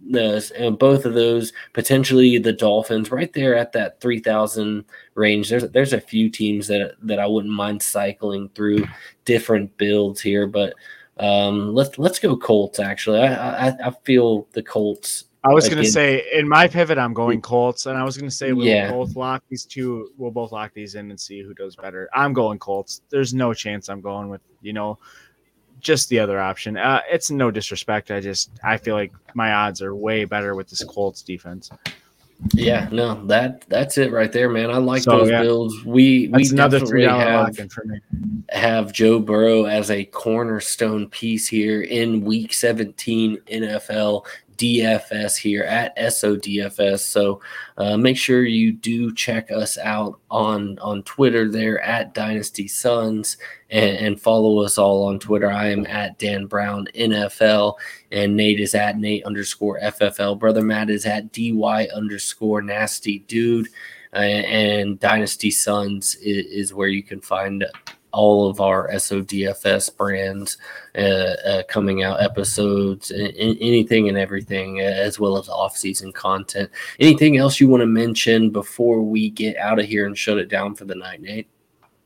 the 0.10 0.52
and 0.58 0.80
both 0.80 1.06
of 1.06 1.14
those 1.14 1.52
potentially 1.74 2.38
the 2.38 2.54
Dolphins 2.54 3.12
right 3.12 3.32
there 3.34 3.56
at 3.56 3.74
that 3.74 4.00
three 4.00 4.20
thousand 4.20 4.86
range. 5.16 5.50
There's 5.50 5.70
there's 5.70 5.94
a 5.94 6.02
few 6.02 6.30
teams 6.30 6.68
that 6.68 6.94
that 7.02 7.20
I 7.20 7.28
wouldn't 7.28 7.54
mind 7.54 7.82
cycling 7.82 8.50
through 8.56 8.86
different 9.26 9.76
builds 9.78 10.22
here, 10.22 10.48
but 10.48 10.74
um, 11.18 11.74
let's 11.74 11.98
let's 11.98 12.20
go 12.20 12.36
Colts. 12.36 12.80
Actually, 12.80 13.20
I 13.20 13.70
I, 13.70 13.88
I 13.88 13.92
feel 14.04 14.48
the 14.54 14.64
Colts. 14.64 15.26
I 15.46 15.54
was 15.54 15.68
going 15.68 15.84
to 15.84 15.90
say 15.90 16.24
in 16.34 16.48
my 16.48 16.70
pivot, 16.70 16.98
I'm 16.98 17.14
going 17.14 17.42
Colts, 17.42 17.86
and 17.86 17.98
I 17.98 18.04
was 18.04 18.18
going 18.18 18.30
to 18.30 18.36
say 18.36 18.54
we'll 18.54 18.66
yeah. 18.66 18.90
both 18.90 19.16
lock 19.18 19.44
these 19.50 19.66
two. 19.66 20.12
We'll 20.18 20.32
both 20.32 20.54
lock 20.54 20.74
these 20.74 20.96
in 20.96 21.10
and 21.10 21.20
see 21.20 21.42
who 21.42 21.54
does 21.54 21.76
better. 21.76 22.10
I'm 22.14 22.32
going 22.32 22.60
Colts. 22.60 23.02
There's 23.10 23.34
no 23.34 23.54
chance 23.54 23.90
I'm 23.90 24.00
going 24.00 24.30
with 24.30 24.42
you 24.62 24.72
know 24.74 25.00
just 25.82 26.08
the 26.08 26.18
other 26.18 26.40
option. 26.40 26.78
Uh, 26.78 27.02
it's 27.12 27.30
no 27.30 27.52
disrespect. 27.52 28.10
I 28.10 28.22
just 28.22 28.52
I 28.64 28.78
feel 28.78 28.96
like 28.96 29.12
my 29.36 29.52
odds 29.52 29.82
are 29.82 29.94
way 29.94 30.24
better 30.24 30.56
with 30.56 30.70
this 30.70 30.84
Colts 30.84 31.22
defense. 31.22 31.70
Yeah, 32.52 32.90
no, 32.92 33.26
that 33.28 33.66
that's 33.70 33.98
it 33.98 34.12
right 34.12 34.32
there, 34.32 34.50
man. 34.50 34.70
I 34.70 34.78
like 34.78 35.04
so, 35.04 35.20
those 35.20 35.30
yeah. 35.30 35.42
builds. 35.42 35.86
We 35.86 36.28
that's 36.28 36.52
we 36.52 36.58
three 36.80 37.04
have, 37.04 37.58
have 38.50 38.94
Joe 38.94 39.20
Burrow 39.20 39.66
as 39.66 39.90
a 39.90 40.06
cornerstone 40.06 41.10
piece 41.10 41.48
here 41.48 41.82
in 41.82 42.24
Week 42.24 42.54
17 42.54 43.38
NFL. 43.38 44.26
DFS 44.58 45.38
here 45.38 45.64
at 45.64 45.98
SODFS. 45.98 47.00
So 47.00 47.42
uh, 47.78 47.98
make 47.98 48.18
sure 48.18 48.44
you 48.46 48.72
do 48.72 49.14
check 49.14 49.52
us 49.52 49.78
out 49.78 50.20
on 50.30 50.80
on 50.80 51.04
Twitter 51.04 51.50
there 51.50 51.80
at 51.82 52.14
Dynasty 52.14 52.68
Sons 52.68 53.38
and, 53.70 53.98
and, 53.98 54.22
follow 54.22 54.60
us 54.60 54.78
all 54.78 55.04
on 55.06 55.20
Twitter. 55.20 55.52
I 55.52 55.68
am 55.68 55.86
at 55.88 56.20
Dan 56.20 56.46
Brown 56.46 56.88
NFL 56.96 57.76
and 58.12 58.36
Nate 58.36 58.60
is 58.60 58.76
at 58.76 58.98
Nate 58.98 59.26
underscore 59.26 59.80
FFL. 59.80 60.40
Brother 60.40 60.62
Matt 60.62 60.90
is 60.90 61.06
at 61.06 61.32
DY 61.32 61.88
underscore 61.96 62.62
Nasty 62.62 63.20
Dude. 63.20 63.68
Uh, 64.14 64.20
and 64.20 65.00
Dynasty 65.00 65.50
Sons 65.50 66.16
is, 66.16 66.46
is 66.46 66.74
where 66.74 66.88
you 66.88 67.02
can 67.02 67.20
find 67.20 67.66
all 68.14 68.48
of 68.48 68.62
our 68.62 68.90
SODFS 68.92 69.98
brands 69.98 70.58
uh, 70.96 71.00
uh, 71.00 71.64
coming 71.64 72.04
out 72.04 72.22
episodes, 72.22 73.12
anything 73.12 74.08
and 74.08 74.18
everything, 74.18 74.80
as 74.80 75.20
well 75.20 75.38
as 75.38 75.50
off 75.50 75.76
season 75.76 76.14
content. 76.14 76.70
Anything 77.00 77.38
else 77.38 77.60
you 77.60 77.68
want 77.68 77.82
to 77.82 77.88
mention 77.88 78.52
before 78.52 79.02
we 79.02 79.32
get 79.32 79.58
out 79.58 79.80
of 79.80 79.86
here 79.86 80.06
and 80.06 80.18
shut 80.18 80.38
it 80.38 80.48
down 80.48 80.76
for 80.76 80.86
the 80.86 80.96
night, 80.96 81.22
Nate? 81.22 81.48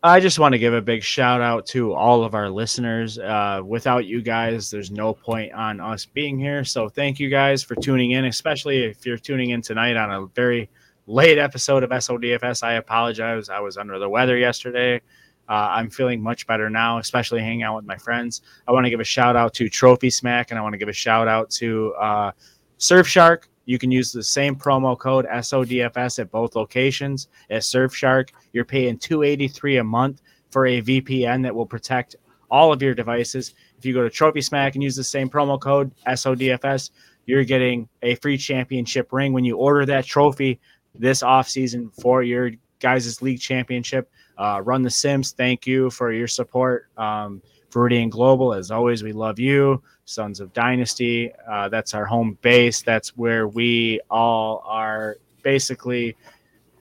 I 0.03 0.20
just 0.20 0.38
want 0.39 0.53
to 0.53 0.60
give 0.60 0.74
a 0.74 0.82
big 0.82 1.03
shout 1.03 1.41
out 1.41 1.66
to 1.68 1.93
all 1.93 2.24
of 2.24 2.36
our 2.36 2.49
listeners. 2.49 3.18
Uh, 3.18 3.62
without 3.66 4.05
you 4.05 4.22
guys, 4.22 4.70
there's 4.70 4.91
no 4.91 5.14
point 5.14 5.51
on 5.53 5.82
us 5.82 6.05
being 6.05 6.38
here. 6.39 6.64
So 6.64 6.88
thank 6.88 7.20
you 7.20 7.30
guys 7.30 7.64
for 7.64 7.76
tuning 7.76 8.12
in, 8.12 8.26
especially 8.26 8.86
if 8.86 9.05
you're 9.05 9.18
tuning 9.18 9.49
in 9.49 9.62
tonight 9.62 9.97
on 9.97 10.12
a 10.12 10.28
very 10.28 10.70
late 11.08 11.39
episode 11.39 11.84
of 11.84 11.89
SODFS. 11.89 12.64
I 12.64 12.74
apologize. 12.74 13.49
I 13.49 13.60
was 13.60 13.76
under 13.76 13.97
the 13.97 14.08
weather 14.08 14.38
yesterday. 14.38 15.01
Uh, 15.50 15.70
I'm 15.72 15.89
feeling 15.89 16.22
much 16.22 16.45
better 16.48 16.70
now, 16.70 16.98
especially 16.98 17.41
hanging 17.41 17.64
out 17.64 17.76
with 17.76 17.86
my 17.86 17.98
friends. 17.98 18.41
I 18.68 18.72
want 18.72 18.86
to 18.86 18.89
give 18.89 19.00
a 19.00 19.06
shout 19.06 19.36
out 19.36 19.54
to 19.56 19.70
Trophy 19.70 20.10
Smack 20.10 20.52
and 20.52 20.60
I 20.60 20.62
want 20.62 20.74
to 20.74 20.78
give 20.78 20.89
a 20.89 20.93
shout 20.93 21.28
out 21.28 21.50
to 21.52 21.93
uh, 21.95 22.32
Surfshark. 22.80 23.43
You 23.66 23.78
can 23.78 23.91
use 23.91 24.12
the 24.12 24.24
same 24.24 24.56
promo 24.56 24.98
code 24.98 25.26
SODFS 25.26 26.20
at 26.20 26.32
both 26.32 26.56
locations 26.56 27.28
as 27.50 27.66
Surfshark. 27.66 28.30
You're 28.54 28.66
paying 28.66 28.98
283 28.98 29.78
a 29.78 29.84
month 29.84 30.22
for 30.52 30.66
a 30.66 30.82
VPN 30.82 31.43
that 31.43 31.54
will 31.54 31.66
protect 31.66 32.16
all 32.50 32.72
of 32.72 32.82
your 32.82 32.93
devices. 32.93 33.54
If 33.78 33.86
you 33.86 33.93
go 33.93 34.04
to 34.04 34.10
Trophy 34.10 34.41
Smack 34.41 34.76
and 34.76 34.84
use 34.84 34.95
the 34.95 35.04
same 35.04 35.30
promo 35.30 35.60
code 35.60 35.91
SODFS, 36.08 36.91
you're 37.26 37.43
getting 37.43 37.88
a 38.02 38.16
free 38.16 38.38
championship 38.38 39.12
ring 39.12 39.34
when 39.34 39.43
you 39.43 39.58
order 39.58 39.86
that 39.86 40.06
trophy 40.06 40.60
this 40.95 41.22
offseason 41.22 41.93
for 42.02 42.24
your 42.24 42.52
guys' 42.80 43.22
league 43.22 43.39
championship. 43.39 44.10
Uh, 44.38 44.61
Run 44.63 44.81
the 44.83 44.89
Sims, 44.89 45.31
thank 45.31 45.65
you 45.65 45.89
for 45.89 46.11
your 46.11 46.27
support. 46.27 46.88
Um, 46.97 47.41
Viridian 47.71 48.09
Global, 48.09 48.53
as 48.53 48.71
always, 48.71 49.03
we 49.03 49.11
love 49.11 49.39
you. 49.39 49.81
Sons 50.05 50.39
of 50.39 50.53
Dynasty, 50.53 51.31
uh, 51.49 51.69
that's 51.69 51.93
our 51.93 52.05
home 52.05 52.38
base. 52.41 52.81
That's 52.81 53.17
where 53.17 53.47
we 53.47 53.99
all 54.09 54.63
are 54.65 55.17
basically 55.43 56.15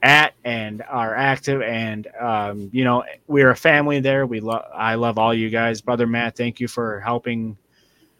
at 0.03 0.33
and 0.45 0.81
are 0.87 1.15
active. 1.15 1.61
And 1.61 2.07
um, 2.19 2.69
you 2.71 2.83
know, 2.83 3.03
we're 3.27 3.51
a 3.51 3.55
family 3.55 3.99
there. 3.99 4.25
We 4.25 4.39
love. 4.39 4.65
I 4.73 4.95
love 4.95 5.17
all 5.17 5.33
you 5.33 5.49
guys, 5.49 5.81
brother 5.81 6.07
Matt. 6.07 6.37
Thank 6.37 6.59
you 6.59 6.67
for 6.67 6.99
helping. 7.01 7.57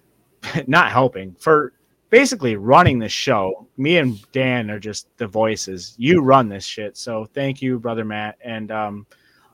Not 0.67 0.91
helping 0.91 1.35
for 1.39 1.73
basically 2.09 2.55
running 2.55 2.99
the 2.99 3.09
show. 3.09 3.67
Me 3.77 3.97
and 3.97 4.19
Dan 4.31 4.69
are 4.69 4.79
just 4.79 5.07
the 5.17 5.27
voices. 5.27 5.95
You 5.97 6.21
run 6.21 6.49
this 6.49 6.65
shit. 6.65 6.97
So 6.97 7.25
thank 7.33 7.61
you, 7.61 7.79
brother 7.79 8.05
Matt. 8.05 8.37
And 8.43 8.71
um, 8.71 9.05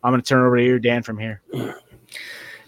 I'm 0.04 0.12
going 0.12 0.22
to 0.22 0.28
turn 0.28 0.46
over 0.46 0.58
to 0.58 0.64
you, 0.64 0.80
Dan, 0.80 1.04
from 1.04 1.18
here. 1.18 1.42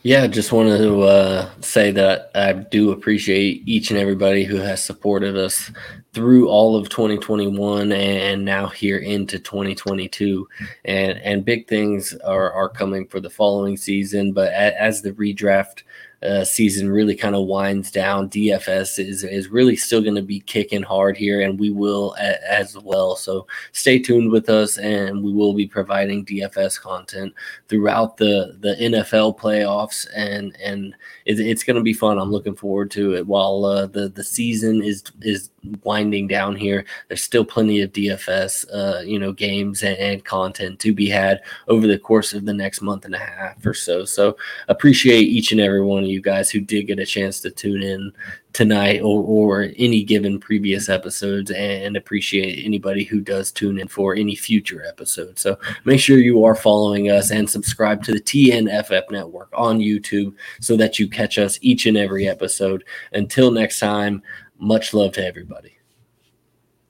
Yeah, 0.04 0.28
just 0.28 0.52
wanted 0.52 0.78
to 0.78 1.02
uh, 1.02 1.50
say 1.62 1.90
that 1.90 2.30
I 2.36 2.54
do 2.54 2.92
appreciate 2.92 3.68
each 3.68 3.90
and 3.90 4.00
everybody 4.00 4.44
who 4.44 4.58
has 4.58 4.84
supported 4.84 5.36
us 5.36 5.72
through 6.14 6.48
all 6.48 6.76
of 6.76 6.90
2021 6.90 7.92
and 7.92 8.46
now 8.46 8.68
here 8.68 9.00
into 9.00 9.40
2022. 9.40 10.48
And 10.86 11.18
and 11.18 11.44
big 11.44 11.68
things 11.68 12.14
are, 12.24 12.52
are 12.54 12.70
coming 12.70 13.08
for 13.08 13.20
the 13.20 13.32
following 13.32 13.78
season. 13.78 14.32
But 14.32 14.54
as 14.54 15.02
the 15.02 15.14
redraft 15.14 15.82
uh, 16.26 16.44
season 16.44 16.90
really 16.90 17.16
kind 17.16 17.36
of 17.36 17.46
winds 17.46 17.92
down, 17.92 18.30
DFS 18.30 19.00
is 19.00 19.24
is 19.24 19.50
really 19.50 19.76
still 19.76 20.02
going 20.02 20.16
to 20.16 20.22
be 20.22 20.40
kicking 20.40 20.84
hard 20.84 21.16
here, 21.18 21.42
and 21.42 21.60
we 21.60 21.70
will 21.70 22.16
a, 22.20 22.52
as 22.52 22.78
well. 22.78 23.16
So 23.16 23.48
stay 23.72 24.00
tuned 24.00 24.32
with 24.32 24.50
us, 24.50 24.78
and 24.78 25.24
we 25.24 25.32
will 25.32 25.54
be 25.54 25.68
providing 25.68 26.26
DFS 26.26 26.80
content 26.80 27.34
throughout 27.68 28.18
the 28.18 28.58
the 28.60 28.76
NFL 28.76 29.38
playoffs, 29.40 30.08
and 30.16 30.56
and 30.64 30.96
it, 31.26 31.40
it's 31.40 31.64
going 31.64 31.78
to 31.78 31.84
be 31.84 31.94
fun. 31.94 32.18
I'm 32.18 32.32
looking 32.32 32.56
forward 32.56 32.92
to 32.92 33.16
it. 33.16 33.28
While 33.28 33.66
uh, 33.66 33.86
the 33.86 34.10
the 34.10 34.24
season 34.24 34.84
is 34.84 35.04
is 35.22 35.50
winding 35.84 36.28
down 36.28 36.56
here. 36.56 36.86
There's 37.08 37.24
still 37.24 37.46
plenty 37.46 37.82
of 37.82 37.92
DFS, 37.92 38.66
uh, 38.74 39.02
you 39.02 39.20
know, 39.20 39.32
games 39.32 39.84
and, 39.84 39.98
and, 39.98 40.26
content 40.26 40.80
to 40.80 40.94
be 40.94 41.08
had 41.08 41.42
over 41.68 41.88
the 41.88 42.00
course 42.00 42.34
of 42.34 42.46
the 42.46 42.54
next 42.54 42.82
month 42.82 43.06
and 43.06 43.14
a 43.14 43.20
half 43.20 43.64
or 43.66 43.74
so. 43.74 44.06
So 44.06 44.38
appreciate 44.68 45.24
each 45.24 45.52
and 45.52 45.62
every 45.62 45.84
one 45.84 46.04
of 46.04 46.10
you 46.10 46.22
guys 46.22 46.50
who 46.50 46.60
did 46.60 46.88
get 46.88 47.00
a 47.00 47.06
chance 47.06 47.42
to 47.42 47.52
tune 47.52 47.84
in 47.84 48.12
tonight 48.56 49.02
or, 49.02 49.22
or 49.24 49.70
any 49.78 50.02
given 50.02 50.40
previous 50.40 50.88
episodes 50.88 51.52
and 51.52 51.98
appreciate 51.98 52.66
anybody 52.66 53.04
who 53.04 53.20
does 53.20 53.52
tune 53.52 53.78
in 53.78 53.88
for 53.88 54.16
any 54.16 54.34
future 54.34 54.86
episodes. 54.86 55.42
So 55.42 55.60
make 55.84 56.00
sure 56.00 56.20
you 56.20 56.46
are 56.46 56.56
following 56.56 57.12
us 57.12 57.32
and 57.32 57.50
subscribe 57.50 58.02
to 58.04 58.14
the 58.14 58.22
TNFF 58.22 59.12
network 59.12 59.50
on 59.54 59.80
YouTube 59.80 60.34
so 60.62 60.78
that 60.78 60.98
you 60.98 61.10
catch 61.10 61.38
us 61.38 61.60
each 61.62 61.86
and 61.86 61.98
every 61.98 62.30
episode. 62.30 62.86
Until 63.12 63.52
next 63.52 63.80
time, 63.80 64.24
much 64.60 64.94
love 64.94 65.14
to 65.14 65.26
everybody. 65.26 65.78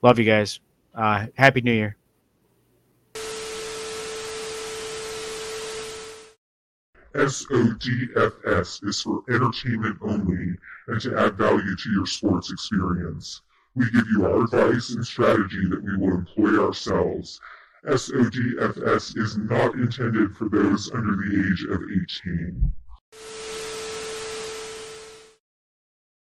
Love 0.02 0.20
you 0.20 0.26
guys. 0.26 0.60
Uh, 0.94 1.28
Happy 1.36 1.62
New 1.62 1.74
Year. 1.74 1.98
SODFS 7.16 8.86
is 8.88 9.02
for 9.02 9.24
entertainment 9.30 9.98
only 10.02 10.54
and 10.88 11.02
to 11.02 11.18
add 11.18 11.38
value 11.38 11.76
to 11.76 11.90
your 11.92 12.06
sports 12.06 12.52
experience. 12.52 13.42
We 13.74 13.90
give 13.92 14.06
you 14.12 14.26
our 14.26 14.44
advice 14.44 14.92
and 14.92 15.06
strategy 15.06 15.68
that 15.70 15.82
we 15.82 15.96
will 15.98 16.18
employ 16.18 16.66
ourselves. 16.66 17.40
SODFS 17.88 19.18
is 19.18 19.38
not 19.38 19.76
intended 19.76 20.36
for 20.36 20.50
those 20.50 20.92
under 20.92 21.16
the 21.16 21.52
age 21.52 21.64
of 21.70 21.82
18. 21.84 22.74